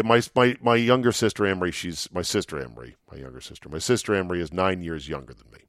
My 0.03 0.23
my 0.35 0.57
my 0.59 0.75
younger 0.75 1.11
sister 1.11 1.45
Emery, 1.45 1.71
she's 1.71 2.09
my 2.11 2.23
sister 2.23 2.59
Emery, 2.59 2.95
my 3.11 3.19
younger 3.19 3.41
sister. 3.41 3.69
My 3.69 3.77
sister 3.77 4.15
Emery 4.15 4.41
is 4.41 4.51
nine 4.51 4.81
years 4.81 5.07
younger 5.07 5.33
than 5.33 5.51
me. 5.51 5.59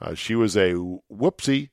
Uh, 0.00 0.14
she 0.14 0.36
was 0.36 0.56
a 0.56 0.74
whoopsie. 1.10 1.70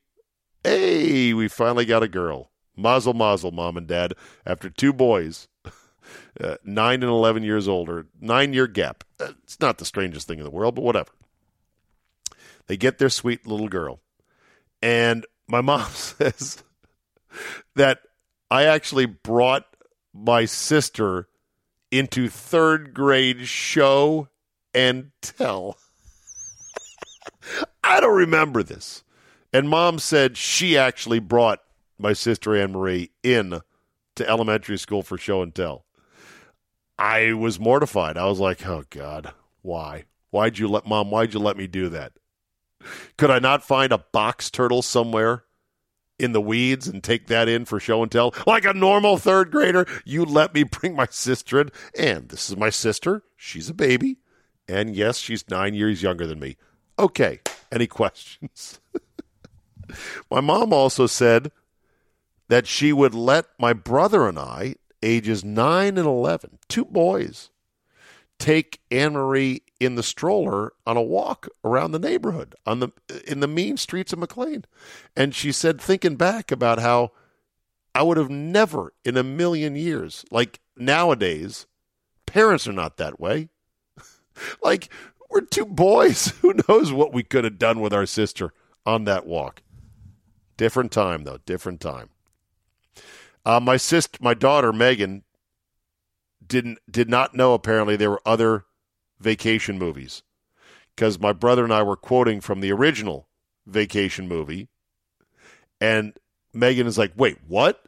Hey, 0.64 1.34
we 1.34 1.48
finally 1.48 1.86
got 1.86 2.02
a 2.02 2.08
girl. 2.08 2.50
Mazel 2.76 3.14
mazel, 3.14 3.52
mom 3.52 3.78
and 3.78 3.86
dad. 3.86 4.16
After 4.44 4.72
two 4.72 4.92
boys, 4.92 5.48
uh, 6.42 6.56
nine 6.64 7.04
and 7.04 7.12
eleven 7.12 7.44
years 7.44 7.68
older, 7.68 8.08
nine 8.20 8.54
year 8.54 8.66
gap. 8.66 9.04
Uh, 9.20 9.34
it's 9.44 9.60
not 9.60 9.78
the 9.78 9.86
strangest 9.86 10.28
thing 10.28 10.40
in 10.40 10.46
the 10.46 10.50
world, 10.50 10.74
but 10.74 10.84
whatever. 10.84 11.12
They 12.66 12.78
get 12.78 12.98
their 12.98 13.10
sweet 13.10 13.46
little 13.46 13.68
girl, 13.68 14.00
and 14.82 15.28
my 15.48 15.62
mom 15.62 15.92
says 15.92 16.64
that 17.76 18.00
I 18.50 18.64
actually 18.64 19.06
brought 19.06 19.66
my 20.14 20.46
sister 20.46 21.28
into 21.92 22.28
third 22.30 22.94
grade 22.94 23.48
show 23.48 24.30
and 24.74 25.12
tell. 25.22 25.78
I 27.84 28.00
don't 28.00 28.16
remember 28.16 28.64
this. 28.64 29.04
And 29.52 29.70
mom 29.70 30.00
said 30.00 30.38
she 30.38 30.78
actually 30.78 31.20
brought 31.20 31.60
my 32.00 32.14
sister 32.14 32.56
Anne 32.56 32.72
Marie 32.72 33.12
in 33.22 33.62
to 34.16 34.30
elementary 34.30 34.78
school 34.78 35.04
for 35.04 35.18
show 35.18 35.42
and 35.42 35.54
tell. 35.54 35.86
I 36.98 37.34
was 37.34 37.60
mortified. 37.60 38.18
I 38.18 38.26
was 38.26 38.40
like, 38.40 38.66
"Oh 38.66 38.84
God, 38.90 39.34
why? 39.62 40.06
Why'd 40.32 40.58
you 40.58 40.68
let 40.68 40.88
mom? 40.88 41.12
Why'd 41.12 41.34
you 41.34 41.40
let 41.40 41.58
me 41.58 41.68
do 41.68 41.90
that? 41.90 42.14
Could 43.18 43.32
I 43.32 43.40
not 43.40 43.64
find 43.64 43.92
a 43.92 43.98
box 43.98 44.50
turtle 44.50 44.82
somewhere 44.82 45.44
in 46.20 46.32
the 46.32 46.42
weeds 46.42 46.88
and 46.88 47.04
take 47.04 47.28
that 47.28 47.50
in 47.50 47.66
for 47.66 47.80
show 47.80 48.02
and 48.04 48.12
tell 48.12 48.34
like 48.46 48.66
a 48.66 48.74
normal 48.74 49.18
third 49.18 49.52
grader? 49.52 49.86
You 50.06 50.26
let 50.26 50.54
me 50.54 50.64
bring 50.64 50.96
my 50.96 51.08
sister 51.10 51.60
in, 51.62 51.72
and 51.98 52.30
this 52.30 52.50
is 52.50 52.58
my 52.58 52.70
sister. 52.70 53.24
She's 53.36 53.70
a 53.70 53.74
baby, 53.74 54.18
and 54.68 54.96
yes, 54.96 55.18
she's 55.18 55.50
nine 55.50 55.74
years 55.74 56.04
younger 56.04 56.28
than 56.28 56.40
me. 56.40 56.58
Okay, 56.98 57.40
any 57.72 57.88
questions? 57.88 58.80
my 60.32 60.40
mom 60.40 60.72
also 60.72 61.08
said 61.08 61.52
that 62.48 62.68
she 62.68 62.94
would 62.94 63.16
let 63.16 63.48
my 63.60 63.74
brother 63.74 64.28
and 64.28 64.38
I, 64.38 64.76
ages 65.02 65.44
9 65.44 65.98
and 65.98 66.08
11, 66.08 66.60
two 66.68 66.86
boys, 66.86 67.50
take 68.40 68.80
Anne 68.92 69.14
Marie 69.14 69.63
in 69.80 69.96
the 69.96 70.04
stroller 70.04 70.74
on 70.86 70.98
a 70.98 71.02
walk 71.02 71.48
around 71.64 71.92
the 71.92 72.00
neighborhood 72.00 72.56
on 72.66 72.80
the 72.80 72.90
in 73.28 73.40
the 73.40 73.48
mean 73.48 73.78
streets 73.78 74.14
of 74.14 74.20
McLean. 74.20 74.66
And 75.16 75.36
she 75.36 75.52
said 75.52 75.82
thinking 75.82 76.16
back 76.16 76.52
about 76.52 76.80
how 76.80 77.12
I 77.94 78.04
would 78.04 78.18
have 78.18 78.30
never 78.30 78.94
in 79.04 79.18
a 79.18 79.24
million 79.24 79.76
years 79.76 80.26
like 80.32 80.60
nowadays 80.78 81.66
parents 82.26 82.68
are 82.68 82.74
not 82.74 82.98
that 82.98 83.20
way. 83.20 83.50
like 84.64 84.90
we're 85.30 85.42
two 85.42 85.66
boys. 85.66 86.28
Who 86.42 86.54
knows 86.68 86.92
what 86.92 87.14
we 87.14 87.24
could 87.24 87.44
have 87.44 87.58
done 87.58 87.82
with 87.82 87.94
our 87.94 88.06
sister 88.06 88.54
on 88.86 89.06
that 89.06 89.26
walk? 89.26 89.64
Different 90.58 90.92
time, 90.92 91.24
though. 91.24 91.40
Different 91.46 91.82
time. 91.82 92.10
Uh, 93.46 93.60
my 93.60 93.76
sister, 93.76 94.18
my 94.22 94.34
daughter 94.34 94.72
Megan, 94.72 95.24
didn't 96.46 96.80
did 96.90 97.10
not 97.10 97.34
know. 97.34 97.54
Apparently, 97.54 97.96
there 97.96 98.12
were 98.12 98.22
other 98.26 98.66
vacation 99.24 99.80
movies 99.80 100.22
because 100.96 101.20
my 101.20 101.34
brother 101.34 101.64
and 101.64 101.74
I 101.74 101.84
were 101.84 101.96
quoting 101.96 102.42
from 102.42 102.60
the 102.60 102.72
original 102.72 103.28
vacation 103.66 104.28
movie, 104.28 104.68
and 105.82 106.14
Megan 106.54 106.88
is 106.88 106.98
like, 106.98 107.14
"Wait, 107.16 107.38
what? 107.48 107.86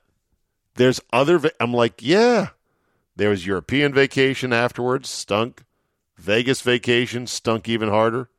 There's 0.75 1.01
other?" 1.11 1.37
Va-? 1.37 1.51
I'm 1.59 1.73
like, 1.73 2.01
"Yeah." 2.01 2.49
There 3.15 3.29
was 3.29 3.45
European 3.45 3.93
vacation 3.93 4.51
afterwards, 4.51 5.09
stunk. 5.09 5.63
Vegas 6.17 6.61
Vacation 6.61 7.27
stunk 7.27 7.69
even 7.69 7.89
harder. 7.89 8.29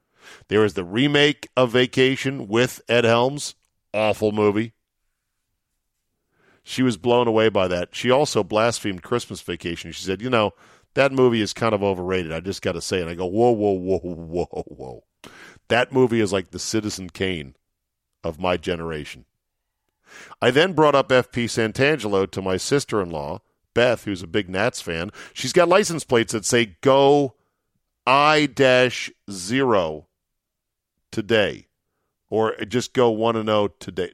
There 0.48 0.60
was 0.60 0.74
the 0.74 0.84
remake 0.84 1.48
of 1.56 1.72
Vacation 1.72 2.48
with 2.48 2.82
Ed 2.88 3.04
Helms, 3.04 3.54
awful 3.94 4.32
movie. 4.32 4.72
She 6.62 6.82
was 6.82 6.96
blown 6.96 7.28
away 7.28 7.48
by 7.48 7.68
that. 7.68 7.94
She 7.94 8.10
also 8.10 8.42
blasphemed 8.42 9.02
Christmas 9.02 9.40
Vacation. 9.40 9.92
She 9.92 10.02
said, 10.02 10.20
"You 10.20 10.28
know, 10.28 10.52
that 10.96 11.12
movie 11.12 11.40
is 11.40 11.52
kind 11.52 11.74
of 11.74 11.82
overrated. 11.82 12.32
I 12.32 12.40
just 12.40 12.60
got 12.60 12.72
to 12.72 12.80
say." 12.80 13.00
And 13.00 13.08
I 13.08 13.14
go, 13.14 13.26
"Whoa, 13.26 13.52
whoa, 13.52 13.72
whoa, 13.72 13.98
whoa, 13.98 14.64
whoa! 14.66 15.04
That 15.68 15.92
movie 15.92 16.20
is 16.20 16.32
like 16.32 16.50
the 16.50 16.58
Citizen 16.58 17.08
Kane 17.10 17.54
of 18.24 18.40
my 18.40 18.56
generation." 18.56 19.24
I 20.42 20.50
then 20.50 20.72
brought 20.72 20.94
up 20.94 21.08
FP 21.08 21.46
Santangelo 21.46 22.30
to 22.30 22.42
my 22.42 22.56
sister-in-law, 22.56 23.40
Beth, 23.74 24.04
who's 24.04 24.22
a 24.22 24.26
big 24.26 24.48
Nats 24.48 24.80
fan. 24.80 25.10
She's 25.32 25.52
got 25.52 25.68
license 25.68 26.04
plates 26.04 26.32
that 26.32 26.44
say 26.44 26.76
"Go 26.80 27.34
I 28.06 28.46
dash 28.46 29.10
zero 29.30 30.06
today, 31.10 31.66
or 32.30 32.54
just 32.64 32.92
go 32.92 33.10
one 33.10 33.36
and 33.36 33.48
zero 33.48 33.68
today. 33.80 34.12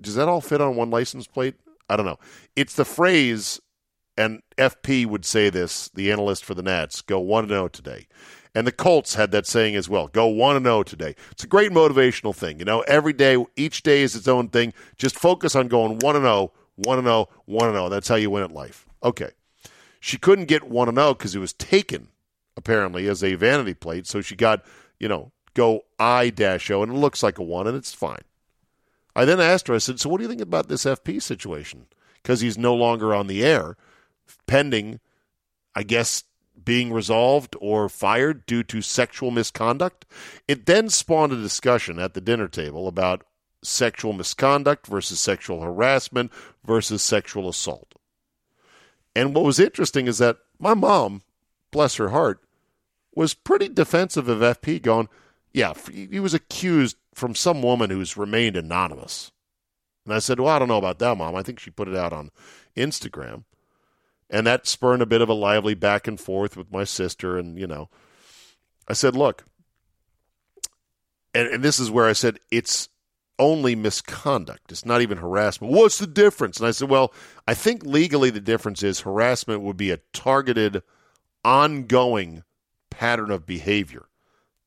Does 0.00 0.14
that 0.14 0.28
all 0.28 0.40
fit 0.40 0.60
on 0.60 0.76
one 0.76 0.90
license 0.90 1.26
plate? 1.26 1.56
I 1.88 1.96
don't 1.96 2.06
know. 2.06 2.18
It's 2.56 2.74
the 2.74 2.84
phrase, 2.84 3.60
and 4.18 4.42
FP 4.58 5.06
would 5.06 5.24
say 5.24 5.48
this. 5.48 5.88
The 5.94 6.12
analyst 6.12 6.44
for 6.44 6.54
the 6.54 6.62
Nats 6.62 7.00
go 7.00 7.18
one 7.20 7.44
and 7.44 7.50
zero 7.50 7.68
today, 7.68 8.06
and 8.54 8.66
the 8.66 8.72
Colts 8.72 9.14
had 9.14 9.30
that 9.30 9.46
saying 9.46 9.76
as 9.76 9.88
well. 9.88 10.08
Go 10.08 10.26
one 10.26 10.56
and 10.56 10.66
zero 10.66 10.82
today. 10.82 11.14
It's 11.30 11.44
a 11.44 11.48
great 11.48 11.72
motivational 11.72 12.34
thing. 12.34 12.58
You 12.58 12.66
know, 12.66 12.80
every 12.82 13.14
day, 13.14 13.42
each 13.56 13.82
day 13.82 14.02
is 14.02 14.14
its 14.14 14.28
own 14.28 14.48
thing. 14.48 14.74
Just 14.96 15.18
focus 15.18 15.54
on 15.54 15.68
going 15.68 15.98
one 16.00 16.16
and 16.16 16.24
zero, 16.24 16.52
one 16.76 16.98
and 16.98 17.06
zero, 17.06 17.28
one 17.46 17.68
and 17.68 17.76
zero. 17.76 17.88
That's 17.88 18.08
how 18.08 18.16
you 18.16 18.30
win 18.30 18.42
at 18.42 18.52
life. 18.52 18.86
Okay. 19.02 19.30
She 20.00 20.18
couldn't 20.18 20.46
get 20.46 20.68
1 20.68 20.94
0 20.94 21.14
because 21.14 21.34
it 21.34 21.40
was 21.40 21.52
taken, 21.52 22.08
apparently, 22.56 23.08
as 23.08 23.24
a 23.24 23.34
vanity 23.34 23.74
plate. 23.74 24.06
So 24.06 24.20
she 24.20 24.36
got, 24.36 24.64
you 24.98 25.08
know, 25.08 25.32
go 25.54 25.82
I 25.98 26.30
dash 26.30 26.70
O, 26.70 26.82
and 26.82 26.92
it 26.92 26.98
looks 26.98 27.22
like 27.22 27.38
a 27.38 27.42
1, 27.42 27.66
and 27.66 27.76
it's 27.76 27.92
fine. 27.92 28.22
I 29.16 29.24
then 29.24 29.40
asked 29.40 29.68
her, 29.68 29.74
I 29.74 29.78
said, 29.78 29.98
So 29.98 30.08
what 30.08 30.18
do 30.18 30.22
you 30.22 30.28
think 30.28 30.40
about 30.40 30.68
this 30.68 30.84
FP 30.84 31.20
situation? 31.20 31.86
Because 32.22 32.40
he's 32.40 32.58
no 32.58 32.74
longer 32.74 33.14
on 33.14 33.26
the 33.26 33.44
air, 33.44 33.76
pending, 34.46 35.00
I 35.74 35.82
guess, 35.82 36.24
being 36.64 36.92
resolved 36.92 37.56
or 37.60 37.88
fired 37.88 38.44
due 38.46 38.62
to 38.64 38.82
sexual 38.82 39.30
misconduct. 39.30 40.04
It 40.46 40.66
then 40.66 40.88
spawned 40.88 41.32
a 41.32 41.40
discussion 41.40 41.98
at 41.98 42.14
the 42.14 42.20
dinner 42.20 42.48
table 42.48 42.88
about 42.88 43.24
sexual 43.62 44.12
misconduct 44.12 44.86
versus 44.86 45.20
sexual 45.20 45.62
harassment 45.62 46.32
versus 46.64 47.02
sexual 47.02 47.48
assault. 47.48 47.94
And 49.14 49.34
what 49.34 49.44
was 49.44 49.58
interesting 49.58 50.06
is 50.06 50.18
that 50.18 50.38
my 50.58 50.74
mom, 50.74 51.22
bless 51.70 51.96
her 51.96 52.10
heart, 52.10 52.42
was 53.14 53.34
pretty 53.34 53.68
defensive 53.68 54.28
of 54.28 54.38
FP, 54.38 54.80
going, 54.80 55.08
Yeah, 55.52 55.74
he 55.90 56.20
was 56.20 56.34
accused 56.34 56.96
from 57.14 57.34
some 57.34 57.62
woman 57.62 57.90
who's 57.90 58.16
remained 58.16 58.56
anonymous. 58.56 59.32
And 60.04 60.14
I 60.14 60.20
said, 60.20 60.38
Well, 60.38 60.54
I 60.54 60.58
don't 60.58 60.68
know 60.68 60.78
about 60.78 60.98
that, 61.00 61.16
mom. 61.16 61.34
I 61.34 61.42
think 61.42 61.58
she 61.58 61.70
put 61.70 61.88
it 61.88 61.96
out 61.96 62.12
on 62.12 62.30
Instagram. 62.76 63.44
And 64.30 64.46
that 64.46 64.66
spurred 64.66 65.00
a 65.00 65.06
bit 65.06 65.22
of 65.22 65.28
a 65.28 65.34
lively 65.34 65.74
back 65.74 66.06
and 66.06 66.20
forth 66.20 66.56
with 66.56 66.70
my 66.70 66.84
sister. 66.84 67.38
And, 67.38 67.58
you 67.58 67.66
know, 67.66 67.88
I 68.86 68.92
said, 68.92 69.16
Look, 69.16 69.44
and, 71.34 71.48
and 71.48 71.64
this 71.64 71.78
is 71.78 71.90
where 71.90 72.06
I 72.06 72.12
said, 72.12 72.38
It's 72.50 72.88
only 73.38 73.74
misconduct. 73.74 74.72
It's 74.72 74.84
not 74.84 75.00
even 75.00 75.18
harassment. 75.18 75.72
What's 75.72 75.98
the 75.98 76.06
difference? 76.08 76.58
And 76.58 76.66
I 76.66 76.72
said, 76.72 76.90
well, 76.90 77.14
I 77.46 77.54
think 77.54 77.84
legally 77.84 78.30
the 78.30 78.40
difference 78.40 78.82
is 78.82 79.02
harassment 79.02 79.62
would 79.62 79.76
be 79.76 79.92
a 79.92 80.00
targeted, 80.12 80.82
ongoing 81.44 82.42
pattern 82.90 83.30
of 83.30 83.46
behavior 83.46 84.08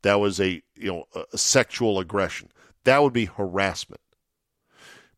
that 0.04 0.20
was 0.20 0.40
a 0.40 0.62
you 0.76 0.88
know 0.88 1.06
a 1.34 1.38
sexual 1.38 2.00
aggression. 2.00 2.50
That 2.84 3.02
would 3.04 3.14
be 3.14 3.26
harassment. 3.26 4.02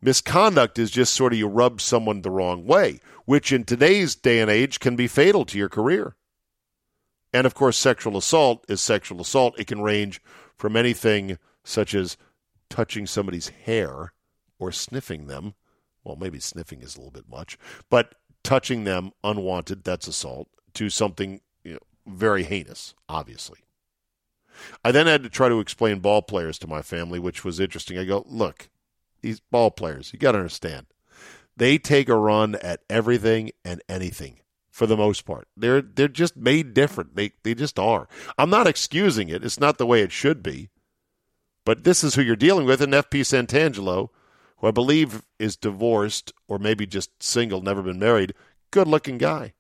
Misconduct 0.04 0.78
is 0.78 0.92
just 0.92 1.14
sort 1.14 1.32
of 1.34 1.40
you 1.40 1.48
rub 1.48 1.80
someone 1.80 2.22
the 2.22 2.32
wrong 2.32 2.66
way, 2.66 3.00
which 3.26 3.52
in 3.52 3.64
today's 3.64 4.16
day 4.16 4.40
and 4.42 4.52
age 4.52 4.80
can 4.80 4.96
be 4.96 5.08
fatal 5.08 5.46
to 5.46 5.58
your 5.58 5.70
career. 5.70 6.16
And 7.34 7.48
of 7.48 7.56
course, 7.56 7.78
sexual 7.78 8.18
assault 8.18 8.66
is 8.68 8.82
sexual 8.82 9.22
assault. 9.22 9.58
It 9.58 9.68
can 9.68 9.82
range 9.82 10.22
from 10.58 10.76
anything 10.76 11.38
such 11.64 11.96
as 11.96 12.18
touching 12.70 13.08
somebody's 13.08 13.48
hair 13.48 14.14
or 14.60 14.72
sniffing 14.72 15.28
them. 15.28 15.54
Well, 16.04 16.18
maybe 16.18 16.40
sniffing 16.40 16.82
is 16.82 16.96
a 16.96 17.00
little 17.00 17.12
bit 17.12 17.30
much, 17.30 17.58
but 17.90 18.16
touching 18.44 18.84
them 18.84 19.12
unwanted, 19.24 19.84
that's 19.84 20.08
assault, 20.08 20.50
to 20.74 20.90
something 20.90 21.40
you 21.64 21.74
know, 21.74 21.80
very 22.06 22.44
heinous, 22.44 22.94
obviously. 23.08 23.60
I 24.84 24.92
then 24.92 25.08
had 25.08 25.24
to 25.24 25.30
try 25.30 25.48
to 25.48 25.62
explain 25.62 26.00
ball 26.00 26.22
players 26.22 26.60
to 26.60 26.68
my 26.68 26.82
family, 26.82 27.20
which 27.20 27.46
was 27.46 27.60
interesting. 27.60 27.98
I 27.98 28.04
go, 28.04 28.26
look, 28.28 28.70
these 29.24 29.40
ball 29.40 29.72
players, 29.72 30.14
you 30.14 30.20
got 30.20 30.34
to 30.34 30.38
understand, 30.38 30.86
they 31.58 31.80
take 31.80 32.10
a 32.10 32.16
run 32.16 32.56
at 32.56 32.82
everything 32.90 33.52
and 33.66 33.82
anything 33.90 34.42
for 34.70 34.86
the 34.86 34.98
most 34.98 35.26
part. 35.26 35.48
They're 35.56 35.82
they're 35.82 36.08
just 36.08 36.36
made 36.36 36.74
different. 36.74 37.16
They 37.16 37.32
they 37.44 37.54
just 37.56 37.80
are. 37.80 38.08
I'm 38.38 38.50
not 38.50 38.68
excusing 38.68 39.30
it. 39.30 39.44
It's 39.44 39.60
not 39.60 39.78
the 39.78 39.86
way 39.86 40.02
it 40.02 40.12
should 40.12 40.44
be. 40.44 40.70
But 41.66 41.84
this 41.84 42.04
is 42.04 42.16
who 42.16 42.22
you're 42.22 42.36
dealing 42.36 42.66
with, 42.66 42.82
and 42.82 42.94
FP 42.94 43.22
Santangelo, 43.22 44.10
who 44.58 44.68
I 44.68 44.72
believe 44.72 45.24
is 45.40 45.56
divorced 45.56 46.34
or 46.48 46.60
maybe 46.60 46.86
just 46.86 47.24
single, 47.24 47.62
never 47.62 47.82
been 47.82 48.00
married, 48.00 48.34
good 48.72 48.88
looking 48.88 49.18
guy. 49.18 49.54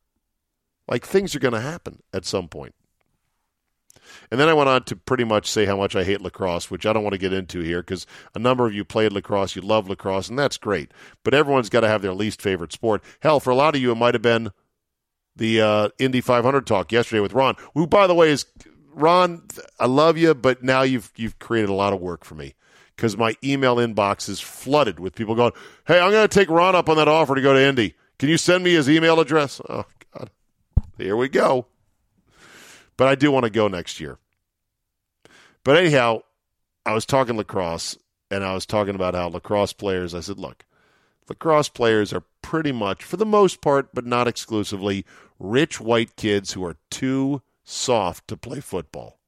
Like 0.87 1.05
things 1.05 1.33
are 1.35 1.39
going 1.39 1.53
to 1.53 1.61
happen 1.61 2.03
at 2.13 2.25
some 2.25 2.49
point. 2.49 2.75
And 4.31 4.39
then 4.39 4.49
I 4.49 4.53
went 4.53 4.69
on 4.69 4.83
to 4.85 4.95
pretty 4.95 5.23
much 5.23 5.49
say 5.49 5.65
how 5.65 5.77
much 5.77 5.95
I 5.95 6.03
hate 6.03 6.21
lacrosse, 6.21 6.71
which 6.71 6.85
I 6.85 6.93
don't 6.93 7.03
want 7.03 7.13
to 7.13 7.19
get 7.19 7.33
into 7.33 7.59
here 7.61 7.81
because 7.81 8.05
a 8.35 8.39
number 8.39 8.65
of 8.65 8.73
you 8.73 8.83
played 8.83 9.13
lacrosse, 9.13 9.55
you 9.55 9.61
love 9.61 9.89
lacrosse, 9.89 10.29
and 10.29 10.37
that's 10.37 10.57
great. 10.57 10.91
But 11.23 11.33
everyone's 11.33 11.69
got 11.69 11.81
to 11.81 11.87
have 11.87 12.01
their 12.01 12.13
least 12.13 12.41
favorite 12.41 12.73
sport. 12.73 13.03
Hell, 13.21 13.39
for 13.39 13.49
a 13.49 13.55
lot 13.55 13.75
of 13.75 13.81
you, 13.81 13.91
it 13.91 13.95
might 13.95 14.15
have 14.15 14.21
been 14.21 14.51
the 15.35 15.61
uh, 15.61 15.89
Indy 15.99 16.21
500 16.21 16.67
talk 16.67 16.91
yesterday 16.91 17.19
with 17.19 17.33
Ron, 17.33 17.55
who, 17.73 17.87
by 17.87 18.07
the 18.07 18.13
way, 18.13 18.29
is 18.29 18.45
Ron, 18.93 19.43
I 19.79 19.87
love 19.87 20.17
you, 20.17 20.33
but 20.33 20.63
now 20.63 20.83
you've 20.83 21.11
you've 21.15 21.39
created 21.39 21.69
a 21.69 21.73
lot 21.73 21.93
of 21.93 21.99
work 21.99 22.23
for 22.23 22.35
me 22.35 22.55
because 22.95 23.17
my 23.17 23.35
email 23.43 23.77
inbox 23.77 24.29
is 24.29 24.39
flooded 24.39 24.99
with 24.99 25.15
people 25.15 25.35
going, 25.35 25.51
"Hey, 25.85 25.99
I'm 25.99 26.11
going 26.11 26.27
to 26.27 26.33
take 26.33 26.49
Ron 26.49 26.75
up 26.75 26.89
on 26.89 26.97
that 26.97 27.07
offer 27.07 27.35
to 27.35 27.41
go 27.41 27.53
to 27.53 27.59
Indy. 27.59 27.95
Can 28.19 28.29
you 28.29 28.37
send 28.37 28.63
me 28.63 28.73
his 28.73 28.89
email 28.89 29.19
address?" 29.19 29.59
Oh 29.67 29.85
God, 30.15 30.29
here 30.97 31.17
we 31.17 31.29
go. 31.29 31.67
But 32.97 33.07
I 33.07 33.15
do 33.15 33.31
want 33.31 33.45
to 33.45 33.49
go 33.49 33.67
next 33.67 33.99
year. 33.99 34.17
But 35.63 35.77
anyhow, 35.77 36.21
I 36.85 36.93
was 36.93 37.05
talking 37.05 37.37
lacrosse, 37.37 37.97
and 38.29 38.43
I 38.43 38.53
was 38.53 38.65
talking 38.65 38.95
about 38.95 39.15
how 39.15 39.29
lacrosse 39.29 39.73
players. 39.73 40.13
I 40.13 40.19
said, 40.19 40.37
"Look, 40.37 40.65
lacrosse 41.29 41.69
players 41.69 42.13
are 42.13 42.23
pretty 42.41 42.71
much, 42.71 43.03
for 43.03 43.17
the 43.17 43.25
most 43.25 43.61
part, 43.61 43.89
but 43.93 44.05
not 44.05 44.27
exclusively, 44.27 45.05
rich 45.39 45.79
white 45.79 46.15
kids 46.15 46.53
who 46.53 46.63
are 46.65 46.77
too." 46.89 47.41
soft 47.63 48.27
to 48.27 48.37
play 48.37 48.59
football. 48.59 49.19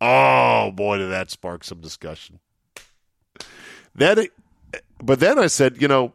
Oh 0.00 0.70
boy, 0.70 0.98
did 0.98 1.10
that 1.10 1.30
spark 1.30 1.64
some 1.64 1.80
discussion. 1.80 2.40
Then, 3.94 4.26
but 5.02 5.20
then 5.20 5.38
I 5.38 5.48
said, 5.48 5.80
you 5.80 5.88
know, 5.88 6.12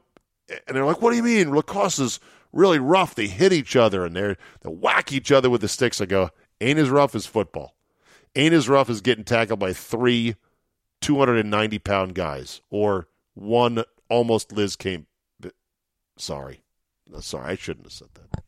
and 0.68 0.76
they're 0.76 0.86
like, 0.86 1.02
"What 1.02 1.12
do 1.12 1.18
you 1.18 1.24
mean? 1.24 1.54
Lacrosse 1.54 2.00
is 2.00 2.20
really 2.52 2.80
rough. 2.80 3.16
They 3.16 3.28
hit 3.28 3.52
each 3.52 3.76
other 3.76 4.06
and 4.06 4.16
they 4.16 4.36
they 4.62 4.70
whack 4.70 5.12
each 5.12 5.32
other 5.32 5.50
with 5.50 5.62
the 5.62 5.68
sticks." 5.68 6.00
I 6.00 6.06
go, 6.06 6.30
"Ain't 6.64 6.80
as 6.80 6.90
rough 6.90 7.16
as 7.16 7.26
football. 7.26 7.76
Ain't 8.36 8.54
as 8.54 8.70
rough 8.70 8.90
as 8.90 9.02
getting 9.02 9.24
tackled 9.24 9.60
by 9.60 9.74
three 9.74 10.36
290 11.02 11.80
pound 11.80 12.16
guys 12.16 12.62
or 12.70 13.08
one 13.34 13.84
almost 14.10 14.52
Liz 14.52 14.76
Cambage. 14.76 15.06
Sorry, 16.18 16.62
sorry, 17.20 17.52
I 17.52 17.56
shouldn't 17.56 17.88
have 17.88 17.94
said 17.94 18.10
that. 18.14 18.44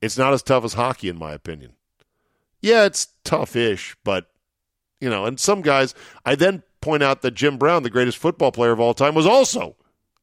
It's 0.00 0.18
not 0.18 0.32
as 0.32 0.42
tough 0.42 0.64
as 0.64 0.74
hockey, 0.74 1.08
in 1.08 1.18
my 1.18 1.32
opinion. 1.32 1.72
Yeah, 2.60 2.84
it's 2.84 3.08
tough 3.24 3.56
ish, 3.56 3.96
but, 4.04 4.30
you 5.00 5.10
know, 5.10 5.24
and 5.24 5.40
some 5.40 5.62
guys, 5.62 5.94
I 6.24 6.34
then 6.34 6.62
point 6.80 7.02
out 7.02 7.22
that 7.22 7.34
Jim 7.34 7.56
Brown, 7.56 7.82
the 7.82 7.90
greatest 7.90 8.18
football 8.18 8.52
player 8.52 8.72
of 8.72 8.80
all 8.80 8.94
time, 8.94 9.14
was 9.14 9.26
also 9.26 9.76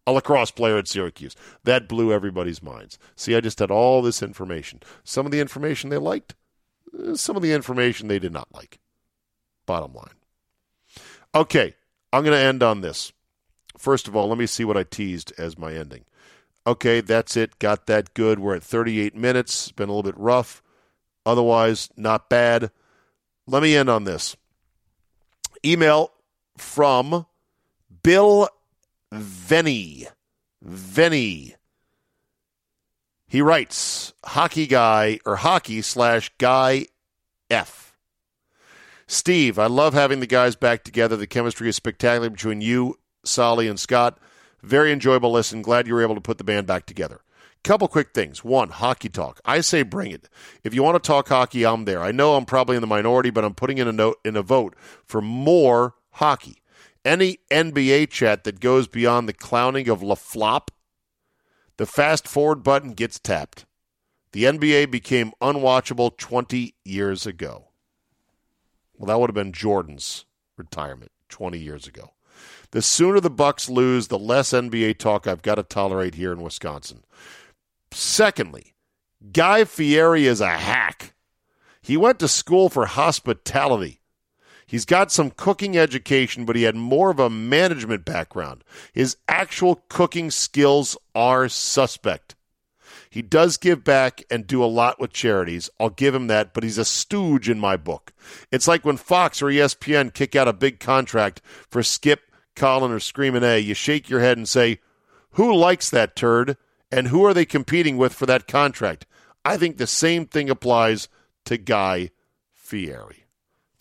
a 0.05 0.11
lacrosse 0.11 0.51
player 0.51 0.78
at 0.78 0.88
Syracuse. 0.88 1.36
That 1.64 1.89
blew 1.89 2.14
everybody's 2.14 2.61
minds. 2.61 2.99
See, 3.16 3.36
I 3.36 3.41
just 3.41 3.59
had 3.59 3.72
all 3.72 4.01
this 4.01 4.22
information. 4.22 4.82
Some 5.03 5.26
of 5.26 5.32
the 5.32 5.39
information 5.39 5.89
they 5.89 5.97
liked, 5.97 6.36
some 7.16 7.36
of 7.36 7.41
the 7.41 7.54
information 7.54 8.08
they 8.08 8.20
did 8.20 8.34
not 8.34 8.54
like. 8.54 8.80
Bottom 9.66 9.94
line. 9.94 10.16
Okay, 11.36 11.76
I'm 12.12 12.24
going 12.24 12.38
to 12.38 12.44
end 12.44 12.62
on 12.62 12.82
this. 12.82 13.12
First 13.78 14.08
of 14.08 14.16
all, 14.16 14.30
let 14.30 14.38
me 14.38 14.46
see 14.46 14.64
what 14.64 14.78
I 14.78 14.84
teased 14.84 15.34
as 15.38 15.58
my 15.58 15.74
ending. 15.74 16.06
Okay, 16.66 17.02
that's 17.02 17.36
it. 17.36 17.60
Got 17.60 17.88
that 17.88 18.14
good. 18.14 18.39
We're 18.39 18.56
at 18.56 18.64
38 18.64 19.16
minutes. 19.16 19.72
Been 19.72 19.89
a 19.89 19.91
little 19.94 20.12
bit 20.12 20.20
rough. 20.20 20.62
Otherwise, 21.26 21.89
not 21.98 22.30
bad. 22.30 22.72
Let 23.48 23.64
me 23.64 23.76
end 23.76 23.89
on 23.89 24.04
this. 24.04 24.36
Email 25.66 26.12
from 26.58 27.26
Bill 28.04 28.50
Venny. 29.12 30.08
Venny. 30.66 31.56
He 33.34 33.41
writes, 33.41 34.13
hockey 34.23 34.67
guy 34.67 35.17
or 35.25 35.38
hockey 35.38 35.81
slash 35.81 36.29
guy 36.38 36.86
F. 37.49 37.97
Steve, 39.07 39.57
I 39.57 39.65
love 39.65 39.95
having 39.95 40.19
the 40.19 40.27
guys 40.27 40.55
back 40.55 40.84
together. 40.84 41.17
The 41.17 41.25
chemistry 41.25 41.67
is 41.67 41.75
spectacular 41.75 42.29
between 42.29 42.61
you, 42.61 42.99
Solly, 43.25 43.67
and 43.67 43.79
Scott. 43.79 44.19
Very 44.61 44.91
enjoyable 44.91 45.31
listen. 45.31 45.63
Glad 45.63 45.88
you 45.88 45.95
were 45.95 46.03
able 46.03 46.13
to 46.13 46.21
put 46.21 46.38
the 46.38 46.43
band 46.43 46.67
back 46.67 46.86
together. 46.86 47.21
Couple 47.63 47.88
quick 47.88 48.13
things. 48.13 48.43
One, 48.43 48.69
hockey 48.69 49.09
talk. 49.09 49.41
I 49.43 49.61
say 49.61 49.81
bring 49.81 50.11
it. 50.11 50.29
If 50.63 50.75
you 50.75 50.84
want 50.84 51.03
to 51.03 51.07
talk 51.07 51.27
hockey, 51.27 51.65
I'm 51.65 51.86
there. 51.86 52.03
I 52.03 52.11
know 52.11 52.36
I'm 52.36 52.45
probably 52.45 52.75
in 52.75 52.81
the 52.81 52.88
minority, 52.88 53.31
but 53.31 53.43
I'm 53.43 53.55
putting 53.55 53.79
in 53.79 53.88
a 53.88 53.91
note 53.91 54.19
in 54.23 54.36
a 54.36 54.43
vote 54.43 54.75
for 55.07 55.21
more 55.21 55.95
hockey. 56.11 56.61
Any 57.03 57.39
NBA 57.49 58.11
chat 58.11 58.43
that 58.43 58.59
goes 58.59 58.88
beyond 58.88 59.27
the 59.27 59.34
clowning 59.34 59.89
of 59.89 60.01
LeFlop, 60.01 60.67
the 61.78 61.86
fast 61.86 62.28
forward 62.28 62.63
button 62.63 62.93
gets 62.93 63.19
tapped. 63.19 63.65
The 64.32 64.45
NBA 64.45 64.91
became 64.91 65.34
unwatchable 65.41 66.17
20 66.17 66.76
years 66.84 67.26
ago. 67.26 67.69
Well, 68.97 69.07
that 69.07 69.19
would 69.19 69.30
have 69.30 69.36
been 69.36 69.53
Jordan's 69.53 70.26
retirement 70.57 71.11
20 71.30 71.59
years 71.59 71.88
ago. 71.88 72.13
The 72.71 72.82
sooner 72.82 73.19
the 73.19 73.30
Bucks 73.30 73.69
lose, 73.69 74.07
the 74.07 74.17
less 74.17 74.51
NBA 74.51 74.97
talk 74.97 75.28
I've 75.28 75.41
got 75.41 75.55
to 75.55 75.63
tolerate 75.63 76.15
here 76.15 76.32
in 76.32 76.41
Wisconsin. 76.41 77.03
Secondly, 77.91 78.74
Guy 79.32 79.63
Fieri 79.65 80.26
is 80.26 80.41
a 80.41 80.57
hack. 80.57 81.13
He 81.82 81.97
went 81.97 82.19
to 82.19 82.28
school 82.28 82.69
for 82.69 82.86
hospitality. 82.86 84.01
He's 84.74 84.86
got 84.86 85.11
some 85.11 85.30
cooking 85.30 85.78
education, 85.78 86.45
but 86.45 86.55
he 86.55 86.63
had 86.63 86.76
more 86.76 87.11
of 87.11 87.19
a 87.19 87.30
management 87.30 88.05
background. 88.05 88.63
His 88.91 89.17
actual 89.28 89.84
cooking 89.88 90.32
skills 90.32 90.97
are 91.13 91.47
suspect. 91.47 92.34
He 93.07 93.21
does 93.21 93.57
give 93.57 93.84
back 93.84 94.24
and 94.32 94.47
do 94.47 94.63
a 94.63 94.65
lot 94.65 94.99
with 94.99 95.13
charities. 95.13 95.69
I'll 95.80 95.91
give 95.91 96.15
him 96.15 96.26
that, 96.26 96.55
but 96.55 96.63
he's 96.63 96.80
a 96.80 96.86
stooge 96.86 97.51
in 97.51 97.59
my 97.59 97.78
book. 97.78 98.13
It's 98.51 98.67
like 98.67 98.84
when 98.84 98.97
Fox 98.97 99.43
or 99.43 99.45
ESPN 99.45 100.11
kick 100.11 100.36
out 100.36 100.47
a 100.47 100.53
big 100.53 100.80
contract 100.80 101.39
for 101.69 101.84
Skip, 101.84 102.21
Colin, 102.55 102.91
or 102.91 102.99
Screaming 102.99 103.43
A. 103.43 103.59
You 103.59 103.76
shake 103.76 104.09
your 104.09 104.21
head 104.21 104.39
and 104.39 104.49
say, 104.49 104.80
Who 105.34 105.53
likes 105.53 105.91
that 105.91 106.15
turd? 106.15 106.57
And 106.91 107.09
who 107.09 107.24
are 107.24 107.36
they 107.36 107.45
competing 107.45 107.97
with 107.97 108.11
for 108.11 108.26
that 108.26 108.47
contract? 108.47 109.05
I 109.45 109.55
think 109.55 109.78
the 109.78 109.86
same 109.86 110.26
thing 110.26 110.49
applies 110.49 111.09
to 111.45 111.59
Guy 111.59 112.09
Fieri. 112.55 113.22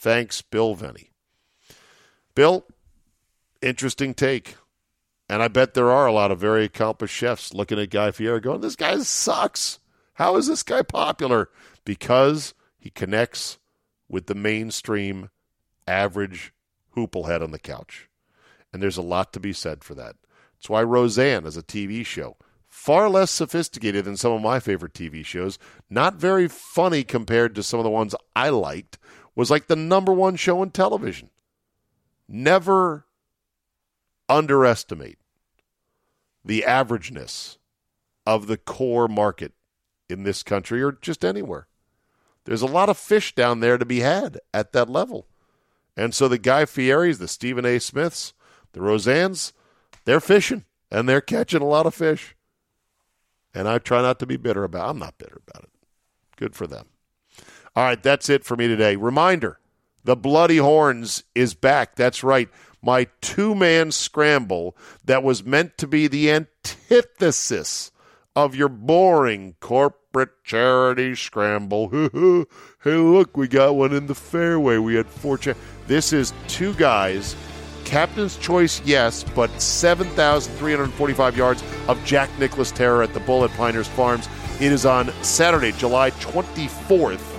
Thanks, 0.03 0.42
Bill 0.42 0.74
Venny. 0.74 1.11
Bill, 2.34 2.66
interesting 3.61 4.14
take. 4.14 4.57
And 5.28 5.40
I 5.40 5.46
bet 5.46 5.74
there 5.74 5.92
are 5.92 6.09
a 6.09 6.12
lot 6.12 6.32
of 6.32 6.40
very 6.40 6.64
accomplished 6.64 7.14
chefs 7.14 7.55
looking 7.55 7.78
at 7.78 7.90
Guy 7.90 8.11
Fieri 8.11 8.40
going, 8.40 8.62
this 8.62 8.74
guy 8.74 8.98
sucks. 8.98 9.78
How 10.14 10.34
is 10.34 10.48
this 10.48 10.64
guy 10.64 10.82
popular? 10.82 11.50
Because 11.84 12.53
he 12.80 12.90
connects 12.90 13.61
with 14.09 14.26
the 14.26 14.34
mainstream 14.34 15.30
average 15.86 16.53
hooplehead 16.96 17.40
on 17.40 17.53
the 17.53 17.61
couch. 17.61 18.09
And 18.72 18.82
there's 18.82 18.96
a 18.96 19.03
lot 19.03 19.32
to 19.34 19.38
be 19.38 19.53
said 19.53 19.84
for 19.84 19.94
that. 19.94 20.16
That's 20.57 20.68
why 20.68 20.82
Roseanne 20.82 21.46
is 21.46 21.57
a 21.57 21.62
TV 21.62 22.05
show. 22.05 22.36
Far 22.66 23.09
less 23.09 23.30
sophisticated 23.30 24.05
than 24.05 24.16
some 24.16 24.32
of 24.32 24.42
my 24.42 24.59
favorite 24.59 24.94
TV 24.94 25.24
shows, 25.24 25.61
not 25.88 26.16
very 26.16 26.48
funny 26.48 27.05
compared 27.05 27.55
to 27.55 27.62
some 27.62 27.78
of 27.78 27.84
the 27.84 27.90
ones 27.90 28.16
I 28.34 28.48
liked, 28.48 28.98
was 29.35 29.51
like 29.51 29.66
the 29.66 29.76
number 29.76 30.12
one 30.12 30.37
show 30.37 30.62
in 30.62 30.70
television. 30.70 31.30
Never 32.28 33.07
underestimate 34.28 35.18
the 36.45 36.64
averageness 36.66 37.59
of 38.26 38.47
the 38.47 38.57
core 38.57 39.09
market 39.09 39.53
in 40.09 40.22
this 40.22 40.43
country 40.43 40.83
or 40.83 40.93
just 40.93 41.24
anywhere. 41.24 41.66
There's 42.45 42.62
a 42.62 42.66
lot 42.66 42.89
of 42.89 42.99
fish 42.99 43.35
down 43.35 43.61
there 43.61 43.78
to 43.78 43.85
be 43.85 44.01
had 44.01 44.39
at 44.53 44.72
that 44.72 44.91
level. 44.91 45.26
And 45.97 46.14
so 46.14 46.28
the 46.28 46.39
Guy 46.39 46.64
Fieris, 46.64 47.18
the 47.18 47.28
Stephen 47.28 47.64
A. 47.64 47.78
Smiths, 47.78 48.33
the 48.72 48.80
Roseannes, 48.80 49.53
they're 50.05 50.20
fishing 50.20 50.64
and 50.91 51.09
they're 51.09 51.20
catching 51.20 51.62
a 51.62 51.66
lot 51.66 51.87
of 51.87 51.95
fish. 51.95 52.35
And 53.55 53.68
I 53.68 53.78
try 53.78 54.01
not 54.03 54.18
to 54.20 54.26
be 54.26 54.37
bitter 54.37 54.64
about 54.64 54.87
it. 54.87 54.91
I'm 54.91 54.99
not 54.99 55.18
bitter 55.18 55.41
about 55.47 55.64
it. 55.64 55.70
Good 56.37 56.57
for 56.57 56.66
them. 56.66 56.87
All 57.75 57.85
right, 57.85 58.03
that's 58.03 58.29
it 58.29 58.45
for 58.45 58.57
me 58.57 58.68
today. 58.68 58.97
Reminder 58.97 59.59
the 60.05 60.16
Bloody 60.16 60.59
Horns 60.59 61.25
is 61.35 61.55
back. 61.55 61.97
That's 61.97 62.23
right. 62.23 62.49
My 62.83 63.07
two 63.20 63.55
man 63.55 63.93
scramble 63.93 64.77
that 65.05 65.23
was 65.23 65.45
meant 65.45 65.79
to 65.79 65.87
be 65.87 66.07
the 66.07 66.31
antithesis 66.31 67.93
of 68.35 68.55
your 68.55 68.68
boring 68.68 69.55
corporate 69.61 70.45
charity 70.45 71.14
scramble. 71.14 71.89
hey, 72.83 72.97
look, 72.97 73.37
we 73.37 73.49
got 73.49 73.77
one 73.77 73.93
in 73.95 74.07
the 74.07 74.14
fairway. 74.14 74.79
We 74.79 74.97
had 74.97 75.07
four. 75.07 75.39
Cha- 75.39 75.55
this 75.87 76.12
is 76.12 76.35
two 76.49 76.75
guys. 76.75 77.37
Captain's 77.85 78.37
choice, 78.37 78.81
yes, 78.85 79.25
but 79.35 79.51
7,345 79.61 81.37
yards 81.37 81.62
of 81.89 82.03
Jack 82.05 82.31
Nicklaus 82.39 82.70
terror 82.70 83.03
at 83.03 83.12
the 83.12 83.20
Bull 83.20 83.45
at 83.45 83.51
Farms. 83.51 84.29
It 84.61 84.73
is 84.73 84.87
on 84.87 85.12
Saturday, 85.23 85.73
July 85.73 86.11
24th 86.12 87.32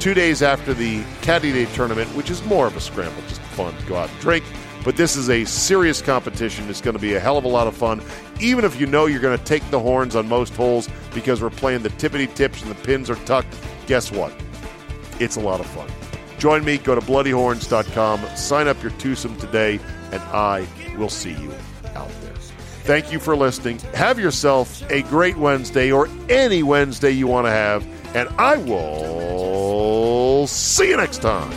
two 0.00 0.14
days 0.14 0.42
after 0.42 0.72
the 0.74 1.02
Caddy 1.22 1.52
Day 1.52 1.66
tournament, 1.74 2.08
which 2.14 2.30
is 2.30 2.44
more 2.44 2.66
of 2.66 2.76
a 2.76 2.80
scramble, 2.80 3.22
just 3.28 3.40
fun 3.40 3.76
to 3.76 3.86
go 3.86 3.96
out 3.96 4.10
and 4.10 4.20
drink. 4.20 4.44
But 4.84 4.96
this 4.96 5.16
is 5.16 5.28
a 5.28 5.44
serious 5.44 6.00
competition. 6.00 6.68
It's 6.70 6.80
going 6.80 6.96
to 6.96 7.02
be 7.02 7.14
a 7.14 7.20
hell 7.20 7.36
of 7.36 7.44
a 7.44 7.48
lot 7.48 7.66
of 7.66 7.76
fun, 7.76 8.00
even 8.40 8.64
if 8.64 8.80
you 8.80 8.86
know 8.86 9.06
you're 9.06 9.20
going 9.20 9.36
to 9.36 9.44
take 9.44 9.68
the 9.70 9.80
horns 9.80 10.14
on 10.14 10.28
most 10.28 10.54
holes 10.54 10.88
because 11.12 11.42
we're 11.42 11.50
playing 11.50 11.82
the 11.82 11.90
tippity 11.90 12.32
tips 12.32 12.62
and 12.62 12.70
the 12.70 12.76
pins 12.76 13.10
are 13.10 13.16
tucked. 13.16 13.54
Guess 13.86 14.12
what? 14.12 14.32
It's 15.18 15.36
a 15.36 15.40
lot 15.40 15.60
of 15.60 15.66
fun. 15.66 15.90
Join 16.38 16.64
me. 16.64 16.78
Go 16.78 16.94
to 16.94 17.00
bloodyhorns.com. 17.00 18.36
Sign 18.36 18.68
up 18.68 18.80
your 18.82 18.92
twosome 18.92 19.36
today, 19.38 19.80
and 20.12 20.22
I 20.22 20.66
will 20.96 21.08
see 21.08 21.32
you 21.32 21.52
out 21.94 22.10
there. 22.22 22.34
Thank 22.84 23.12
you 23.12 23.18
for 23.18 23.36
listening. 23.36 23.80
Have 23.92 24.18
yourself 24.18 24.88
a 24.90 25.02
great 25.02 25.36
Wednesday 25.36 25.90
or 25.90 26.08
any 26.30 26.62
Wednesday 26.62 27.10
you 27.10 27.26
want 27.26 27.46
to 27.46 27.50
have, 27.50 27.84
and 28.14 28.28
I 28.38 28.56
will 28.56 29.37
see 30.46 30.90
you 30.90 30.96
next 30.96 31.22
time. 31.22 31.52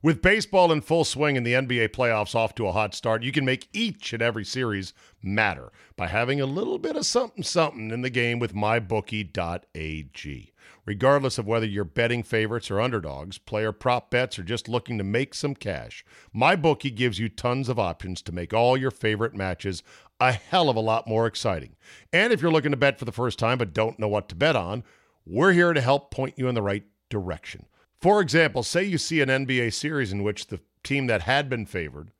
With 0.00 0.22
baseball 0.22 0.70
in 0.70 0.80
full 0.80 1.04
swing 1.04 1.36
and 1.36 1.44
the 1.44 1.54
NBA 1.54 1.88
playoffs 1.88 2.34
off 2.34 2.54
to 2.54 2.68
a 2.68 2.72
hot 2.72 2.94
start, 2.94 3.24
you 3.24 3.32
can 3.32 3.44
make 3.44 3.68
each 3.72 4.12
and 4.12 4.22
every 4.22 4.44
series 4.44 4.94
matter 5.22 5.72
by 5.96 6.06
having 6.06 6.40
a 6.40 6.46
little 6.46 6.78
bit 6.78 6.96
of 6.96 7.04
something 7.04 7.42
something 7.42 7.90
in 7.90 8.02
the 8.02 8.08
game 8.08 8.38
with 8.38 8.54
mybookie.ag. 8.54 10.52
Regardless 10.88 11.36
of 11.36 11.46
whether 11.46 11.66
you're 11.66 11.84
betting 11.84 12.22
favorites 12.22 12.70
or 12.70 12.80
underdogs, 12.80 13.36
player 13.36 13.72
prop 13.72 14.10
bets, 14.10 14.38
or 14.38 14.42
just 14.42 14.70
looking 14.70 14.96
to 14.96 15.04
make 15.04 15.34
some 15.34 15.54
cash, 15.54 16.02
MyBookie 16.34 16.96
gives 16.96 17.18
you 17.18 17.28
tons 17.28 17.68
of 17.68 17.78
options 17.78 18.22
to 18.22 18.32
make 18.32 18.54
all 18.54 18.74
your 18.74 18.90
favorite 18.90 19.34
matches 19.34 19.82
a 20.18 20.32
hell 20.32 20.70
of 20.70 20.76
a 20.76 20.80
lot 20.80 21.06
more 21.06 21.26
exciting. 21.26 21.76
And 22.10 22.32
if 22.32 22.40
you're 22.40 22.50
looking 22.50 22.70
to 22.70 22.78
bet 22.78 22.98
for 22.98 23.04
the 23.04 23.12
first 23.12 23.38
time 23.38 23.58
but 23.58 23.74
don't 23.74 23.98
know 23.98 24.08
what 24.08 24.30
to 24.30 24.34
bet 24.34 24.56
on, 24.56 24.82
we're 25.26 25.52
here 25.52 25.74
to 25.74 25.80
help 25.82 26.10
point 26.10 26.38
you 26.38 26.48
in 26.48 26.54
the 26.54 26.62
right 26.62 26.84
direction. 27.10 27.66
For 28.00 28.22
example, 28.22 28.62
say 28.62 28.84
you 28.84 28.96
see 28.96 29.20
an 29.20 29.28
NBA 29.28 29.74
series 29.74 30.10
in 30.10 30.22
which 30.22 30.46
the 30.46 30.60
team 30.84 31.06
that 31.08 31.20
had 31.20 31.50
been 31.50 31.66
favored 31.66 32.12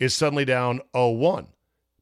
is 0.00 0.12
suddenly 0.12 0.44
down 0.44 0.80
0 0.92 1.10
1. 1.10 1.46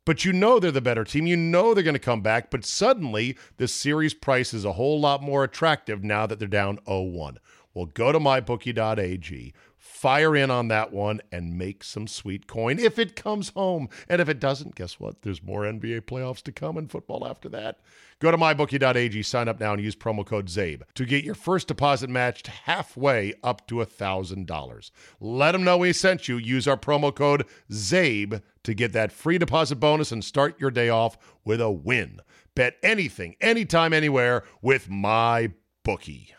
But 0.07 0.25
you 0.25 0.33
know 0.33 0.59
they're 0.59 0.71
the 0.71 0.81
better 0.81 1.05
team. 1.05 1.27
You 1.27 1.37
know 1.37 1.75
they're 1.75 1.83
going 1.83 1.95
to 1.95 1.99
come 2.01 2.23
back, 2.23 2.51
but 2.51 2.65
suddenly 2.65 3.37
the 3.59 3.69
series 3.69 4.15
price 4.15 4.55
is 4.55 4.65
a 4.65 4.73
whole 4.73 4.99
lot 4.99 5.21
more 5.23 5.45
attractive 5.45 6.03
now 6.03 6.27
that 6.27 6.39
they're 6.39 6.49
down 6.49 6.79
0 6.87 7.03
1. 7.03 7.39
Well, 7.75 7.87
go 7.87 8.13
to 8.13 8.19
mybookie.ag, 8.19 9.53
fire 9.97 10.37
in 10.37 10.51
on 10.51 10.69
that 10.69 10.93
one, 10.93 11.23
and 11.33 11.57
make 11.57 11.83
some 11.83 12.07
sweet 12.07 12.47
coin 12.47 12.79
if 12.79 12.99
it 12.99 13.17
comes 13.17 13.49
home. 13.51 13.89
And 14.09 14.21
if 14.21 14.29
it 14.29 14.39
doesn't, 14.39 14.75
guess 14.75 15.01
what? 15.01 15.23
There's 15.23 15.43
more 15.43 15.63
NBA 15.63 16.03
playoffs 16.03 16.43
to 16.43 16.53
come 16.53 16.77
and 16.77 16.91
football 16.91 17.27
after 17.27 17.49
that. 17.49 17.81
Go 18.19 18.31
to 18.31 18.37
mybookie.ag, 18.37 19.23
sign 19.23 19.49
up 19.49 19.59
now, 19.59 19.73
and 19.73 19.83
use 19.83 19.97
promo 19.97 20.25
code 20.25 20.49
ZABE 20.49 20.83
to 20.95 21.05
get 21.07 21.25
your 21.25 21.35
first 21.35 21.69
deposit 21.69 22.11
matched 22.11 22.47
halfway 22.47 23.35
up 23.43 23.67
to 23.69 23.77
$1,000. 23.77 24.91
Let 25.21 25.53
them 25.53 25.65
know 25.65 25.79
we 25.79 25.93
sent 25.93 26.29
you. 26.29 26.37
Use 26.37 26.69
our 26.69 26.77
promo 26.77 27.15
code 27.15 27.47
ZABE 27.73 28.43
to 28.65 28.75
get 28.75 28.93
that 28.93 29.13
free 29.13 29.39
deposit 29.39 29.77
bonus 29.77 30.13
and 30.13 30.25
start 30.25 30.61
your 30.61 30.71
day 30.71 30.91
off 30.91 31.17
with 31.45 31.61
a 31.61 31.71
win. 31.71 32.21
Bet 32.55 32.77
anything, 32.83 33.37
anytime, 33.41 33.93
anywhere 33.93 34.45
with 34.61 34.91
my 34.91 35.53
bookie. 35.85 36.36